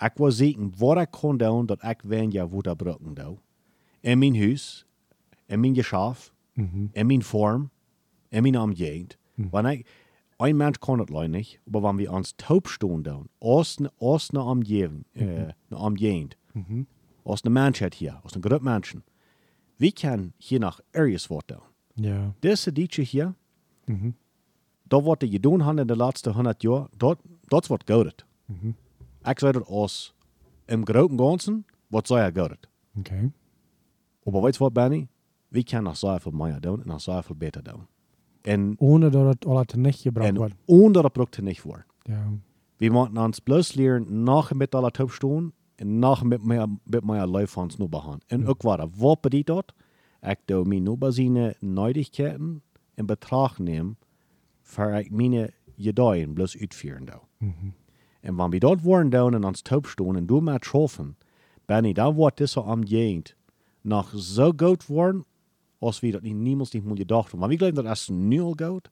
Ich 0.00 0.18
will 0.18 0.30
sehen, 0.30 0.72
was 0.76 1.02
ich 1.02 1.10
kann 1.10 1.38
tun, 1.38 1.66
dass 1.66 1.78
ich 1.82 1.98
wen 2.04 2.30
ja 2.30 2.52
Wutter 2.52 2.76
brücken 2.76 3.14
da. 3.16 3.34
In 4.02 4.20
mein 4.20 4.34
Haus, 4.34 4.86
in 5.48 5.60
mein 5.60 5.74
Geschäft, 5.74 6.32
Mhm. 6.54 6.86
in 6.92 7.06
mijn 7.06 7.22
vorm, 7.22 7.70
in 8.28 8.42
mijn 8.42 8.58
omgeving. 8.58 9.10
Wanneer 9.34 9.72
ik, 9.72 9.86
een 10.36 10.56
mens 10.56 10.78
kan 10.78 10.98
het 10.98 11.10
alleen 11.10 11.30
niet, 11.30 11.60
maar 11.64 11.80
wanneer 11.80 12.06
we 12.06 12.12
ons 12.16 12.32
taub 12.36 12.66
staan 12.66 13.02
doen, 13.02 13.28
als 13.38 13.78
een, 13.78 13.90
als 13.98 14.32
een 14.32 14.40
omgeving, 14.40 15.04
äh, 15.12 15.38
een 15.68 15.76
omgeving, 15.76 16.32
Mhm. 16.52 16.82
als 17.22 17.44
een 17.44 17.52
mensheid 17.52 17.94
hier, 17.94 18.20
als 18.22 18.34
een 18.34 18.42
groep 18.42 18.60
mensen, 18.62 19.04
wie 19.76 19.92
kan 19.92 20.32
hier 20.36 20.78
ergens 20.90 21.26
wat 21.26 21.42
doen? 21.46 21.62
Ja. 21.94 22.34
Deze 22.38 22.72
dietje 22.72 23.02
hier, 23.02 23.34
Mhm. 23.84 24.10
Dat 24.82 25.02
wat 25.04 25.20
je 25.20 25.28
gedaan 25.28 25.58
hebben 25.60 25.78
in 25.78 25.86
de 25.86 25.96
laatste 25.96 26.30
100 26.30 26.62
jaar, 26.62 26.86
dat, 26.96 27.18
dat 27.44 27.62
is 27.62 27.68
wat 27.68 27.82
goud. 27.84 28.26
Mhm. 28.44 28.68
Ik 29.22 29.38
zei 29.38 29.52
dat 29.52 29.66
als 29.66 30.14
im 30.66 30.86
großen 30.86 31.18
Ganzen, 31.18 31.66
wat 31.86 32.06
zou 32.06 32.20
je 32.24 32.30
goud. 32.34 32.68
Okay. 32.98 33.32
Aber 34.24 34.42
weet 34.42 34.52
je 34.56 34.58
wat, 34.62 34.72
Benny? 34.72 35.08
We 35.48 35.62
kunnen 35.64 35.84
nog 35.84 35.96
zoveel 35.96 36.32
meer 36.32 36.60
doen 36.60 36.80
en 36.82 36.88
nog 36.88 37.00
zoveel 37.00 37.36
beter 37.36 37.62
doen. 37.62 37.86
En, 38.42 38.74
Ohne 38.78 39.10
dass 39.10 39.36
das 39.38 39.50
alles 39.50 39.74
nicht 39.74 40.00
gebraucht 40.00 40.28
en 40.30 40.38
wird. 40.38 40.52
ohne 40.64 40.92
dat 40.92 41.16
het 41.16 41.42
nicht 41.42 41.62
wordt. 41.62 41.84
Ja. 42.02 42.32
We 42.76 42.90
moeten 42.90 43.18
ons 43.18 43.38
bloos 43.38 43.74
leren 43.74 44.22
nach 44.22 44.52
met 44.54 44.74
alle 44.74 44.90
topstoen 44.90 45.52
en 45.74 45.98
nach 45.98 46.22
met 46.22 46.44
meer, 46.44 46.66
met 46.84 47.04
meer 47.04 47.26
lijf 47.26 47.50
van 47.50 47.62
ons 47.62 47.76
nu 47.76 47.88
behan. 47.88 48.20
En 48.26 48.46
ook 48.46 48.62
wat, 48.62 48.88
wat 48.96 49.20
bedoelt 49.20 49.46
dat? 49.46 49.74
Ik 50.20 50.38
doe 50.44 50.64
mijn 50.64 50.82
nubazine 50.82 51.56
neidigkeiten 51.60 52.62
in 52.94 53.06
betracht 53.06 53.58
neem, 53.58 53.96
voor 54.62 54.90
ik 54.90 55.10
mijn 55.10 55.50
gedaien 55.76 56.32
bloos 56.32 56.56
uitvoeren 56.58 57.04
doe. 57.04 57.20
Mhm. 57.38 57.52
En 58.20 58.34
wanneer 58.34 58.60
we 58.60 58.66
dat 58.66 58.80
worden 58.80 59.10
doen 59.10 59.34
en 59.34 59.44
ons 59.44 59.62
topstoen 59.62 60.16
en 60.16 60.26
doe 60.26 60.40
met 60.40 60.62
troffen, 60.62 61.16
ben 61.64 61.84
ik 61.84 61.94
dan 61.94 62.14
wordt 62.14 62.36
deze 62.36 62.60
ambiënt 62.60 63.36
nog 63.80 64.12
zo 64.16 64.52
goed 64.56 64.86
worden, 64.86 65.24
als 65.78 66.00
we 66.00 66.10
dat 66.10 66.22
niet 66.22 66.34
niemals 66.36 66.70
niet 66.70 66.84
moeten 66.84 67.06
gedacht 67.06 67.22
hebben. 67.30 67.40
Maar 67.40 67.48
we 67.48 67.56
geloven 67.56 67.82
dat 67.82 67.86
als 67.92 68.08
nu 68.08 68.40
al 68.40 68.54
goed, 68.56 68.90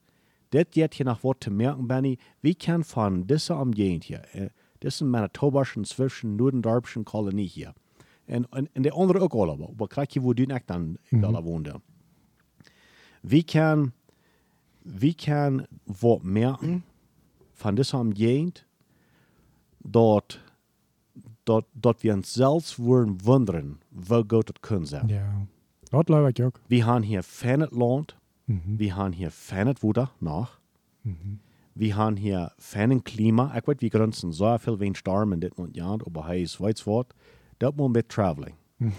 dit 0.48 0.74
jet 0.74 0.96
je 0.96 1.04
nog 1.04 1.20
wat 1.20 1.40
te 1.40 1.50
merken, 1.50 1.86
Benny, 1.86 2.18
wie 2.40 2.54
kan 2.54 2.84
van 2.84 3.22
deze 3.26 3.52
ambiënt 3.52 4.04
hier, 4.04 4.28
eh, 4.32 4.44
deze 4.78 5.04
Manitobaschen, 5.04 5.84
Zwischen, 5.84 6.34
Nordendorpschen 6.34 7.02
kolonie 7.02 7.48
hier, 7.48 7.72
en, 8.24 8.48
en, 8.50 8.68
en 8.72 8.82
de 8.82 8.90
andere 8.90 9.18
ook 9.18 9.32
allemaal, 9.32 9.72
wat 9.76 9.88
krijg 9.88 10.12
je 10.12 10.20
voor 10.20 10.34
doen 10.34 10.50
ik 10.50 10.66
dan, 10.66 10.96
ik 11.04 11.10
Mhm. 11.10 11.30
mm 11.30 11.40
woonde. 11.42 11.80
Wie 13.20 13.44
kan, 13.44 13.92
wie 14.82 15.14
kan 15.14 15.66
wat 16.00 16.22
merken 16.22 16.84
van 17.52 17.74
deze 17.74 17.96
ambiënt, 17.96 18.64
dat, 19.78 20.40
dat, 21.42 21.64
dat 21.72 22.00
we 22.02 22.12
ons 22.12 22.32
zelfs 22.32 22.76
worden 22.76 23.18
wonderen, 23.22 23.80
hoe 24.06 24.24
goed 24.28 24.48
het 24.48 24.60
kan 24.60 24.86
zijn. 24.86 25.08
Ja. 25.08 25.46
Das 25.90 26.04
glaube 26.04 26.30
ich 26.30 26.42
auch. 26.44 26.52
We 26.68 26.82
gaan 26.82 27.02
hier 27.02 27.22
fan 27.22 27.60
het 27.60 27.70
land, 27.72 28.16
Mhm. 28.44 28.76
we 28.76 28.90
gaan 28.90 29.12
hier 29.12 29.30
fan 29.30 29.66
het 29.66 29.80
nach, 30.18 30.60
Mhm. 31.00 31.14
we 31.72 31.92
gaan 31.92 32.16
hier 32.16 32.52
fan 32.58 32.90
het 32.90 33.02
klima. 33.02 33.54
Ik 33.54 33.64
weet, 33.64 33.80
we 33.80 33.88
grenzen 33.88 34.32
zo 34.34 34.56
veel 34.56 34.76
ween 34.78 34.94
storm 34.94 35.32
in 35.32 35.38
dit 35.38 35.52
jaar, 35.72 35.96
maar 36.12 36.26
hij 36.26 36.40
is 36.40 36.56
weet 36.58 36.84
wat, 36.84 37.14
dat 37.56 37.76
moet 37.76 37.92
met 37.92 38.08
traveling. 38.08 38.54
Mhm. 38.76 38.90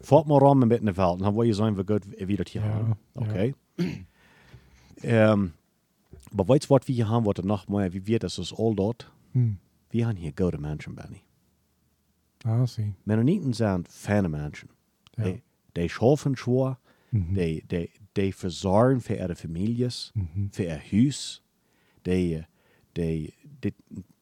Vaart 0.00 0.26
maar 0.26 0.42
om 0.42 0.66
met 0.66 0.84
de 0.84 0.94
veld, 0.94 1.18
dan 1.18 1.32
wil 1.32 1.42
je 1.42 1.52
zijn 1.52 1.74
we 1.74 1.82
goed 1.86 2.04
wie 2.26 2.36
dat 2.36 2.48
hier 2.48 2.62
Ja, 2.62 2.68
hebben. 2.68 2.96
ja. 3.12 3.20
Oké. 3.20 3.52
Ehm, 4.94 5.46
maar 6.32 6.44
weet 6.44 6.62
je 6.62 6.68
wat 6.68 6.84
we 6.86 6.92
hier 6.92 7.04
hebben, 7.04 7.22
wat 7.24 7.38
er 7.38 7.46
nog 7.46 7.68
meer, 7.68 7.90
wie 7.90 8.02
weet, 8.02 8.20
dat 8.20 8.38
is 8.38 8.54
al 8.56 8.74
dat. 8.74 9.10
Hm. 9.30 9.52
We 9.88 9.98
gaan 9.98 10.16
hier 10.16 10.32
gute 10.34 10.58
mensen, 10.58 10.94
Benny. 10.94 11.22
Ah, 12.40 12.66
zie. 12.66 12.94
Mennonieten 13.02 13.54
zijn 13.54 13.84
fijne 13.88 14.28
mensen. 14.28 14.68
Ja. 15.10 15.22
Die, 15.22 15.42
die 15.76 15.88
schaffen 15.88 16.36
schwor, 16.36 16.78
Mhm. 17.10 17.34
die, 17.34 17.62
die, 17.70 17.90
die 18.16 18.32
verzorgen 18.32 19.00
voor 19.00 19.16
ihre 19.16 19.36
families, 19.36 20.12
Mhm. 20.14 20.50
für 20.52 20.64
ihr 20.64 20.80
Haus. 20.80 21.42
Die, 22.06 22.42
die, 22.96 23.32
die, 23.62 23.72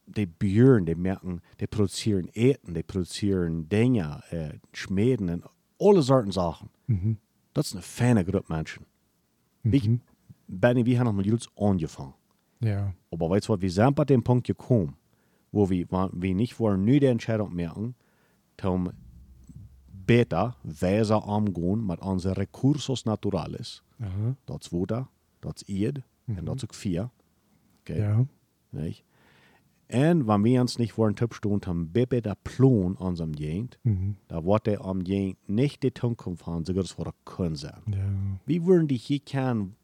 die 0.05 0.25
buren, 0.27 0.85
die 0.85 0.95
merken, 0.95 1.41
die 1.59 1.67
produzieren 1.67 2.29
eten, 2.33 2.73
die 2.75 2.83
produzieren 2.83 3.67
Dinge, 3.67 4.21
äh, 4.29 4.53
Schmieden 4.73 5.29
und 5.29 5.45
alle 5.79 6.01
Sorten 6.01 6.31
Sachen. 6.31 6.69
Mhm. 6.87 7.17
Das 7.53 7.67
ist 7.67 7.73
eine 7.73 7.81
feine 7.81 8.23
Gruppe 8.25 8.53
Menschen. 8.53 8.85
Ich- 9.63 9.87
Mhm. 9.87 10.01
Benny, 10.47 10.85
wir 10.85 10.99
haben 10.99 11.05
noch 11.05 11.13
mal 11.13 11.69
angefangen. 11.69 12.13
Ja. 12.59 12.93
Aber 13.11 13.29
weißt 13.29 13.47
du 13.49 13.53
was, 13.53 13.61
wir 13.61 13.71
sind 13.71 13.95
bei 13.95 14.05
dem 14.05 14.23
Punkt 14.23 14.45
gekommen, 14.45 14.95
wo 15.51 15.69
wir, 15.69 15.87
wir 15.89 16.35
nicht 16.35 16.59
wollen, 16.59 16.85
nur 16.85 16.99
die 16.99 17.05
Entscheidung 17.07 17.53
merken, 17.55 17.95
um 18.63 18.91
besser, 20.05 20.55
weiser 20.61 21.21
umgehen 21.27 21.85
mit 21.85 22.01
unseren 22.05 22.35
Recursos 22.35 23.03
naturales. 23.05 23.83
Aha. 23.99 24.35
Dat 24.45 24.61
is 24.63 24.69
Woda, 24.69 25.07
dat 25.39 25.63
is 25.65 25.75
Erd 25.83 25.99
en 26.25 26.45
dat 26.45 26.55
is 26.55 26.63
ook 26.63 26.73
vier. 26.73 27.09
Okay. 27.79 27.97
Ja. 27.97 28.25
Nicht? 28.69 29.03
En 29.85 30.23
wanneer 30.25 30.53
we 30.53 30.59
ons 30.59 30.75
niet 30.75 30.91
voor 30.91 31.07
een 31.07 31.13
tip 31.13 31.33
stond, 31.33 31.63
dan 31.63 31.91
bebe 31.91 32.21
der 32.21 32.35
Plan 32.41 32.95
aan 32.99 33.15
zijn 33.15 33.29
jeent, 33.31 33.77
Mhm. 33.81 34.11
da 34.25 34.41
wordt 34.41 34.67
er 34.67 34.77
am 34.79 35.01
jeent 35.01 35.35
niet 35.45 35.81
de 35.81 35.91
toekomst 35.91 36.43
van, 36.43 36.65
so 36.65 36.73
das 36.73 36.91
voor 36.91 37.13
kunnen 37.23 37.57
zijn. 37.57 37.81
Ja. 37.85 38.05
Wie 38.43 38.61
würden 38.61 38.87
die 38.87 39.01
hier 39.05 39.21
kennen, 39.23 39.75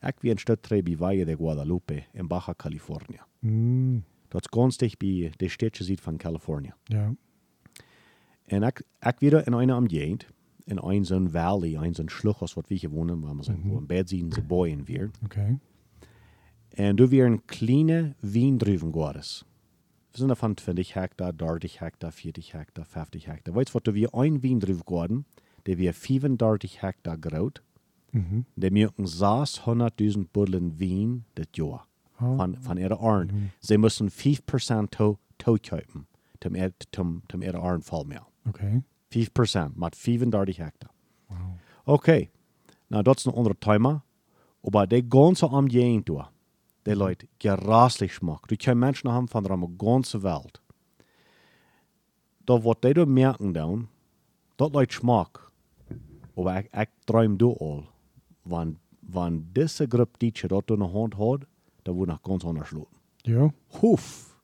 ik 0.00 0.14
wie 0.20 0.30
een 0.30 0.38
stad 0.38 0.68
bij 0.68 0.96
Valle 0.96 1.24
de 1.24 1.36
Guadalupe 1.36 2.04
in 2.12 2.26
Baja 2.26 2.54
California. 2.56 3.26
Mhm. 3.38 3.98
Dat 4.28 4.40
is 4.50 4.58
ganz 4.58 4.76
dicht 4.76 4.98
bij 4.98 5.32
de 5.36 5.48
stedje 5.48 5.84
ziet 5.84 6.00
van 6.00 6.16
California. 6.16 6.76
Ja. 6.84 7.14
En 8.44 8.62
ik, 8.62 8.82
ik 9.00 9.14
weer 9.18 9.46
in 9.46 9.52
een 9.52 9.84
jeent, 9.86 10.26
in 10.64 10.78
een 10.82 11.04
zo'n 11.04 11.30
valley, 11.30 11.74
een 11.74 11.94
zo'n 11.94 12.08
schluchos, 12.08 12.54
wat 12.54 12.68
we 12.68 12.74
hier 12.74 12.90
wonen, 12.90 13.20
waar 13.20 13.36
we 13.36 13.42
zijn, 13.42 13.62
wo 13.64 13.76
een 13.76 13.86
bed 13.86 14.08
zien, 14.08 14.32
ze 14.32 14.42
boeien 14.42 14.84
weer. 14.84 15.10
Okay. 15.24 15.58
En 16.68 16.96
du 16.96 17.08
weer 17.08 17.26
een 17.26 17.44
kleine 17.44 18.14
Wiendruvengoordes. 18.20 19.44
We 20.10 20.18
zijn 20.18 20.36
van 20.36 20.54
20 20.54 20.92
hectare, 20.92 21.36
30 21.36 21.78
hectare, 21.78 22.12
40 22.12 22.52
hectare, 22.52 22.86
50 22.88 23.24
hectare. 23.24 23.56
Weet 23.56 23.66
je 23.66 23.72
wat, 23.72 23.84
du 23.84 23.92
weer 23.92 24.08
een 24.10 24.40
Wiendruvengoorden, 24.40 25.26
die 25.62 25.76
weer 25.76 25.92
35 25.94 26.80
hectare 26.80 27.16
groot, 27.20 27.62
Mhm. 28.10 28.40
die 28.54 28.70
maken 28.70 29.08
600.000 29.08 30.30
Buddeln 30.30 30.76
Wien 30.76 31.24
dit 31.32 31.48
jaar. 31.50 31.86
Oh. 32.20 32.36
Van, 32.36 32.56
van 32.60 32.76
ihre 32.76 32.96
Arn. 32.96 33.26
Mhm. 33.26 33.36
Sie 33.58 33.78
müssen 33.78 34.10
5% 34.10 34.88
to, 34.90 35.18
to 35.36 35.56
kaufen, 35.60 36.06
zum, 36.38 36.54
er, 36.54 36.72
zum, 36.90 37.22
zum 37.26 37.42
ihre 37.42 37.58
Arn 37.58 37.82
voll 37.82 38.04
mehr. 38.04 38.26
Okay. 38.48 38.82
5% 39.10 39.70
mit 39.74 39.96
35 39.96 40.56
hectare. 40.56 40.92
Wow. 41.28 41.38
Okay, 41.84 42.30
nou 42.86 43.02
dat 43.02 43.16
is 43.16 43.24
een 43.24 43.58
thema. 43.58 44.04
Maar 44.60 44.88
de 44.88 45.04
ganze 45.08 45.46
ambiente 45.46 46.12
door, 46.12 46.30
die 46.82 46.96
Leute 46.96 47.28
geraslich 47.38 48.12
schmack. 48.12 48.48
Du 48.48 48.56
kannst 48.56 48.80
Menschen 48.80 49.10
haben 49.10 49.28
von 49.28 49.42
der 49.44 49.58
ganzen 49.78 50.22
Welt. 50.22 50.62
Da 52.44 52.62
wat 52.62 52.82
die 52.82 53.06
merken 53.06 53.52
dan, 53.52 53.88
dat 54.56 54.72
Leute 54.72 54.92
schmack. 54.92 55.52
Aber 56.36 56.60
ich, 56.60 56.68
ich 56.72 56.88
träum 57.06 57.38
du 57.38 57.52
all. 57.60 57.84
Wenn, 58.44 58.78
wenn 59.00 59.52
diese 59.52 59.88
Gruppe 59.88 60.18
Deutsche 60.18 60.48
dort 60.48 60.70
in 60.70 60.80
der 60.80 60.92
Hand 60.92 61.16
hat, 61.16 61.46
da 61.84 61.94
wird 61.94 62.08
noch 62.08 62.22
ganz 62.22 62.44
anders 62.44 62.68
schlucken. 62.68 62.96
Ja. 63.24 63.50
Huf. 63.80 64.40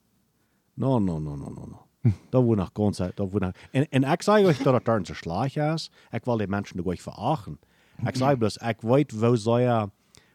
No, 0.75 0.99
no, 0.99 1.19
no, 1.19 1.35
no, 1.35 1.49
no, 1.49 1.65
no. 1.65 1.90
Dat 2.29 2.43
wordt 2.43 2.59
nog 2.59 2.69
ganz, 2.73 2.97
dat 2.97 3.31
wordt 3.31 3.39
nog, 3.45 3.51
en, 3.71 3.89
en 3.89 4.03
ik 4.03 4.21
zei 4.21 4.45
euch 4.45 4.57
dat 4.57 4.85
daar 4.85 4.95
een 4.95 5.05
slag 5.05 5.55
is. 5.55 5.91
Ik 6.11 6.25
wil 6.25 6.37
die 6.37 6.47
mensen 6.47 6.77
de 6.77 6.83
euch 6.85 7.01
verachten. 7.01 7.59
Ik 8.05 8.15
zei 8.15 8.35
bloß, 8.35 8.57
ik 8.57 8.81
weet 8.81 9.11
wo 9.11 9.35
zou 9.35 9.61
je, 9.61 9.89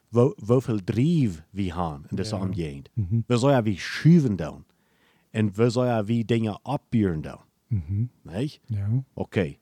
wo, 0.09 0.33
hoeveel 0.45 0.83
drief 0.83 1.43
we 1.49 1.73
hebben 1.73 2.05
in 2.09 2.15
deze 2.15 2.35
Ja. 2.35 2.81
Mhm. 2.93 3.19
We 3.25 3.37
zou 3.37 3.55
je 3.55 3.61
wie 3.61 3.79
schuiven 3.79 4.35
doen. 4.35 4.65
En 5.29 5.51
we 5.53 5.69
zou 5.69 5.87
je 5.87 6.03
wie 6.03 6.25
dingen 6.25 6.59
opburen 6.63 7.21
doen. 7.21 7.39
Mhm. 7.67 8.03
Niet? 8.21 8.59
Ja. 8.65 8.87
Oké. 9.13 9.55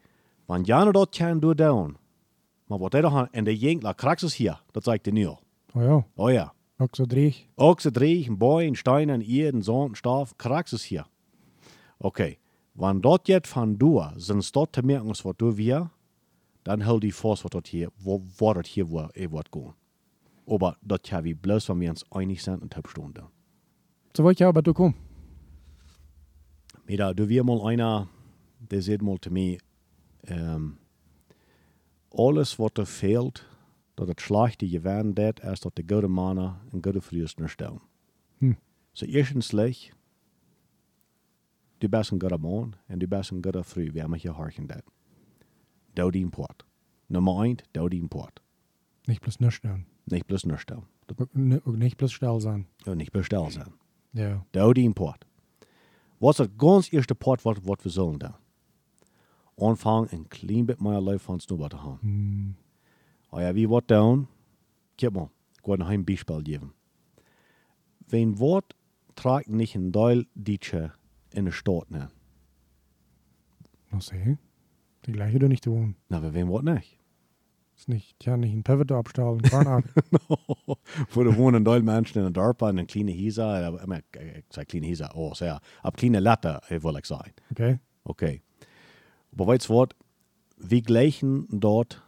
Want 0.45 0.65
Jan 0.65 0.91
dat 0.91 1.15
kan 1.17 1.39
doen 1.39 1.55
doen. 1.55 1.97
Maar 2.67 2.77
wat 2.77 2.91
hij 2.91 3.01
dan 3.01 3.11
gaan, 3.11 3.27
en 3.31 3.43
de 3.43 3.57
jenkla 3.57 3.91
kraxes 3.91 4.35
hier, 4.35 4.61
dat 4.71 4.83
zei 4.83 4.95
ik 4.95 5.03
de 5.03 5.11
nu 5.11 5.25
al. 5.25 5.41
Oh 5.73 5.83
ja. 5.83 6.05
Oh 6.15 6.31
ja. 6.31 6.53
Ook 6.77 6.95
zo 6.95 7.05
drie. 7.05 7.47
Ook 7.55 7.81
ze 7.81 7.91
drie, 7.91 8.31
boy, 8.35 8.73
steinen, 8.73 9.21
ierden, 9.21 9.63
zand, 9.63 9.97
staf, 9.97 10.35
kraxes 10.35 10.87
hier. 10.87 11.07
Okay. 11.99 12.37
Wenn 12.73 13.01
dort 13.01 13.27
jetzt 13.27 13.47
von 13.47 13.77
du, 13.77 14.03
sind 14.17 14.55
dort 14.55 14.77
was 14.77 15.23
du 15.37 15.57
wir, 15.57 15.91
dann 16.63 16.81
hält 16.81 17.03
die 17.03 17.11
Force, 17.11 17.43
was 17.43 17.51
dort 17.51 17.67
hier, 17.67 17.91
wo, 17.97 18.21
wo 18.37 18.53
dort 18.53 18.67
hier, 18.67 18.89
wo 18.89 18.99
er 19.13 19.31
wird 19.31 19.51
gehen. 19.51 19.73
Aber 20.47 20.77
dort 20.81 21.09
ja 21.09 21.23
wie 21.23 21.33
bloß, 21.33 21.69
wenn 21.69 21.79
wir 21.79 21.89
uns 21.89 22.11
einig 22.11 22.43
sind 22.43 22.61
und 22.61 22.75
halb 22.75 22.87
Stunde. 22.89 23.27
So 24.15 24.23
wollte 24.23 24.43
ich 24.43 24.47
aber 24.47 24.61
du 24.61 24.73
komm. 24.73 24.93
Mira, 26.85 27.13
du 27.13 27.27
wir 27.29 27.43
mal 27.43 27.61
einer, 27.65 28.09
der 28.59 28.81
sagt 28.81 29.01
mal 29.01 29.19
zu 29.19 29.31
mir, 29.31 29.57
ähm, 30.27 30.77
alles, 32.11 32.59
was 32.59 32.73
dir 32.73 32.85
fehlt, 32.85 33.45
dat 33.95 34.07
het 34.07 34.21
slechte 34.21 34.69
je 34.69 34.79
werden 34.79 35.13
dat, 35.13 35.43
is 35.43 35.59
dat 35.59 35.75
de 35.75 35.83
goede 35.87 36.07
mannen 36.07 36.55
en 36.71 36.79
goede 36.81 37.01
vrienden 37.01 37.49
staan. 37.49 37.81
Hm. 38.37 38.55
So 38.91 39.05
eerstens, 39.05 39.51
du 41.85 41.97
bist 41.97 42.11
een 42.11 42.21
goede 42.21 42.37
man 42.37 42.73
en 42.87 42.99
du 42.99 43.07
bist 43.07 43.31
een 43.31 43.43
goede 43.43 43.63
vrouw, 43.63 43.91
wie 43.91 44.07
mag 44.07 44.21
je 44.21 44.31
harken 44.31 44.67
dat. 44.67 44.83
Doe 45.93 46.11
die 46.11 46.27
poort. 46.27 46.65
Nummer 47.05 47.43
1, 47.43 47.63
doe 47.71 47.89
die 47.89 48.07
poort. 48.07 48.41
Nicht 49.05 49.21
bloß 49.21 49.53
stellen. 49.53 49.85
Nicht 50.03 50.25
bloß 50.27 50.45
ook 51.65 51.77
nicht 51.77 51.97
bloß 51.97 52.11
still 52.11 52.39
sein. 52.39 52.65
Und 52.85 52.97
nicht 52.97 53.11
bestel 53.11 53.51
zijn. 53.51 53.73
Ja. 54.11 54.45
Doe 54.51 54.73
die 54.73 54.89
poort. 54.89 55.25
Wat 56.17 56.33
is 56.33 56.37
het 56.37 56.51
ganz 56.57 56.91
eerste 56.91 57.15
poort 57.15 57.41
wat, 57.41 57.59
wat 57.63 57.83
we 57.83 57.89
zullen 57.89 58.19
doen? 58.19 58.35
Aanvang 59.57 60.11
een 60.11 60.27
klein 60.27 60.65
bit 60.65 60.81
meer 60.81 61.01
leven 61.01 61.19
van 61.19 61.39
snoeber 61.39 61.69
te 61.69 61.77
gaan. 61.77 61.97
Hm. 62.01 62.49
Oh 63.29 63.41
ja, 63.41 63.53
wie 63.53 63.67
wat 63.67 63.87
doen? 63.87 64.27
Kijk 64.95 65.13
maar. 65.13 65.29
werde 65.67 65.83
noch 65.83 65.89
ein 65.89 66.05
Beispiel 66.05 66.43
geben. 66.43 66.73
Wenn 68.07 68.39
Wort 68.39 68.75
trägt 69.15 69.49
nicht 69.49 69.75
ein 69.75 69.91
Deul 69.91 70.27
Dietsche 70.35 70.93
in 71.35 71.45
der 71.45 71.51
Stadt, 71.51 71.91
ne? 71.91 72.09
Noch 73.91 74.01
sehen. 74.01 74.39
Die 75.05 75.11
gleiche 75.11 75.39
du 75.39 75.47
nicht 75.47 75.63
tun. 75.63 75.95
Na, 76.09 76.17
aber 76.17 76.33
wen 76.33 76.47
Wort 76.47 76.63
nicht? 76.63 76.97
Ist 77.75 77.89
nicht, 77.89 78.25
ja, 78.25 78.37
nicht 78.37 78.53
ein 78.53 78.63
Pivot 78.63 78.91
abstellen, 78.91 79.41
Kornag. 79.41 79.83
Voor 81.09 81.23
de 81.25 81.35
wonen 81.35 81.65
Deul 81.65 81.81
Menschen 81.81 82.25
in 82.25 82.33
der 82.33 82.55
en 82.59 82.77
een 82.77 82.87
kleine 82.87 83.11
Hisa, 83.11 83.75
ich 83.75 83.85
meine, 83.85 84.03
ich 84.13 84.45
sage 84.49 84.67
kleine 84.67 84.87
Hisa, 84.87 85.11
oh, 85.13 85.33
sehr, 85.33 85.59
ab 85.83 85.97
kleine 85.97 86.21
Latte, 86.21 86.61
will 86.69 86.97
ich 86.97 87.05
sagen. 87.05 87.33
Okay? 87.51 87.79
Okay. 88.05 88.41
Aber 89.33 89.47
weißt 89.47 89.69
du? 89.69 89.87
Wir 90.57 90.81
gleichen 90.81 91.47
dort, 91.51 92.01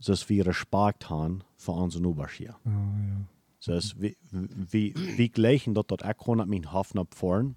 dass 0.00 0.28
wir 0.28 0.46
Respekt 0.46 1.10
haben 1.10 1.42
für 1.56 1.72
unsere 1.72 2.04
Nachbarn. 2.04 2.54
Oh, 2.64 2.70
ja. 2.70 3.24
Dus 3.60 3.94
we, 3.98 4.16
we, 4.30 4.92
we 5.16 5.28
gleichen 5.32 5.72
dat 5.72 5.88
dat 5.88 6.04
ik 6.04 6.14
gewoon 6.18 6.48
mijn 6.48 6.64
hof 6.64 6.94
naar 6.94 7.04
voren. 7.08 7.56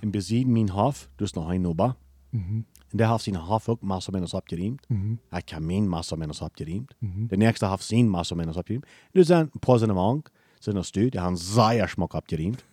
En 0.00 0.10
bezien 0.10 0.52
mijn 0.52 0.68
hof, 0.68 1.08
dus 1.16 1.32
nog 1.32 1.50
een 1.50 1.66
oba. 1.66 1.96
Mhm. 2.30 2.60
En 2.88 2.96
der 2.96 3.10
heeft 3.10 3.22
zijn 3.22 3.36
hof 3.36 3.68
ook 3.68 3.80
massa 3.80 4.10
menos 4.10 4.34
opgeriemd. 4.34 4.88
Mhm. 4.88 5.12
Ik 5.30 5.48
heb 5.48 5.60
mijn 5.60 5.88
massa 5.88 6.16
menos 6.16 6.40
opgeriemd. 6.40 6.94
Mhm. 6.98 7.26
De 7.26 7.36
nächste 7.36 7.68
heeft 7.68 7.84
zijn 7.84 8.08
massa 8.08 8.34
menos 8.34 8.56
opgeriemd. 8.56 8.86
Dus 9.12 9.26
zijn 9.26 9.48
een 9.52 9.58
paar 9.58 9.78
zijn 9.78 9.90
am 9.90 10.22
zijn 10.58 10.76
er 10.76 10.84
stu, 10.84 11.08
die 11.08 11.20
hebben 11.20 11.38
zeer 11.38 11.88
schmak 11.88 12.12
opgeriemd. 12.12 12.64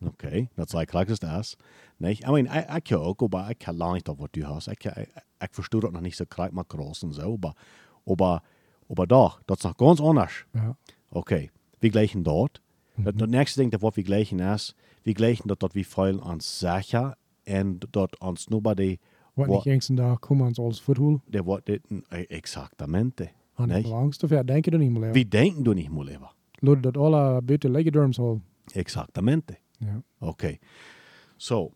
Oké, 0.00 0.26
okay, 0.26 0.48
dat 0.54 0.70
zei 0.70 0.84
klar 0.84 1.08
is 1.08 1.18
das. 1.18 1.56
Nee, 1.96 2.18
I 2.26 2.30
mean, 2.30 2.46
ik, 2.46 2.88
ik 2.88 2.98
ook, 2.98 3.30
maar 3.30 3.50
ik 3.50 3.62
heb 3.62 3.76
lang 3.76 3.92
niet 3.92 4.08
op 4.08 4.18
wat 4.18 4.32
du 4.32 4.44
hast. 4.44 4.68
Ik, 4.68 4.84
ik, 4.84 5.08
ik 5.38 5.48
verstehe 5.50 5.80
dat 5.80 5.92
nog 5.92 6.02
niet 6.02 6.14
zo 6.14 6.24
krijg 6.28 6.50
maar 6.50 6.64
groß 6.66 7.02
en 7.02 7.12
zo, 7.12 7.36
maar, 7.40 7.56
aber, 8.04 8.42
aber 8.88 9.06
doch, 9.06 9.42
dat 9.44 9.56
is 9.56 9.62
nog 9.62 9.72
ganz 9.76 10.00
anders. 10.00 10.44
Ja. 10.52 10.76
Okay, 11.08 11.50
wir 11.78 11.90
gleichen 11.90 12.22
dort. 12.22 12.60
Das, 12.96 13.14
das 13.14 13.28
nächste 13.28 13.60
Ding, 13.60 13.70
das 13.70 13.80
was 13.80 13.96
wir 13.96 14.04
gleichen 14.04 14.38
ist, 14.38 14.74
wir 15.02 15.14
gleichen 15.14 15.48
dort, 15.48 15.60
dort 15.62 15.74
wir 15.74 15.84
feilen 15.84 16.20
ans 16.20 16.58
Sache 16.58 17.16
und 17.46 17.86
dort 17.90 18.20
ans 18.22 18.48
nobody, 18.48 18.98
Wat 19.34 19.66
eens 19.66 19.88
een 19.88 19.94
dag 19.94 20.18
komen 20.18 20.46
ons 20.46 20.58
als 20.58 20.82
voethoel. 20.82 21.20
der 21.26 21.44
wat 21.44 21.66
dit 21.66 21.80
exactamente. 22.28 23.30
Aan 23.54 23.68
de 23.68 23.74
Nee. 23.74 23.82
belangste 23.82 24.26
ver, 24.28 24.46
denk 24.46 24.64
je 24.64 24.70
er 24.70 24.78
niet 24.78 24.90
meer. 24.90 25.12
Wir 25.12 25.28
denken 25.30 25.62
du 25.62 25.74
nicht 25.74 25.90
mal 25.90 26.04
lieber. 26.04 26.34
Lode 26.52 26.80
dat 26.80 26.96
alle 26.96 27.42
buiten 27.42 27.70
leggen 27.70 27.92
dorms 27.92 28.18
al. 28.18 28.40
Exactamente. 28.72 29.56
Ja. 29.78 30.02
Okay. 30.18 30.58
So, 31.36 31.72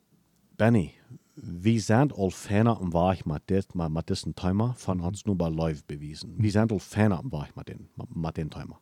Benny, 0.57 0.93
wir 1.35 1.81
sind 1.81 2.13
all 2.13 2.31
ferner 2.31 2.79
am 2.81 2.93
Weg 2.93 3.25
mit, 3.27 3.43
dit, 3.49 3.75
mit, 3.75 4.09
diesem 4.09 4.35
Thema 4.35 4.75
von 4.77 5.01
uns 5.01 5.25
nur 5.25 5.37
bei 5.37 5.49
live 5.49 5.85
bewiesen. 5.87 6.35
Wir 6.39 6.51
sind 6.51 6.73
all 6.73 6.79
ferner 6.81 7.19
am 7.19 7.31
Weg 7.33 7.57
mit 7.57 7.69
dem, 7.69 7.89
mit, 8.15 8.37
dem 8.37 8.51
Thema. 8.51 8.79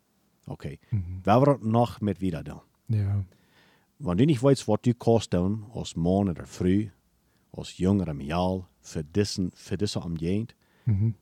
Okay. 0.47 0.79
Mhm. 0.91 1.21
Wer 1.23 1.41
wird 1.47 1.63
noch 1.65 2.01
mit 2.01 2.21
wieder 2.21 2.43
da? 2.43 2.63
Ja. 2.89 3.25
Wenn 4.05 4.19
du 4.19 4.27
nicht 4.27 4.43
weißt, 4.43 4.67
was 4.67 4.81
du 4.83 4.93
tun, 4.95 5.67
als 5.75 5.95
Mann 5.95 6.29
oder 6.29 6.45
Frau, 6.47 6.91
als 7.53 7.79
jüngerem 7.79 8.21
Jahr, 8.21 8.69
für 8.81 9.05
diesen, 9.05 9.53
für 9.53 9.77
diese 9.77 10.01
Umgehend, 10.01 10.57
Mhm. 10.85 11.15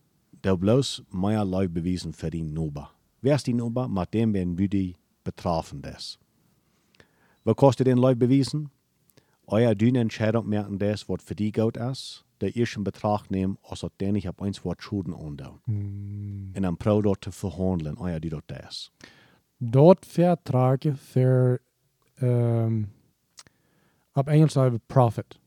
der 0.43 0.57
bloß 0.57 1.05
mehr 1.13 1.45
Leute 1.45 1.69
bewiesen 1.69 2.15
für 2.15 2.31
die 2.31 2.43
Nuba. 2.43 2.93
Wer 3.21 3.37
ist 3.37 3.47
die 3.47 3.53
Nuba? 3.53 3.87
Mit 3.89 4.15
dem 4.15 4.33
werden 4.33 4.57
wir 4.57 4.69
die 4.69 4.97
betroffen 5.23 5.83
ist. 5.83 6.19
Was 7.45 7.57
kostet 7.57 7.87
den 7.87 7.99
Leute 7.99 8.17
bewiesen? 8.17 8.71
Euer 9.47 9.75
dünne 9.75 10.01
Entscheidung 10.01 10.49
merken 10.49 10.79
das, 10.79 11.09
was 11.11 11.23
für 11.23 11.35
die 11.35 11.53
gut 11.53 11.77
ist, 11.77 12.25
der 12.41 12.57
ihr 12.57 12.65
schon 12.65 12.85
Betrag 12.85 13.31
nehmen, 13.31 13.59
als 13.63 13.85
ob 13.85 13.99
der 13.99 14.13
nicht 14.13 14.29
ab 14.29 14.41
eins 14.41 14.65
Wort 14.65 14.83
Schulden 14.83 15.13
undown. 15.13 15.61
Mm. 15.67 16.53
Und 16.57 16.63
dann 16.63 16.77
pro 16.79 17.03
dort 17.03 17.25
zu 17.25 17.33
verhandeln, 17.33 17.99
euer 17.99 18.21
die 18.21 18.31
dort 18.31 18.45
das. 18.47 18.91
Dort 19.59 20.07
vertragen 20.07 20.97
für, 20.97 21.61
um, 22.23 22.89
op 24.13 24.29
Engels 24.29 24.53
zeggen 24.53 24.73
we 24.73 24.81
profit. 24.87 25.39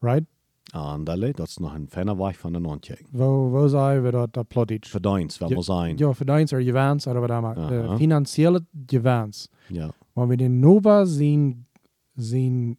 Right? 0.00 0.24
Andale, 0.72 1.32
das 1.32 1.48
ist 1.48 1.60
noch 1.60 1.72
ein 1.74 1.88
feiner 1.88 2.18
Weg 2.18 2.36
von 2.36 2.52
der 2.52 2.60
Noncheck. 2.60 3.04
Wo, 3.12 3.50
wo 3.52 3.68
zeggen 3.68 4.02
we 4.02 4.10
dat, 4.10 4.32
dat 4.34 4.48
plot 4.48 4.70
iets? 4.70 4.88
Verdienst, 4.88 5.38
wer 5.40 5.48
Ja, 5.48 5.54
muss 5.54 5.66
sein. 5.66 5.96
Ja, 5.96 6.12
verdienst 6.14 6.52
er 6.52 6.62
gewens, 6.62 7.06
oder 7.06 7.20
wat 7.20 7.28
dan 7.28 7.42
maar. 7.42 7.54
De 7.54 7.82
Aha. 7.82 7.96
financiële 7.96 8.64
gewens. 8.86 9.48
Ja. 9.68 9.90
Maar 10.12 10.26
we 10.28 10.36
den 10.36 10.58
Nova 10.58 11.04
zien, 11.04 11.66
zien, 12.14 12.76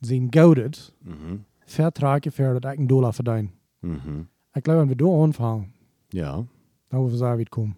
zien 0.00 0.26
goudet, 0.30 0.94
Mhm. 1.02 1.36
vertragen 1.64 2.32
voor 2.32 2.60
dat 2.60 2.72
ik 2.72 2.78
een 2.78 2.86
dollar 2.86 3.14
verdien. 3.14 3.50
Mhm. 3.78 4.18
Ik 4.52 4.64
geloof, 4.64 4.78
wenn 4.78 4.88
we 4.88 4.96
door 4.96 5.22
aanvangen, 5.22 5.72
Ja. 6.08 6.44
dan 6.88 7.04
we 7.04 7.10
zeggen 7.10 7.30
wie 7.36 7.38
het 7.44 7.48
komt. 7.48 7.74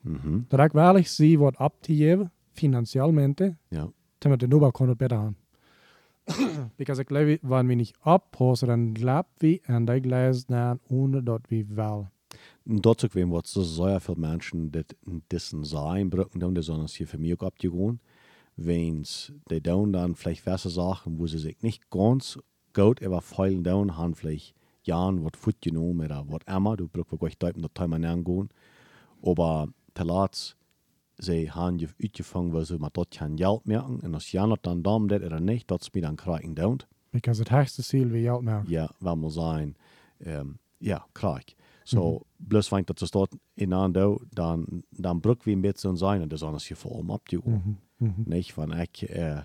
Mhm. 0.00 0.38
Dat 0.48 0.60
ik 0.60 0.72
wel 0.72 1.04
zie 1.04 1.38
wat 1.38 1.58
op 1.58 1.74
te 1.80 1.94
geven, 1.94 2.32
financiëlmente, 2.54 3.56
Ja. 3.70 3.88
damit 4.20 4.40
der 4.40 4.48
Nova 4.48 4.70
kann 4.70 4.88
es 4.90 4.96
besser 4.96 5.18
haben. 5.18 5.36
Because 6.78 7.00
ich 7.02 7.06
glaube, 7.06 7.38
wenn 7.42 7.68
wir 7.68 7.76
nicht 7.76 7.94
abpassen, 8.02 8.68
dann 8.68 8.94
glaubt 8.94 9.42
wir 9.42 9.60
an 9.66 9.86
die 9.86 10.00
Gleis 10.00 10.46
dann, 10.46 10.80
ohne 10.88 11.22
dort 11.22 11.50
wie 11.50 11.68
will. 11.68 12.08
Und 12.64 12.84
dazu 12.86 13.08
gewesen, 13.08 13.30
was 13.30 13.50
so 13.52 13.62
sehr 13.62 14.00
viele 14.00 14.18
Menschen 14.18 14.72
das 14.72 14.86
diesen 15.30 15.64
sein 15.64 16.08
brücken, 16.10 16.40
dann 16.40 16.56
uns 16.56 16.94
hier 16.94 17.06
für 17.06 17.18
mich 17.18 17.40
abgegangen. 17.40 18.00
Wenn 18.56 19.04
die 19.50 19.60
down 19.60 19.92
dann 19.92 20.14
vielleicht 20.14 20.44
gewisse 20.44 20.70
Sachen, 20.70 21.18
wo 21.18 21.26
sie 21.26 21.38
sich 21.38 21.60
nicht 21.62 21.90
ganz 21.90 22.38
gut 22.72 23.00
überfallen 23.00 23.62
down 23.64 23.96
haben, 23.96 24.14
vielleicht 24.14 24.54
Jahren 24.84 25.24
was 25.24 25.32
Foot 25.38 25.60
genommen 25.60 26.06
oder 26.06 26.24
was 26.28 26.40
immer, 26.46 26.76
du 26.76 26.88
brauchst 26.88 27.12
wirklich 27.12 27.38
deuten, 27.38 27.66
Thema 27.74 27.98
nicht 27.98 28.08
angehen. 28.08 28.48
Aber 29.22 29.68
telatz, 29.94 30.56
sie 31.24 31.50
haben 31.50 31.78
je 31.78 31.88
uitgefangen, 32.00 32.52
weil 32.52 32.64
sie 32.64 32.78
mit 32.78 32.96
dort 32.96 33.10
kein 33.10 33.36
Geld 33.36 33.66
merken. 33.66 34.00
Und 34.00 34.14
als 34.14 34.30
Jan 34.32 34.54
dann 34.62 34.82
darum 34.82 35.08
das 35.08 35.22
oder 35.22 35.40
nicht, 35.40 35.70
das 35.70 35.92
mir 35.92 36.02
dann 36.02 36.16
kriegen 36.16 36.54
down. 36.54 36.78
Because 37.12 37.40
het 37.40 37.50
höchste 37.50 37.82
Ziel 37.82 38.12
wie 38.12 38.22
Geld 38.22 38.42
mehr. 38.42 38.64
Ja, 38.66 38.90
wel 39.00 39.16
moet 39.16 39.32
zijn. 39.32 39.76
Um, 40.18 40.58
ja, 40.78 41.06
krijg. 41.12 41.54
So, 41.84 42.26
bloß 42.38 42.72
wenn 42.72 42.84
das 42.86 43.10
dort 43.10 43.30
in 43.56 43.72
Ando, 43.72 44.20
dann, 44.32 44.84
dann 44.90 45.20
brück 45.20 45.44
wie 45.44 45.52
ein 45.52 45.62
bisschen 45.62 45.96
sein 45.96 46.22
und 46.22 46.32
das 46.32 46.42
alles 46.42 46.64
hier 46.64 46.76
vor 46.76 46.96
allem 46.96 47.10
abgehoben. 47.10 47.78
Mhm. 47.98 48.08
Mhm. 48.08 48.24
Nicht, 48.26 48.56
wenn 48.56 48.72
ich, 48.72 49.08
äh, 49.10 49.42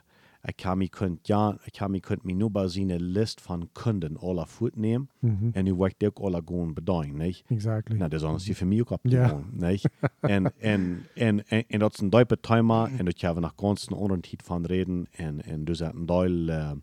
ich 0.48 0.56
kann 0.58 0.78
mich 0.78 0.92
könnt, 0.92 1.28
ja, 1.28 1.58
mich 1.90 2.02
könnt 2.02 2.24
mir 2.26 2.36
nur 2.36 2.50
bei 2.50 2.68
seine 2.68 2.98
List 2.98 3.42
von 3.42 3.74
Kunden 3.74 4.18
aller 4.18 4.46
Foot 4.46 4.78
nehmen 4.78 5.10
Mhm. 5.22 5.54
und 5.56 5.68
ich 5.68 5.76
möchte 5.76 6.10
auch 6.16 6.26
alle 6.26 6.42
gehen 6.42 6.74
bedeuten, 6.76 7.18
nicht? 7.18 7.50
Exactly. 7.52 7.98
Na, 8.00 8.08
das 8.10 8.24
ist 8.24 8.44
hier 8.46 8.56
für 8.56 8.66
mich 8.66 8.90
auch 8.90 8.98
Ja. 9.04 9.42
nicht? 9.52 9.88
Und, 10.22 10.48
und, 10.62 11.04
und, 11.16 11.44
und, 11.52 11.72
und 11.72 11.80
das 11.82 11.94
ist 11.96 12.02
ein 12.02 12.12
deutscher 12.12 12.42
Thema 12.42 12.90
und 13.00 13.10
ich 13.14 13.26
habe 13.26 13.42
nach 13.42 13.56
ganz 13.58 13.88
anderen 13.92 14.24
Zeit 14.24 14.44
von 14.44 14.66
reden 14.66 15.08
und, 15.20 15.46
und 15.48 15.66
du 15.66 15.76
sagst 15.76 15.96
ein 15.98 16.08
Deul, 16.08 16.50
äh, 16.50 16.76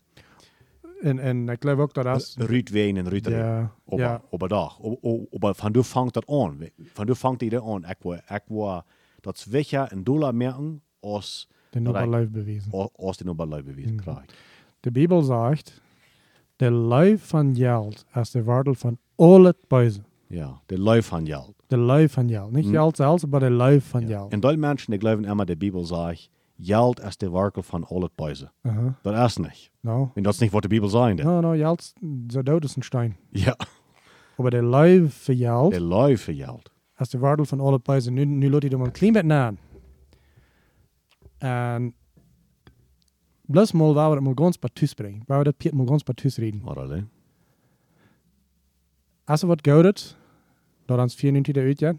En, 1.03 1.19
en 1.19 1.49
ik 1.49 1.61
geloof 1.61 1.79
ook 1.79 1.95
dat 1.95 2.07
als... 2.07 2.37
Ruud 2.39 2.71
ween 2.71 2.97
en 2.97 3.07
Ruud 3.09 3.27
reden. 3.27 3.39
Ja, 3.39 3.71
Aber, 3.87 3.99
ja. 4.01 4.23
aber 4.33 4.49
doch, 4.49 4.81
aber, 4.81 5.27
aber 5.33 5.55
von 5.55 5.73
du 5.73 5.83
fängt 5.83 6.17
das 6.17 6.27
an. 6.29 6.71
Von 6.95 7.07
du 7.07 7.15
fängt 7.15 7.43
die 7.43 7.55
an. 7.57 7.85
Ich 7.91 8.05
war, 8.05 8.17
ich 8.19 8.43
war, 8.49 8.85
das 9.23 9.53
welcher 9.53 9.93
ein 9.93 10.05
Dollar 10.05 10.33
merken, 10.33 10.81
als, 11.03 11.49
de 11.77 11.83
dat 11.83 11.93
Nova 11.93 12.05
ik- 12.05 12.11
Leif 12.11 12.31
bewezen. 12.31 12.91
als 12.97 13.17
den 13.17 13.29
Oberlei 13.29 13.63
bewiesen 13.63 13.95
Mhm. 13.95 14.03
kriegt. 14.03 14.35
De 14.81 14.91
Bibel 14.91 15.23
zegt, 15.23 15.81
de 16.57 16.73
Leif 16.73 17.29
van 17.29 17.55
geld 17.55 18.05
is 18.15 18.31
de 18.31 18.43
waarde 18.45 18.75
van 18.75 18.99
al 19.15 19.43
het 19.45 19.57
buizen. 19.69 20.05
Ja, 20.29 20.61
der 20.67 20.79
Lauf 20.81 21.07
von 21.07 21.27
Geld. 21.27 21.55
De 21.67 21.79
Leif 21.79 22.13
van 22.13 22.29
geld. 22.29 22.53
Niet 22.53 22.65
Mhm. 22.65 22.75
geld 22.75 22.97
zelfs, 22.97 23.25
maar 23.27 23.41
de 23.41 23.51
Leif 23.51 23.85
van 23.89 24.01
Ja. 24.01 24.07
geld. 24.07 24.33
En 24.33 24.41
die 24.41 24.57
Menschen, 24.57 24.91
die 24.91 25.01
glauben 25.01 25.25
immer, 25.25 25.47
die 25.47 25.57
Bibel 25.57 25.85
sagt, 25.85 26.31
Geld 26.59 27.01
ist 27.01 27.21
der 27.21 27.33
Werkel 27.33 27.63
von 27.63 27.85
allen 27.85 28.09
Beisen. 28.15 28.51
Uh-huh. 28.63 28.93
Das 29.03 29.27
ist 29.31 29.39
nicht. 29.39 29.71
Nou, 29.81 30.09
Und 30.15 30.25
das 30.25 30.35
ist 30.35 30.41
nicht, 30.41 30.53
was 30.53 30.61
die 30.63 30.69
Bibel 30.69 30.89
sagt. 30.89 31.23
no, 31.23 31.41
no, 31.41 31.51
geld, 31.51 31.93
zo 32.29 32.43
dood 32.43 32.65
is 32.65 32.77
een 32.77 32.83
steen. 32.83 33.17
Ja, 33.31 33.57
Maar 34.37 34.51
de 34.51 34.65
Leif 34.65 35.25
van 35.25 35.37
geld... 35.37 35.71
der 35.73 35.81
Lauf 35.81 36.21
für 36.21 36.35
Geld. 36.35 36.71
als 36.95 37.09
de 37.11 37.19
waarde 37.19 37.45
van 37.45 37.61
alle 37.61 37.79
prijzen. 37.79 38.15
Nu, 38.15 38.25
nu 38.25 38.51
loopt 38.51 38.63
hij 38.63 38.73
er 38.73 38.79
maar 38.79 38.87
een 38.87 38.93
klein 38.93 39.13
beetje 39.13 39.33
aan. 39.33 39.59
En 41.39 41.95
plus 43.51 43.73
mal 43.73 43.95
waar 43.95 44.09
we 44.11 44.15
het 44.15 44.25
maar 44.25 44.35
bij 44.61 44.71
thuis 44.73 44.95
brengen. 44.95 45.23
Waar 45.27 45.39
we 45.39 45.45
dat 45.45 45.57
Piet 45.57 45.73
maar 45.73 45.85
bij 45.87 46.15
thuis 46.15 46.37
reden. 46.37 46.63
Oder 46.69 46.83
alle? 46.83 47.05
Als 49.25 49.43
er 49.43 49.49
wat 49.49 49.67
goudet, 49.67 50.17
dat 50.85 50.99
ons 50.99 51.15
94 51.15 51.63
uit, 51.65 51.79
ja, 51.79 51.95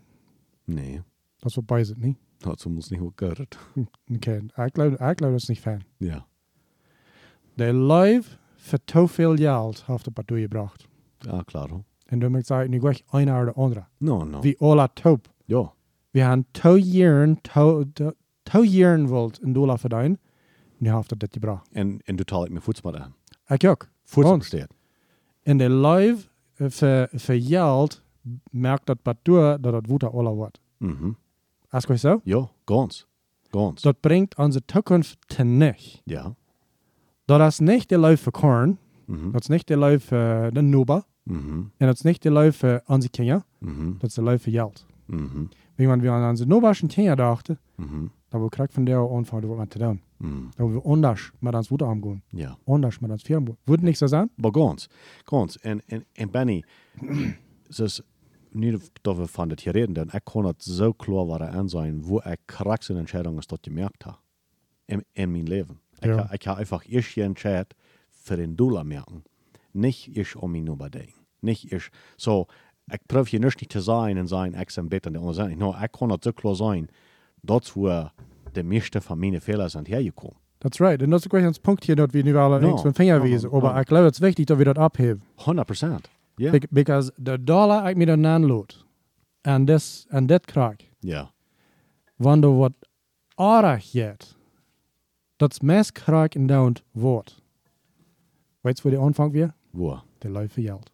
Nee, 0.63 1.01
dat 1.38 1.49
is 1.49 1.55
wat 1.55 1.65
bij 1.65 1.83
zit, 1.83 1.97
niet? 1.97 2.17
dazu 2.38 2.69
muss 2.69 2.89
nicht 2.89 3.01
gut 3.01 3.13
gehört. 3.15 3.57
Oké, 4.13 4.43
ik 4.55 4.75
geloof, 4.75 4.93
dat 5.31 5.33
is 5.33 5.47
niet 5.47 5.59
fijn. 5.59 5.85
Ja, 5.97 6.27
De 7.53 7.73
live 7.73 8.38
voor 8.55 8.79
te 8.85 9.07
veel 9.07 9.35
geld 9.35 9.85
heeft 9.85 10.05
het 10.05 10.25
bij 10.25 10.41
gebracht. 10.41 10.88
ja, 11.19 11.41
klar. 11.41 11.69
En 12.05 12.19
dan 12.19 12.31
moet 12.31 12.39
ik 12.39 12.45
zeggen, 12.45 12.69
nu 12.69 12.79
ga 12.79 12.89
ik 12.89 13.03
een 13.09 13.25
naar 13.25 13.45
de 13.45 13.53
andere. 13.53 13.85
No, 13.97 14.23
no. 14.23 14.39
Wie 14.39 14.59
alle 14.59 14.89
top. 14.93 15.33
Ja, 15.45 15.73
We 16.11 16.19
hebben 16.19 16.45
te 16.51 16.81
jaren, 16.81 17.41
jaren 18.51 19.07
wilt 19.07 19.41
een 19.41 19.53
dollar 19.53 19.79
verdienen. 19.79 20.19
Nu 20.77 20.93
heeft 20.95 21.09
het 21.09 21.19
dit 21.19 21.33
gebracht. 21.33 21.67
en, 21.71 21.99
en 22.03 22.15
du 22.15 22.23
talet 22.23 22.51
mir 22.51 22.61
Futsmat 22.61 22.95
an. 22.95 23.13
Ik 23.47 23.63
ook. 23.65 23.89
Ons. 24.15 24.45
steht. 24.45 24.67
In 25.43 25.57
de 25.57 25.69
live 25.69 26.27
voor 27.11 27.35
geld 27.35 28.03
merkt 28.51 28.85
dat 28.85 29.01
Batur 29.01 29.61
dat 29.61 29.73
het 29.73 29.87
woede 29.87 30.09
alle 30.09 30.29
wordt. 30.33 30.59
Mhm. 30.77 31.11
Ask 31.69 31.89
euch 31.89 31.99
so? 31.99 32.21
Ja, 32.23 32.49
ganz. 32.65 33.05
Ganz. 33.51 33.81
Das 33.81 33.93
bringt 33.99 34.37
unsere 34.37 34.63
Zukunft 34.65 35.17
nicht. 35.43 36.01
Ja. 36.05 36.35
Dat 37.25 37.41
is 37.41 37.59
niet 37.59 37.89
de 37.89 37.97
lui 37.97 38.17
voor 38.17 38.31
korn. 38.31 38.77
Mhm. 39.05 39.31
Dat 39.31 39.41
is 39.41 39.47
niet 39.47 39.67
de 39.67 39.77
lui 39.77 39.99
voor 39.99 40.49
de 40.53 40.61
Nuba. 40.61 41.05
Mhm. 41.23 41.49
En 41.77 41.87
dat 41.87 41.95
is 41.95 42.01
niet 42.01 42.21
de 42.21 42.31
lui 42.31 42.51
voor 42.51 42.81
onze 42.85 43.09
kinderen. 43.09 43.45
Mhm. 43.57 43.91
Dat 43.97 44.09
is 44.09 44.13
de 44.15 44.21
lui 44.21 44.39
voor 44.39 44.51
geld. 44.51 44.85
Mhm. 45.05 45.45
Wenn 45.75 45.99
wir 46.01 46.11
an 46.11 46.29
unsere 46.29 46.49
Nubaschen 46.49 46.87
kinderen 46.87 47.17
dachten, 47.17 47.59
Mhm. 47.75 48.05
Dan 48.30 48.39
wil 48.39 48.49
ik 48.65 48.71
van 48.71 48.84
der 48.84 49.09
anfangen, 49.09 49.47
wat 49.55 49.69
te 49.69 49.78
doen. 49.78 50.01
Mhm. 50.17 50.34
Dan 50.55 50.71
wil 50.71 50.82
we 50.82 50.88
anders 50.89 51.32
met 51.39 51.53
ons 51.55 51.67
voeten 51.67 51.88
omgaan. 51.88 52.21
Ja. 52.28 52.57
Anders 52.65 52.99
met 52.99 53.11
ons 53.11 53.23
firma. 53.23 53.51
Wordt 53.63 53.82
niet 53.82 53.97
zo 53.97 54.07
zijn? 54.07 54.30
Maar 54.36 54.51
ganz, 54.51 54.88
ganz. 55.23 55.55
En, 55.55 55.82
en, 55.88 56.05
en 56.13 56.32
Benny, 56.32 56.63
dus 57.78 58.01
nu 58.51 58.80
dat 59.01 59.17
we 59.17 59.28
van 59.28 59.47
dit 59.47 59.61
hier 59.61 59.73
reden, 59.73 60.09
kon 60.23 60.45
het 60.45 60.63
zo 60.63 60.91
klaar 60.91 61.25
waren 61.25 61.49
aan 61.51 61.69
zijn, 61.69 62.03
wo 62.03 62.17
ik 62.17 62.38
krasse 62.45 62.93
Entscheidungen 62.93 63.47
tot 63.47 63.59
gemerkt 63.61 64.03
heb. 64.03 64.19
In, 64.86 65.03
in 65.11 65.32
mijn 65.32 65.47
leven. 65.47 65.80
Ik, 65.99 66.05
Ja. 66.05 66.15
ha- 66.15 66.32
ik 66.34 66.41
heb 66.43 66.55
einfach 66.57 66.86
eerst 66.89 67.11
geentscheid 67.13 67.75
für 68.09 68.36
den 68.36 68.55
Dollar 68.55 68.86
merken. 68.86 69.23
Nicht 69.71 70.07
ich 70.17 70.36
um 70.36 70.51
mich 70.51 70.63
nur 70.63 70.78
denken. 70.89 71.13
Nicht 71.39 71.71
ich. 71.71 71.89
So, 72.15 72.45
ich 72.88 72.99
probiere 73.05 73.30
hier 73.30 73.39
nicht 73.39 73.71
zu 73.71 73.80
sein 73.82 74.17
und 74.17 74.28
sein, 74.28 74.53
ich 74.53 74.75
bin 74.75 74.88
besser 74.89 75.07
und 75.07 75.13
der 75.13 75.21
andere 75.21 75.34
sein. 75.34 75.57
No, 75.57 75.75
ich 75.84 75.91
kann 75.91 76.09
das 76.09 76.19
so 76.23 76.32
klar 76.34 76.55
sein, 76.55 76.88
dort 77.47 77.73
wo 77.75 78.09
die 78.53 78.63
meiste 78.63 79.01
von 79.01 79.17
meinen 79.19 79.41
Fehlern 79.41 79.69
sind 79.69 79.87
hergekommen. 79.87 80.37
Is 80.69 80.79
right. 80.79 81.01
En 81.01 81.09
dat 81.09 81.19
is 81.19 81.25
ook 81.25 81.33
een 81.41 81.55
punt 81.61 81.83
hier 81.83 81.95
dat 81.95 82.11
we 82.11 82.21
nu 82.21 82.35
alle 82.35 82.59
No. 82.59 82.67
links 82.67 82.81
van 82.81 82.93
vinger 82.93 83.21
wezen. 83.21 83.49
No, 83.51 83.59
no. 83.59 83.61
Maar 83.61 83.79
ik 83.81 83.87
geloof 83.87 84.03
het 84.03 84.13
is 84.13 84.19
wichtig 84.19 84.45
dat 84.45 84.57
we 84.57 84.63
dat 84.63 84.77
opheven. 84.77 85.23
100 85.35 85.65
Prozent. 85.67 86.09
Ja. 86.35 86.51
Be- 86.51 86.67
Because 86.69 87.11
de 87.15 87.43
dollar 87.43 87.89
ik 87.89 87.95
me 87.97 88.05
dan 88.05 88.25
aanloot. 88.25 88.85
En 89.41 89.65
dit, 89.65 90.05
en 90.09 90.25
dit 90.25 90.45
krijg. 90.45 90.75
Ja. 90.99 91.31
wanneer 92.15 92.55
wat 92.57 92.71
aardig 93.35 93.91
gaat, 93.91 94.35
dat 95.35 95.51
is 95.51 95.59
meest 95.59 95.91
krijg 95.91 96.29
en 96.33 96.47
down 96.47 96.75
wordt. 96.91 97.41
Weet 98.61 98.77
je 98.77 98.83
waar 98.89 98.99
de 98.99 99.05
aanvang 99.05 99.31
weer? 99.31 99.53
Wo? 99.69 99.99
De 100.17 100.29
lui 100.29 100.47
voor 100.49 100.63
geld. 100.63 100.91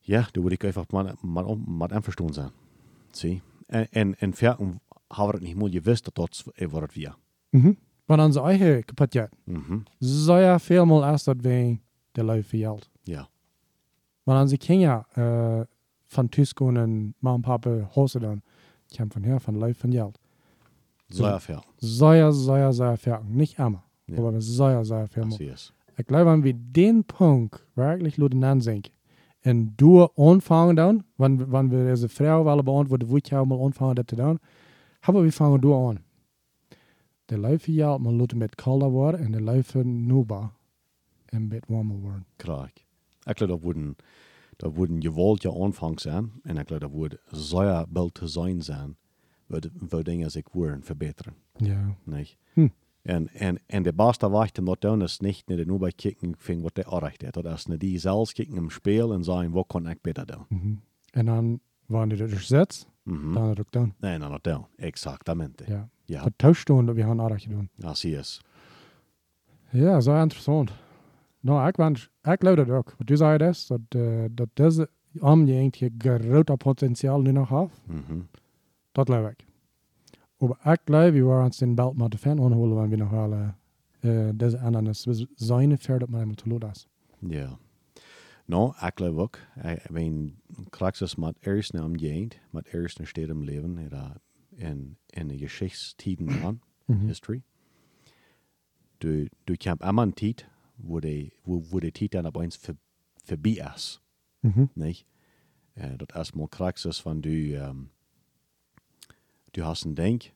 Ja, 0.00 0.28
da 0.32 0.40
würde 0.40 0.54
ich 0.54 0.64
einfach 0.64 0.90
mal, 0.90 1.14
mal, 1.20 1.56
mal 1.66 1.88
einverstanden 1.90 2.34
sein. 2.34 2.50
Sie? 3.10 3.40
En, 3.66 3.86
en, 3.90 4.14
en 4.18 4.34
Ferken 5.08 5.16
haben 5.16 5.32
wir 5.32 5.40
nicht 5.40 5.56
mal 5.56 5.70
gewusst, 5.70 6.06
dass 6.14 6.44
das 6.44 6.52
eh, 6.56 6.66
was 6.70 6.94
wir. 6.94 7.16
Mhm. 7.50 7.76
Want 8.06 8.22
onze 8.22 8.40
eigen 8.40 8.84
kapot 8.84 9.12
gaat. 9.12 9.30
Mhm. 9.44 9.82
Zo 10.00 10.58
veel 10.58 10.86
meer 10.86 11.02
als 11.02 11.24
dat 11.24 11.36
wij 11.40 11.80
de 12.12 12.24
lui 12.24 12.42
geld. 12.42 12.90
Ja. 13.02 13.28
Want 14.22 14.40
onze 14.40 14.56
kinderen 14.56 15.06
uh, 15.18 15.60
van 16.06 16.28
thuis 16.28 16.52
gaan 16.54 16.76
en 16.76 17.14
mama 17.18 17.34
en 17.34 17.40
papa 17.40 17.88
huizen 17.94 18.20
dan, 18.20 18.42
komen 18.96 19.12
van 19.12 19.22
her 19.22 19.40
van 19.40 19.58
lui 19.58 19.74
van 19.74 19.92
geld. 19.92 20.18
Sehr 21.08 21.40
fair. 21.40 21.62
Zeer, 21.76 22.32
zeer, 22.32 22.72
zeer 22.72 22.98
veel. 22.98 23.22
Niet 23.26 23.54
allemaal. 23.56 23.84
Ja. 24.04 24.14
Veel 24.14 25.24
meer. 25.26 25.36
Sie 25.36 25.50
ist. 25.50 25.72
Ik 25.96 26.06
geloof 26.06 26.26
aan 26.26 26.42
wie 26.42 26.54
den 26.70 27.04
Punkt 27.04 27.64
wirklich 27.74 28.16
laten 28.16 28.44
aanzinken. 28.44 28.92
En 29.40 29.72
door 29.76 30.12
aanvangen 30.14 30.74
dan, 30.74 31.04
wanneer 31.16 31.48
wanneer 31.48 31.78
we 31.78 31.84
deze 31.84 32.08
vrouw 32.08 32.44
willen 32.44 32.64
beantwoorden, 32.64 33.08
wat 33.08 33.28
jou 33.28 33.46
mal 33.46 33.64
aanvangen 33.64 33.94
dat 33.94 34.06
te 34.06 34.16
doen, 34.16 34.38
hebben 34.98 35.22
we 35.22 35.32
vangen 35.32 35.60
door 35.60 35.88
aan. 35.88 36.04
De 37.24 37.38
luifen 37.38 37.72
jou 37.72 38.00
maar 38.00 38.12
laten 38.12 38.38
met 38.38 38.54
kalder 38.54 38.90
worden 38.90 39.20
en 39.20 39.32
de 39.32 39.40
luifen 39.40 40.06
nuba 40.06 40.52
en 41.24 41.48
met 41.48 41.64
warmer 41.66 41.96
worden. 41.96 42.26
Klar. 42.36 42.70
Ich 43.24 43.34
glaube, 43.34 43.52
da 43.52 43.60
wurden, 43.60 43.96
da 44.56 44.70
wurden 44.70 45.02
gewollt 45.02 45.42
ja 45.42 45.50
Anfang 45.50 46.00
sein. 46.00 46.32
Und 46.44 46.58
ich 46.58 46.66
glaube, 46.66 46.80
da 46.80 46.92
wurde 46.92 47.18
sehr 47.30 47.86
bald 47.88 48.18
zu 48.18 48.26
sein 48.26 48.60
sein, 48.60 48.96
würde, 49.48 49.70
wo 49.74 50.02
Dinge 50.02 50.30
sich 50.30 50.46
wurden 50.54 50.82
verbessern. 50.82 51.34
Ja. 51.58 51.96
Nicht? 52.04 52.38
Hm. 52.54 52.70
En, 53.02 53.28
en, 53.28 53.58
en 53.66 53.82
de 53.82 53.92
beste 53.92 54.28
wachten 54.28 54.64
wat 54.64 54.80
doen 54.80 55.02
is 55.02 55.18
niet 55.18 55.42
naar 55.46 55.56
de 55.56 55.64
nu 55.64 55.78
bij 55.78 55.92
kijken 55.92 56.34
van 56.36 56.60
wat 56.60 56.76
hij 56.76 56.84
erreicht 56.84 57.22
heeft. 57.22 57.34
Dat 57.34 57.46
is 57.46 57.66
naar 57.66 57.78
die 57.78 57.98
zelfs 57.98 58.32
kijken 58.32 58.56
im 58.56 58.70
Spiel 58.70 59.12
en 59.12 59.24
zeggen, 59.24 59.50
wat 59.50 59.66
kan 59.66 59.88
ik 59.88 60.00
beter 60.00 60.26
doen. 60.26 60.44
Mhm. 60.48 60.74
En 61.10 61.26
dan, 61.26 61.60
wanneer 61.86 62.28
je 62.28 62.40
zit, 62.40 62.86
Mhm. 63.08 63.32
dan 63.32 63.48
het 63.48 63.60
ook 63.60 63.72
doen. 63.72 63.94
Nee, 63.98 64.18
no, 64.18 64.28
no, 64.28 64.38
doen. 64.40 64.66
Exactamente. 64.76 65.64
Ja. 65.66 65.88
Ja, 66.04 66.22
Vertauscht 66.22 66.66
doen 66.66 66.86
dat 66.86 66.94
we 66.94 67.02
gaan 67.02 67.20
aardig 67.20 67.44
doen. 67.44 67.68
así 67.82 68.14
es. 68.16 68.40
Ja, 69.70 70.00
zo 70.00 70.20
interessant. 70.22 70.72
Nou, 71.40 71.68
ik, 71.68 71.76
wens, 71.76 72.10
ik 72.22 72.38
geloof 72.38 72.56
dat 72.56 72.70
ook. 72.70 72.94
Wat 72.98 73.10
u 73.10 73.16
zei 73.16 73.48
is, 73.48 73.66
dat, 73.66 73.80
uh, 73.96 74.24
dat 74.30 74.48
deze 74.52 74.88
omgeving 75.20 75.92
grote 75.98 76.56
potentiaal 76.56 77.20
nu 77.20 77.30
nog 77.32 77.48
heeft. 77.48 77.80
Mhm. 77.86 78.20
Dat 78.92 79.10
geloof 79.10 79.30
ik. 79.30 79.44
Maar 80.36 80.72
ik 80.72 80.80
geloof, 80.84 81.12
we 81.12 81.22
waren 81.22 81.44
ons 81.44 81.58
den 81.58 81.74
belt 81.74 81.96
met 81.96 82.10
de 82.10 82.18
fan 82.18 82.40
aanholen, 82.40 82.76
wanneer 82.76 82.98
we 82.98 83.04
nog 83.04 83.10
wel 83.10 83.32
uh, 83.32 83.48
uh, 84.00 84.30
deze 84.34 84.58
ananas 84.58 85.06
zijn 85.34 85.78
verder 85.78 86.08
hem 86.12 86.34
te 86.34 86.48
doen 86.48 86.70
is. 86.70 86.88
Ja. 87.18 87.58
No, 88.48 88.74
ik 88.80 88.92
geloof 88.94 89.16
ook. 89.16 89.38
Ik 89.62 89.90
ben 89.90 90.40
krachtens 90.70 91.14
met 91.14 91.36
eerst 91.40 91.72
naar 91.72 91.84
omgeend, 91.84 92.38
met 92.50 92.66
eerst 92.72 92.98
naar 92.98 93.06
steed 93.06 93.28
im 93.28 93.44
leven, 93.44 93.78
er 93.92 94.12
in, 94.54 94.96
in 95.06 95.28
de 95.28 95.38
geschichtstiden 95.38 96.36
aan, 96.44 96.60
Mhm. 96.86 97.06
history. 97.06 97.42
Du, 98.98 99.28
du 99.44 99.56
kamp 99.56 99.82
een 99.82 100.12
tijd, 100.12 100.46
wo 100.76 101.00
de, 101.00 101.30
wo, 101.42 101.62
wo 101.68 101.78
de 101.80 101.90
tijd 101.90 102.10
dan 102.10 102.26
op 102.26 102.36
eens 102.36 102.56
ver, 102.56 102.76
voorbij 103.24 103.72
is. 103.74 104.00
Mhm. 104.40 104.64
nicht? 104.74 105.04
Äh, 105.74 105.96
das 105.96 106.08
erstmal 106.16 106.48
es, 106.86 107.04
wenn 107.04 107.20
du, 107.20 107.28
ähm, 107.54 107.90
du 109.52 109.62
hast 109.64 109.84
ein 109.84 109.94
Denk 109.94 110.32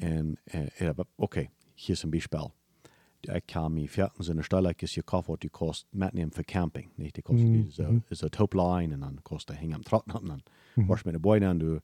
und, 0.00 0.38
äh, 0.44 0.94
okay, 1.16 1.50
hier 1.74 1.94
ist 1.94 2.04
ein 2.04 2.10
Beispiel. 2.10 2.52
Ich 3.24 3.46
kann 3.46 3.74
mir 3.74 3.88
viertens 3.88 4.28
in 4.28 4.36
der 4.36 4.42
Stelle 4.42 4.74
gekauft, 4.74 5.28
was 5.28 5.38
die 5.38 5.48
kostet 5.48 5.94
mitnehmen 5.94 6.32
für 6.32 6.44
Camping, 6.44 6.90
nicht? 6.96 7.16
Mhm, 7.28 7.70
so, 7.70 7.82
mhm. 7.84 8.02
ist 8.10 8.22
eine 8.22 8.30
Topline 8.30 8.94
und 8.94 9.00
dann 9.00 9.22
kostet 9.22 9.60
hängen 9.60 9.74
am 9.74 9.84
Trockner 9.84 10.20
und 10.20 10.28
dann 10.28 10.42
du 10.76 10.92
mit 11.04 11.14
den 11.14 11.22
Beinen 11.22 11.48
an, 11.48 11.58
du, 11.60 11.80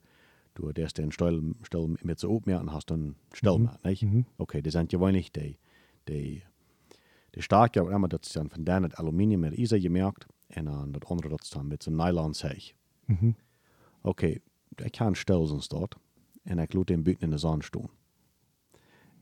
du, 0.55 0.71
der 0.73 0.87
ist 0.87 0.97
den 0.97 1.11
Stall 1.11 1.41
mit 2.01 2.19
so 2.19 2.29
oben 2.29 2.53
und 2.55 2.73
hast 2.73 2.91
dann 2.91 3.15
Stall 3.33 3.59
Mhm, 3.59 3.69
nicht? 3.83 4.05
Okay, 4.37 4.61
die 4.61 4.69
sind 4.69 4.89
gewöhnlich 4.89 5.31
die, 5.31 5.57
die, 6.07 6.41
die 7.35 7.41
starke, 7.41 7.81
aber 7.81 7.91
immer 7.91 8.07
das 8.07 8.33
dann 8.33 8.49
von 8.49 8.65
denen 8.65 8.93
Aluminium 8.93 9.41
mit 9.41 9.57
Isa 9.57 9.77
gemerkt 9.77 10.27
und 10.55 10.65
dann 10.65 10.93
das 10.93 11.09
andere 11.09 11.37
das 11.37 11.49
dann 11.49 11.67
mit 11.67 11.83
so 11.83 11.91
Nylon 11.91 12.33
Seich. 12.33 12.75
Mhm. 13.07 13.35
Okay, 14.01 14.41
ik 14.77 14.91
kan 14.91 15.15
stil 15.15 15.45
zijn 15.47 15.61
dort 15.67 15.95
en 16.43 16.59
ik 16.59 16.73
laat 16.73 16.89
hem 16.89 17.03
buiten 17.03 17.23
in 17.23 17.29
de 17.29 17.37
zon 17.37 17.61
staan. 17.61 17.89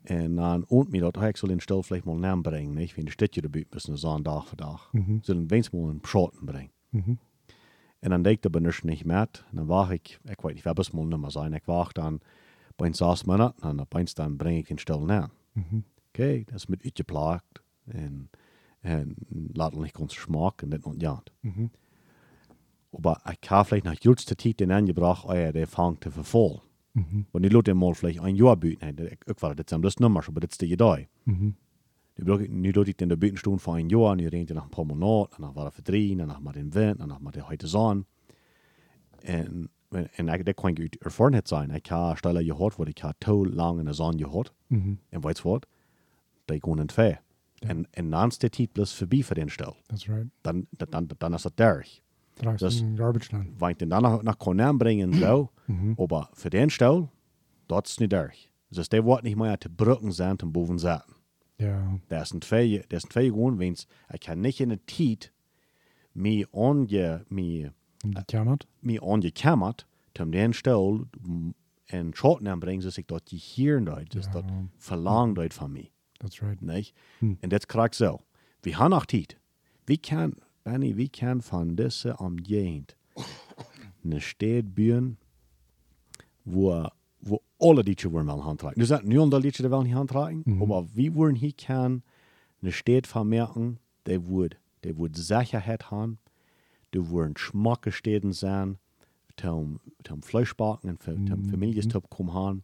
En 0.08 0.36
dan 0.36 0.66
ont 0.68 0.90
mir 0.90 1.02
dat, 1.02 1.22
ik 1.22 1.38
zal 1.38 1.50
in 1.50 1.60
stil 1.60 1.84
vielleicht 1.84 2.06
mal 2.06 2.16
naam 2.16 2.42
brengen, 2.42 2.74
nicht? 2.74 2.96
Wenn 2.96 3.06
die 3.06 3.12
Städte 3.12 3.42
da 3.42 3.50
buiten 3.50 3.70
bis 3.70 3.86
in 3.86 3.94
de 3.94 4.00
zon 4.00 4.24
dag 4.24 4.48
voor 4.48 4.58
dag. 4.58 4.90
Mhm. 4.92 5.18
Zullen 5.22 5.48
wenigstens 5.48 5.82
mal 5.82 5.90
einen 5.90 6.02
Schotten 6.04 6.46
brengen. 6.46 6.72
Mhm. 6.90 7.14
En 8.00 8.10
dan 8.10 8.22
deed 8.22 8.34
ik 8.34 8.42
de 8.42 8.50
benus 8.50 8.82
niet 8.82 9.06
met. 9.06 9.44
En 9.50 9.56
dan 9.56 9.66
wacht 9.66 9.92
ik, 9.92 10.20
ik 10.24 10.42
weet 10.42 10.54
niet, 10.54 10.64
wer 10.64 10.74
bis 10.74 10.92
mal 10.92 11.06
nimmer 11.06 11.32
sein. 11.32 11.54
Ik 11.54 11.66
wacht 11.66 11.96
dan 11.96 12.20
bij 12.76 12.94
zes 12.94 13.24
minuten 13.24 13.54
en 13.60 13.76
dan 13.76 13.86
bij 13.90 14.08
dan 14.14 14.36
breng 14.36 14.58
ik 14.58 14.68
den 14.68 14.78
stil 14.78 15.02
naam. 15.02 15.30
Mhm. 15.52 15.80
Okay, 16.08 16.44
das 16.46 16.56
ist 16.56 16.70
mit 16.70 16.86
ich 16.86 16.96
geplagt. 16.96 17.62
En, 17.86 18.30
en 18.80 19.16
laat 19.54 19.76
niet 19.76 19.94
ganz 19.94 20.14
Geschmack 20.14 20.64
und 20.64 20.72
das 20.72 20.84
und 20.84 21.02
ja. 21.02 21.24
Mhm. 21.42 21.70
Aber 22.92 23.22
ich 23.42 23.50
habe 23.50 23.68
vielleicht 23.68 23.86
nach 23.86 24.00
jüngster 24.00 24.38
Zeit 24.38 24.60
den 24.60 24.72
angebracht, 24.72 25.26
oh 25.26 25.34
ja, 25.34 25.52
der 25.52 25.68
fängt 25.68 26.04
zu 26.04 26.12
verfallen. 26.12 26.62
Mhm. 26.98 27.28
Und 27.32 27.44
die 27.44 27.50
Leute 27.50 27.76
mal 27.76 27.94
vielleicht 27.94 28.22
ein 28.22 28.36
Jahr 28.36 28.58
bieten. 28.58 28.84
Hey, 28.84 29.18
war 29.40 29.54
das 29.54 29.68
das 29.68 30.00
Nummer, 30.00 30.22
aber 30.28 30.40
das 30.40 30.52
ist 30.54 30.62
die 30.62 30.72
Idee. 30.74 31.08
Mhm. 31.26 31.56
Die 32.18 32.24
Leute 32.72 32.92
in 33.04 33.10
der 33.10 33.16
Bieten 33.16 33.38
stehen 33.38 33.60
vor 33.60 33.76
ein 33.76 33.90
Jahr, 33.90 34.14
und 34.14 34.18
die 34.18 34.26
reden 34.26 34.56
nach 34.56 34.64
ein 34.64 34.72
paar 34.72 34.86
Monaten, 34.86 35.36
danach 35.38 35.56
war 35.56 35.66
er 35.66 35.72
verdrehen, 35.72 36.18
danach 36.18 36.40
mal 36.40 36.54
den 36.54 36.74
Wind, 36.74 37.00
danach 37.00 37.20
mal 37.20 37.30
der 37.30 37.48
heute 37.48 37.68
Sonne. 37.68 38.06
Und, 39.28 39.70
und 39.92 40.10
ich, 40.18 40.44
das 40.44 40.56
kann 40.56 40.76
ich 40.76 41.00
Erfahrung 41.02 41.40
sein. 41.46 41.72
Ich 41.72 41.92
habe 41.92 42.18
Stelle 42.18 42.44
gehört, 42.44 42.80
wo 42.80 42.84
ich 42.84 43.04
habe 43.04 43.16
so 43.24 43.46
lange 43.46 43.82
in 43.82 43.86
der 43.86 43.94
Sonne 43.94 44.18
gehört. 44.18 44.52
Mhm. 44.70 44.98
Und 45.12 45.24
weißt 45.24 45.44
du 45.44 45.52
was? 45.52 45.62
Die 46.50 46.60
gehen 46.60 46.80
in 46.80 46.90
zwei. 46.90 47.20
Ja. 47.64 47.72
Und, 47.72 47.88
und 47.96 48.12
dann 48.12 48.30
ist 48.30 48.42
der 48.42 48.50
Titel 48.50 48.74
bloß 48.74 48.94
vorbei 48.94 49.22
für 49.22 49.36
den 49.36 49.50
Stelle. 49.50 49.76
That's 49.88 50.10
right. 50.10 50.28
Dann, 50.42 50.68
dann, 50.72 51.08
dann 51.20 51.34
ist 51.34 51.46
das 51.46 51.56
durch. 51.56 52.02
Das- 52.42 52.80
in 52.82 52.96
Garbage 52.96 53.30
ich 53.72 53.78
den 53.78 53.90
dann 53.90 54.04
nach, 54.04 54.22
nach 54.24 54.38
Konan 54.38 54.78
bringen, 54.78 55.14
so, 55.14 55.50
Mhm. 55.68 55.96
aber 55.98 56.30
für 56.34 56.50
den 56.50 56.70
dort 57.68 57.88
ist 57.88 58.00
nicht 58.00 58.14
durch. 58.14 58.50
Das 58.72 58.90
der 58.90 59.06
wird 59.06 59.24
nicht 59.24 59.36
mehr 59.38 59.60
zu 59.60 59.70
Brücken 59.70 60.12
sein, 60.12 60.38
zum 60.40 60.52
Boven 60.54 60.78
sein. 60.78 61.02
Ja. 61.60 61.98
Das 62.10 62.30
sind 62.30 62.44
zwei, 62.44 62.84
das 62.90 63.02
sind 63.04 63.14
zwei 63.14 63.30
Gründe, 63.30 63.60
wenn 63.60 63.74
ich 63.74 64.20
kann 64.22 64.42
nicht 64.42 64.60
in 64.62 64.70
der 64.70 64.80
Zeit 64.88 65.32
mich 66.14 66.46
ange, 66.54 67.26
mich, 67.30 67.70
kamer. 68.28 68.58
mich 68.82 69.02
angekammert, 69.02 69.88
zum 70.16 70.32
den 70.32 70.54
Stelle 70.54 71.06
mm, 71.22 71.52
in 71.88 72.14
Schotten 72.14 72.48
anbringen, 72.48 72.82
dass 72.84 72.98
ich 72.98 73.06
dort 73.08 73.30
hier 73.30 73.80
dort, 73.82 74.14
das 74.16 74.26
Ja. 74.28 74.34
dort 74.34 74.46
verlangt 74.78 75.38
dort 75.38 75.54
von 75.54 75.72
mir. 75.74 75.88
That's 76.20 76.42
right. 76.42 76.62
Nicht? 76.62 76.96
Hm. 77.20 77.38
Und 77.42 77.54
das 77.54 77.68
kriegt 77.68 77.96
so. 77.96 78.22
Wir 78.64 78.78
haben 78.80 78.94
auch 78.94 79.06
Zeit. 79.06 79.38
Wie 79.86 79.98
kann, 79.98 80.36
Benny, 80.68 80.98
wie 80.98 81.08
kann 81.08 81.42
von 81.42 81.76
dieser 81.78 82.20
Umgehend 82.20 82.98
eine 84.04 84.20
Stadt 84.20 84.76
bauen, 84.76 85.18
wo 86.44 86.88
wo 87.22 87.42
alle 87.60 87.82
Liedje 87.82 88.12
worden 88.12 88.28
wel 88.28 88.44
handreiken. 88.44 88.80
Dus 88.80 88.90
dat 88.90 89.04
nu 89.04 89.18
al 89.20 89.40
Liedje 89.40 89.64
er 89.64 89.70
wel 89.70 89.82
niet 89.82 89.94
handreiken, 89.94 90.44
Mhm. 90.46 90.62
aber 90.62 90.86
wie 90.94 91.14
worden 91.14 91.36
hier 91.36 91.54
kann 91.56 92.04
eine 92.62 92.72
Stadt 92.72 93.08
vermerken, 93.08 93.80
der 94.06 94.20
wird, 94.28 94.58
der 94.84 94.98
wird 94.98 95.16
Sicherheit 95.16 95.90
haben, 95.90 96.18
der 96.94 97.02
werden 97.10 97.36
Schmacke 97.38 97.92
Städten 97.92 98.34
sein, 98.34 98.78
zum, 99.38 99.80
zum 100.04 100.22
Fleischbacken 100.22 100.90
und 100.90 101.04
für, 101.04 101.16
zum 101.16 101.42
Mhm. 101.42 102.10
Kommen 102.10 102.34
haben, 102.34 102.64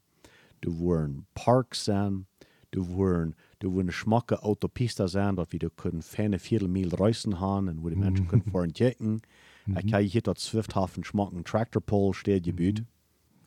der 0.63 0.71
werden 0.71 1.25
Parks 1.33 1.85
sein, 1.85 2.25
der 2.73 2.81
werden, 2.87 3.35
der 3.64 3.76
werden 3.76 3.91
Schmacke 3.91 4.43
Autopista 4.43 5.07
sein, 5.07 5.36
dort 5.36 5.51
wir 5.51 5.59
da 5.59 5.70
können 5.70 6.01
ferne 6.01 6.39
Viertelmil 6.39 6.93
reisen 6.93 7.39
haben 7.39 7.70
und 7.70 7.84
wo 7.84 7.89
die 7.89 7.95
Menschen 7.95 8.28
können 8.28 8.43
fahren 8.51 8.74
checken. 8.74 9.22
Ich 9.66 9.91
kann 9.91 10.03
hier 10.03 10.22
dort 10.22 10.39
Swifthafen 10.39 11.03
Schmacken 11.03 11.43
Tractorpole 11.43 12.14
steht 12.14 12.43
gebiet. 12.43 12.84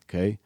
Okay. 0.03 0.39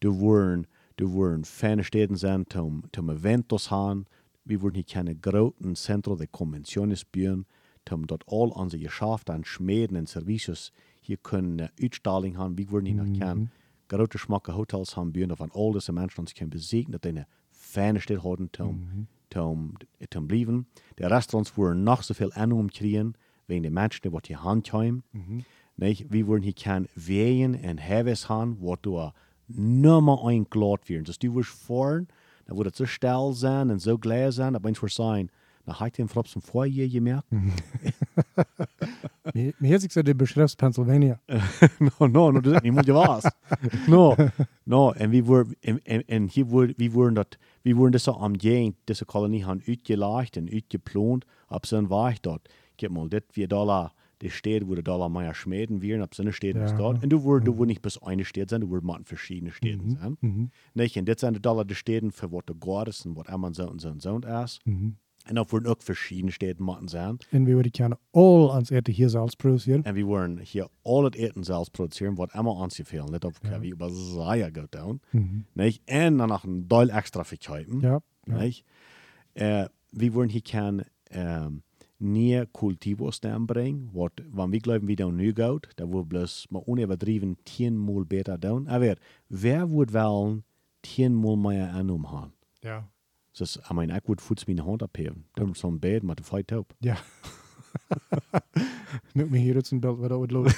Du 0.00 0.18
worden, 0.20 0.66
du 0.96 1.12
worden 1.12 1.44
fijne 1.44 1.84
steden 1.84 2.16
zijn 2.16 2.46
om, 2.56 2.82
om 2.98 3.10
eventos 3.10 3.66
gaan. 3.66 4.06
We 4.48 4.58
worden 4.58 4.76
hier 4.76 4.84
keine 4.84 5.14
großen 5.14 5.76
Zentren 5.76 6.16
der 6.16 6.26
Konventionen 6.26 6.96
bouwen, 7.12 7.46
om 7.90 8.06
dort 8.06 8.24
all 8.26 8.50
onze 8.50 8.78
Geschäfte 8.78 9.32
an 9.32 9.44
Schmieden 9.44 9.96
und 9.96 10.08
Services 10.08 10.72
hier 11.02 11.18
können 11.18 11.60
uh, 11.60 11.68
Uitstrahlung 11.78 12.38
haben. 12.38 12.56
Wir 12.56 12.70
worden 12.70 12.86
hier 12.86 13.02
noch 13.02 13.18
keine 13.18 13.50
große 13.88 14.18
Schmacke 14.18 14.54
Hotels 14.54 14.96
haben 14.96 15.12
bouwen, 15.12 15.32
of 15.32 15.40
an 15.42 15.50
all 15.52 15.72
diese 15.72 15.92
Menschen 15.92 16.20
uns 16.20 16.34
können 16.34 16.50
besiegen, 16.50 16.92
dass 16.92 17.02
eine 17.02 17.26
fijne 17.50 18.00
Stadt 18.00 18.22
haben, 18.22 18.48
um, 18.60 19.06
um, 19.36 19.74
um 20.14 20.28
bleiben. 20.28 20.66
Die 20.98 21.04
Restaurants 21.04 21.56
worden 21.56 21.84
noch 21.84 22.02
so 22.02 22.14
viel 22.14 22.32
Einnahmen 22.32 22.70
kriegen, 22.70 23.14
wegen 23.46 23.62
den 23.62 23.74
Menschen, 23.74 24.10
die 24.10 24.18
hier 24.26 24.42
handhaben. 24.42 25.02
Nicht? 25.76 26.12
Wir 26.12 26.26
wollen 26.26 26.42
hier 26.42 26.54
kein 26.54 26.88
Wehen 26.94 27.54
und 27.54 27.78
Heves 27.78 28.28
haben, 28.28 28.58
wo 28.60 28.76
du 28.76 29.10
nummer 29.48 30.26
ein 30.26 30.44
Glot 30.50 30.88
werden. 30.88 31.04
Das 31.04 31.18
du 31.18 31.34
wirst 31.34 31.50
fahren, 31.50 32.08
dann 32.46 32.56
wird 32.56 32.72
es 32.72 32.78
so 32.78 32.86
still 32.86 33.32
sein 33.32 33.70
und 33.70 33.78
so 33.78 33.98
gleich 33.98 34.34
sein, 34.34 34.56
aber 34.56 34.64
wenn 34.64 34.74
wir 34.74 34.88
sein, 35.68 35.76
dann 35.76 35.80
hat 35.86 35.98
den 35.98 36.08
Frops 36.08 36.34
im 36.34 36.42
Vorjahr 36.42 36.88
gemerkt. 36.88 37.26
Mir 39.34 39.52
mir 39.58 39.70
hört 39.70 39.80
sich 39.82 39.92
so 39.92 40.02
der 40.02 40.14
Beschrift 40.14 40.58
Pennsylvania. 40.58 41.20
no, 41.78 42.08
no, 42.08 42.32
no, 42.32 42.40
das 42.40 42.62
ist 42.62 42.72
mal 42.72 42.86
was. 42.86 43.28
No, 43.86 44.16
no, 44.64 44.90
und 44.92 45.12
wir 45.12 45.26
wurden, 45.26 45.54
und, 46.08 46.28
hier 46.30 46.50
wurde, 46.50 46.74
wir 46.76 46.92
wurden 46.94 47.14
dort, 47.14 47.38
wir 47.62 47.76
wurden 47.76 47.92
das 47.92 48.04
so 48.04 48.16
am 48.16 48.34
Jahn, 48.36 48.74
diese 48.88 49.04
Kolonie 49.04 49.44
haben 49.44 49.62
uitgeleicht 49.66 50.36
und 50.36 50.52
uitgeplant, 50.52 51.26
ab 51.48 51.66
so 51.66 51.76
ein 51.76 51.90
war 51.90 52.10
ich 52.10 52.20
dort. 52.20 52.48
Gib 52.76 52.90
mal, 52.92 53.08
das 53.08 53.22
wir 53.32 53.48
Dollar, 53.48 53.92
die 54.22 54.30
Städte, 54.30 54.66
wo 54.68 54.74
die 54.74 54.82
Dollar 54.82 55.08
mehr 55.08 55.34
schmieden 55.34 55.82
werden, 55.82 56.02
ab 56.02 56.14
so 56.14 56.22
eine 56.22 56.32
Städte 56.32 56.58
Ja. 56.60 56.72
dort. 56.72 57.02
Und 57.02 57.10
du 57.10 57.22
wurden, 57.22 57.44
du 57.44 57.56
wurden 57.56 57.68
nicht 57.68 57.82
bis 57.82 58.02
eine 58.02 58.24
Stadt 58.24 58.50
sein, 58.50 58.60
du 58.62 58.68
wurden 58.68 58.86
mal 58.86 59.00
verschiedene 59.04 59.52
Städte 59.52 59.88
sein. 59.90 60.16
Mhm. 60.20 60.50
Nicht, 60.74 60.96
und 60.96 61.08
das 61.08 61.20
sind 61.20 61.36
die 61.36 61.42
Dollar 61.42 61.64
die 61.64 61.74
Städte 61.74 62.10
für 62.10 62.32
was 62.32 62.44
der 62.46 62.56
Gott 62.56 62.88
ist 62.88 63.06
und 63.06 63.16
was 63.16 63.28
immer 63.32 63.52
so 63.54 63.68
und 63.68 63.80
so 63.80 63.88
und 63.88 64.02
so 64.02 64.10
und 64.12 64.24
ist. 64.24 64.64
Mhm. 64.66 64.96
Und 65.28 65.34
dann 65.34 65.50
wurden 65.52 65.66
auch 65.66 65.76
verschiedene 65.80 66.32
Städte 66.32 66.62
machen 66.62 66.88
sein. 66.88 67.18
En 67.32 67.46
we 67.46 67.54
worden 67.54 67.70
kunnen 67.72 67.98
all 68.12 68.50
ans 68.50 68.70
eten 68.70 68.92
hier 68.94 69.08
zelfs 69.10 69.36
produceren. 69.36 69.84
En 69.84 69.94
we 69.94 70.04
worden 70.04 70.38
hier 70.38 70.68
al 70.84 71.04
het 71.04 71.14
eten 71.16 71.44
zelfs 71.44 71.68
produceren, 71.70 72.16
wat 72.16 72.32
immer 72.34 72.54
ons 72.56 72.76
gefehlt. 72.76 73.10
Net 73.10 73.24
op 73.24 73.34
Ja. 73.42 73.60
wie 73.60 73.70
über 73.72 73.90
Seier 73.90 74.50
geht 74.50 74.72
down. 74.74 75.00
Mhm. 75.12 75.44
Nicht? 75.54 75.82
En 75.84 76.16
dan 76.16 76.28
nog 76.28 76.44
een 76.44 76.66
Deil 76.68 76.88
extra 76.90 77.24
verkaufen. 77.24 77.80
Ja, 77.80 78.00
ja. 78.26 78.36
Nicht? 78.38 78.64
Äh, 79.34 79.66
wir 79.92 80.12
wollen 80.14 80.30
hier 80.30 80.42
kein 80.42 80.84
ähm, 81.10 81.62
nie 81.98 82.44
Kultivos 82.52 83.20
bringen, 83.20 83.90
wat, 83.92 84.12
wann 84.30 84.52
wir 84.52 84.60
glauben, 84.60 84.86
wie 84.88 84.96
da 84.96 85.08
nu 85.10 85.32
geht, 85.32 85.68
da 85.76 85.90
wird 85.90 86.08
bloß 86.08 86.46
mal 86.50 86.62
unüberdriven 86.64 87.36
zehnmal 87.44 88.04
besser 88.04 88.38
down. 88.38 88.66
Aber 88.68 88.94
wer 89.28 89.70
wird 89.70 89.92
wollen 89.92 90.44
zehnmal 90.82 91.36
mehr 91.36 91.74
Annum 91.74 92.10
haben? 92.10 92.32
ja. 92.62 92.88
Das 93.32 93.40
ist, 93.56 93.56
ich 93.64 93.70
meine, 93.70 93.96
ich 93.98 94.08
würde 94.08 94.22
futs 94.22 94.46
meine 94.46 94.64
Hand 94.66 94.82
abheben. 94.82 95.24
Dann 95.34 95.54
so 95.54 95.68
ein 95.68 95.78
Bett 95.80 96.02
mit 96.02 96.18
der 96.18 96.24
Fight 96.26 96.48
taub. 96.48 96.74
Ja. 96.80 96.96
Noem 99.14 99.30
me 99.30 99.38
hier 99.38 99.54
uit 99.54 99.66
zijn 99.66 99.80
beeld 99.80 99.98
waar 99.98 100.08
dat 100.08 100.30
lopen. 100.30 100.52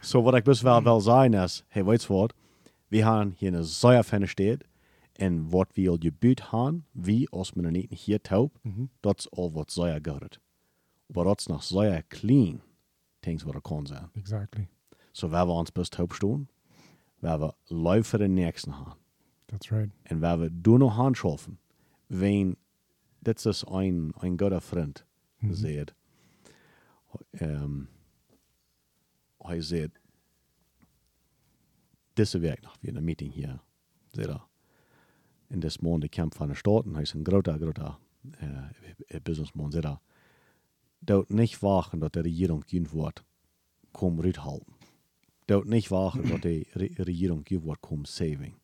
So, 0.00 0.22
wat 0.22 0.34
ik 0.34 0.44
best 0.44 0.62
wel 0.62 0.82
wil 0.82 1.00
zijn 1.00 1.34
is, 1.34 1.64
hey, 1.68 1.84
weet 1.84 2.02
je 2.02 2.12
wat? 2.12 2.34
We 2.88 3.02
hebben 3.04 3.34
hier 3.38 3.54
een 3.54 3.64
zeer 3.64 4.02
fijne 4.02 4.26
stad. 4.26 4.56
En 5.12 5.48
wat 5.50 5.68
we 5.74 5.88
al 5.88 5.96
gebuurd 5.98 6.50
hebben, 6.50 6.86
wie 6.92 7.30
als 7.30 7.52
men 7.52 7.72
niet 7.72 7.92
hier 7.92 8.20
taub, 8.20 8.58
Mhm. 8.62 8.84
dat 9.00 9.18
is 9.18 9.30
al 9.30 9.52
wat 9.52 9.72
zeer 9.72 10.00
goed. 10.02 10.40
Maar 11.06 11.24
dat 11.24 11.38
is 11.40 11.46
nog 11.46 11.62
zeer 11.62 12.04
clean, 12.08 12.60
things 13.20 13.42
wat 13.42 13.54
er 13.54 13.60
kan 13.60 13.86
zijn. 13.86 14.10
Exactly. 14.14 14.68
So, 15.12 15.28
waar 15.28 15.46
we 15.46 15.52
ons 15.52 15.72
best 15.72 15.90
taub 15.90 16.12
staan, 16.12 16.48
waar 17.18 17.40
we 17.40 17.54
live 17.66 18.02
voor 18.08 18.18
de 18.18 18.28
nächsten 18.28 18.72
hebben. 18.72 18.94
That's 19.50 19.68
right. 19.70 19.90
En 20.02 20.18
waar 20.18 20.38
we 20.40 20.60
doen 20.60 20.78
nog 20.78 20.94
handschaffen, 20.94 21.58
wen, 22.06 22.56
dit 23.18 23.44
is 23.44 23.64
een, 23.66 24.12
een 24.18 24.38
goede 24.38 24.60
vriend, 24.60 25.04
Mhm. 25.38 25.54
zegt, 25.54 25.94
um, 27.40 27.88
hij 29.38 29.60
zegt, 29.60 30.00
deze 32.12 32.38
week 32.38 32.60
nog 32.60 32.76
weer 32.80 32.96
een 32.96 33.04
meeting 33.04 33.32
hier, 33.32 33.60
zegt 34.10 34.28
er, 34.28 34.46
in 35.46 35.60
this 35.60 35.78
maand 35.78 36.08
kamp 36.08 36.34
van 36.34 36.48
de 36.48 36.54
staten, 36.54 36.92
hij 36.92 37.02
is 37.02 37.12
een 37.12 37.24
grote, 37.26 37.56
grote 37.60 37.94
uh, 38.42 38.64
businessman, 39.22 39.70
zegt 39.72 39.84
er, 39.84 39.98
dat 40.98 41.28
niet 41.28 41.58
wachten 41.58 41.98
dat 41.98 42.12
de 42.12 42.20
regering 42.20 42.62
geen 42.66 42.88
woord 42.88 43.24
komt 43.90 44.24
uithalten. 44.24 44.72
Dat 45.44 45.64
niet 45.64 45.88
wachten 45.88 46.28
dat 46.28 46.42
de 46.42 46.66
re 46.72 46.90
regering 46.94 47.40
geen 47.48 47.60
woord 47.60 47.80
komt 47.80 48.08
saving. 48.08 48.54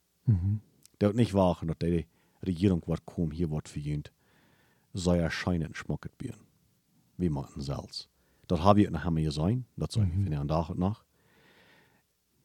Mhm. 0.98 1.06
Dat 1.06 1.14
niet 1.14 1.30
wagen 1.30 1.66
dat 1.66 1.80
de 1.80 2.06
regering 2.40 2.84
wat 2.84 3.04
kom 3.04 3.30
hier 3.30 3.48
wordt 3.48 3.68
verjunt, 3.70 4.12
zou 4.92 5.18
erscheinen 5.18 5.68
schmocket 5.72 6.16
bieren. 6.16 6.44
Wie 7.14 7.30
maken 7.30 7.62
zelfs. 7.62 8.08
Dat 8.46 8.62
heb 8.62 8.76
je 8.76 8.90
nog 8.90 9.02
helemaal 9.02 9.22
gezien, 9.24 9.66
dat 9.74 9.92
zou 9.92 10.06
Mhm. 10.06 10.26
ik 10.26 10.32
van 10.36 10.46
dag 10.46 10.70
en 10.70 10.78
nacht. 10.78 11.04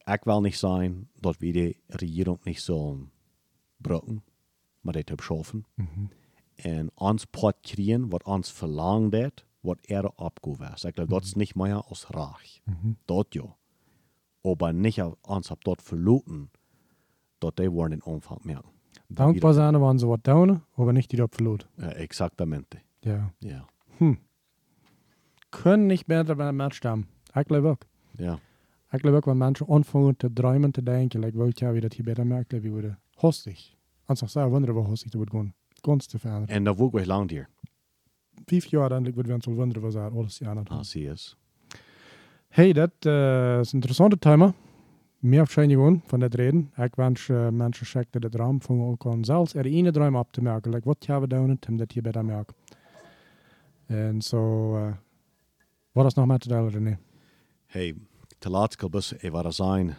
Ik 0.04 0.24
wil 0.24 0.42
niet 0.42 0.56
zijn 0.56 1.10
dat 1.20 1.38
we 1.38 1.52
de 1.52 1.78
regering 1.88 2.44
niet 2.44 2.62
zullen 2.62 3.12
breken, 3.78 4.24
maar 4.80 4.94
dit 4.94 5.08
hebben 5.08 5.26
schaffen. 5.26 5.66
Mhm. 5.76 6.06
En 6.56 6.92
ons 6.94 7.26
pot 7.26 7.56
krijgen 7.62 8.10
wat 8.10 8.24
ons 8.24 8.52
verlangt 8.52 9.14
heeft, 9.14 9.46
wat 9.60 9.78
er 9.82 10.10
opgeweest. 10.16 10.86
Ik 10.86 10.94
geloof 10.94 11.10
dat 11.10 11.24
is 11.24 11.34
niet 11.34 11.56
meer 11.56 11.74
als 11.84 12.06
raag. 12.08 12.60
Mhm. 12.64 12.92
Dat 13.06 13.26
ja. 13.30 13.56
Aber 14.44 14.74
nicht 14.74 15.00
uns 15.22 15.52
ab 15.52 15.64
dort 15.64 15.82
verloten, 15.82 16.52
dort 17.42 17.58
die 17.58 17.70
wollen 17.70 17.90
den 17.90 18.14
Umfang 18.14 18.44
merken. 18.44 18.70
Dankbaar 19.08 19.54
zijn 19.54 19.80
we 19.80 19.86
aan 19.86 20.00
ze 20.00 20.06
wat 20.06 20.24
down, 20.24 20.64
maar 20.76 20.94
niet 20.94 21.10
die 21.10 21.24
verloot. 21.30 21.68
Ja, 21.76 21.92
exactamente. 21.92 22.82
Ja. 23.00 23.34
Ja. 23.40 23.66
Kunnen 25.50 25.86
niet 25.86 26.06
beter 26.06 26.36
bij 26.36 26.48
een 26.48 26.56
match. 26.56 26.84
Ik 27.34 27.48
geloof 27.48 27.64
ook. 27.64 27.82
Ja. 28.16 28.40
Geloof 28.88 29.16
ook, 29.16 29.26
wenn 29.26 29.38
mensen 29.38 29.68
anfangen 29.68 30.18
te 30.18 30.34
dromen, 30.34 30.72
te 30.72 30.84
denken, 30.84 31.20
like, 31.20 31.38
wil 31.38 31.50
je 31.54 31.72
wie 31.72 31.82
dat 31.82 31.94
hier 31.94 32.04
beter 32.04 32.28
merkt, 32.28 32.52
wie 32.52 32.72
worden 32.72 33.00
hostig. 33.14 33.76
Als 34.06 34.20
zelf 34.20 34.50
wonderen 34.50 34.76
wat 34.76 34.86
hostig 34.86 35.10
te 35.10 35.18
wordt 35.18 35.32
gaan. 35.32 35.54
Ganz 35.82 36.06
te 36.06 36.20
veranderen. 36.20 36.56
En 36.56 36.64
dat 36.64 36.78
wordt 36.78 37.06
lang 37.06 37.30
hier. 37.30 37.50
Vijf 38.46 38.66
jaar 38.66 38.90
dan 38.90 39.12
wordt 39.14 39.28
we 39.28 39.34
ons 39.34 39.48
al 39.48 39.54
wonderen 39.54 39.82
wat 39.82 39.92
ze 39.92 40.00
alles 40.00 40.38
die 40.38 40.48
aan 40.48 40.68
Ah, 40.68 40.82
zie 40.82 41.10
is. 41.10 41.38
Hey, 42.48 42.74
dat 42.74 42.92
uh, 43.00 43.60
is 43.60 43.68
een 43.68 43.74
interessante 43.74 44.18
thema. 44.18 44.54
Meer 45.22 45.38
waarschijnlijk 45.38 45.80
gewoon 45.80 46.02
van 46.06 46.20
dat 46.20 46.34
reden. 46.34 46.72
Ik 46.76 46.96
wens 46.96 47.28
uh, 47.28 47.50
mensen 47.50 47.86
checken 47.86 48.22
dat 48.22 48.36
raam 48.36 48.62
van 48.62 48.82
ook 48.82 49.06
aan 49.06 49.26
zelfs 49.26 49.54
er 49.54 49.66
ene 49.66 49.92
droom 49.92 50.16
op 50.16 50.32
te 50.32 50.42
merken. 50.42 50.72
Like, 50.72 50.88
wat 50.88 51.06
gaan 51.06 51.22
we 51.22 51.28
doen 51.28 51.60
om 51.70 51.78
dat 51.78 51.92
hier 51.92 52.02
beter 52.02 52.26
merken. 52.26 52.56
En 53.86 54.22
zo, 54.22 54.76
uh, 54.78 54.94
wat 55.92 56.06
is 56.06 56.14
nog 56.14 56.26
met 56.26 56.42
te 56.42 56.48
delen, 56.48 56.70
René? 56.70 56.98
Hey, 57.66 57.96
te 58.38 58.50
laat 58.50 58.76
kan 58.76 58.90
bus 58.90 59.14
waar 59.30 59.54
zijn. 59.54 59.96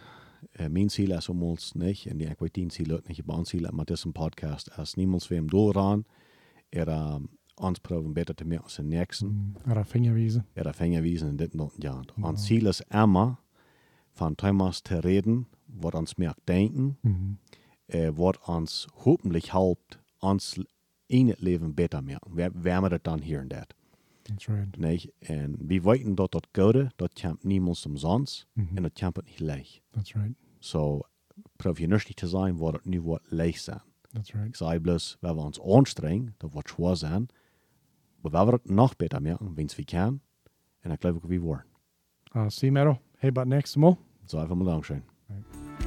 Uh, 0.51 0.67
mijn 0.67 0.89
ziel 0.89 1.15
is 1.15 1.29
om 1.29 1.43
ons 1.43 1.73
niet. 1.73 2.05
En 2.05 2.17
die 2.17 2.27
ik 2.27 2.39
weet 2.39 2.53
die 2.53 2.71
ziel 2.71 2.99
niet. 3.07 3.15
Je 3.15 3.23
baan 3.23 3.45
ziel, 3.45 3.69
maar 3.71 3.85
dit 3.85 3.97
is 3.97 4.03
een 4.03 4.11
podcast. 4.11 4.75
Als 4.75 4.93
niemand 4.93 5.27
weer 5.27 5.39
hem 5.39 5.49
doorgaan, 5.49 6.05
er 6.69 6.87
um, 6.87 7.29
ons 7.55 7.79
probeeren 7.79 8.13
beter 8.13 8.35
te 8.35 8.45
merken 8.45 8.63
als 8.63 8.75
de 8.75 8.83
nächsten. 8.83 9.27
Mm, 9.27 9.71
er 9.71 9.85
vingerwijzen. 9.85 10.45
Er 10.53 10.63
de 10.63 10.73
vingerwijzen 10.73 11.27
en 11.27 11.35
dit 11.35 11.53
nog. 11.53 11.73
Ja. 11.77 11.99
Ons 12.21 12.45
ziel 12.45 12.67
is 12.67 12.81
immer 12.81 13.35
van 14.13 14.35
Thomas 14.35 14.81
te 14.81 14.99
reden, 14.99 15.47
wat 15.65 15.93
ons 15.93 16.15
merkt 16.15 16.41
denken. 16.43 16.97
Mm. 17.01 17.37
äh, 17.85 18.09
wat 18.15 18.45
ons 18.47 18.87
hoffentlich 18.93 19.51
helpt, 19.51 19.99
ons 20.19 20.57
in 21.05 21.27
het 21.27 21.39
leven 21.41 21.73
beter 21.73 22.03
merken. 22.03 22.33
We, 22.33 22.51
we 22.53 22.69
hebben 22.69 22.91
het 22.91 23.03
dan 23.03 23.21
hier 23.21 23.39
en 23.39 23.47
dat. 23.47 23.73
That's 24.21 24.47
right. 24.47 24.77
Niet? 24.77 25.11
En 25.19 25.55
we 25.67 25.81
weten 25.81 26.15
dat 26.15 26.31
dat 26.31 26.47
goede, 26.51 26.91
dat 26.95 27.21
komt 27.21 27.43
niemand 27.43 27.85
omsonst 27.85 28.47
Mhm. 28.53 28.77
en 28.77 28.83
dat 28.83 28.99
komt 28.99 29.15
het 29.15 29.25
niet 29.25 29.39
leeg. 29.39 29.79
That's 29.89 30.13
right. 30.13 30.33
So, 30.59 31.01
nüchtern 31.57 32.15
te 32.15 32.27
zijn, 32.27 32.55
wordt 32.57 32.77
het 32.77 32.85
nu 32.85 33.01
wat 33.01 33.21
leeg 33.25 33.57
zijn. 33.57 33.81
That's 34.11 34.31
right. 34.31 34.47
Ik 34.47 34.55
zei 34.55 34.79
bloß, 34.79 35.17
wenn 35.19 35.35
wir 35.35 35.43
uns 35.45 35.59
anstrengen, 35.61 36.35
dat 36.37 36.51
wordt 36.51 36.69
schwer 36.69 36.97
zijn, 36.97 37.25
maar 38.21 38.31
we 38.31 38.37
hebben 38.37 38.55
het 38.55 38.69
nog 38.69 38.95
beter 38.95 39.21
merken, 39.21 39.53
wenn 39.55 39.69
we 39.75 39.83
kunnen. 39.83 40.21
En 40.79 40.91
ik 40.91 41.01
geloof 41.01 41.15
ik, 41.15 41.23
we 41.23 41.39
worden. 41.39 41.65
Uh, 42.35 42.49
see, 42.49 42.71
Mero. 42.71 43.01
Hey, 43.23 43.31
but 43.31 43.47
next. 43.47 43.77
Zo 44.25 44.43
even 44.43 44.57
bedankt 44.57 44.85
zijn. 44.85 45.03
Right. 45.27 45.82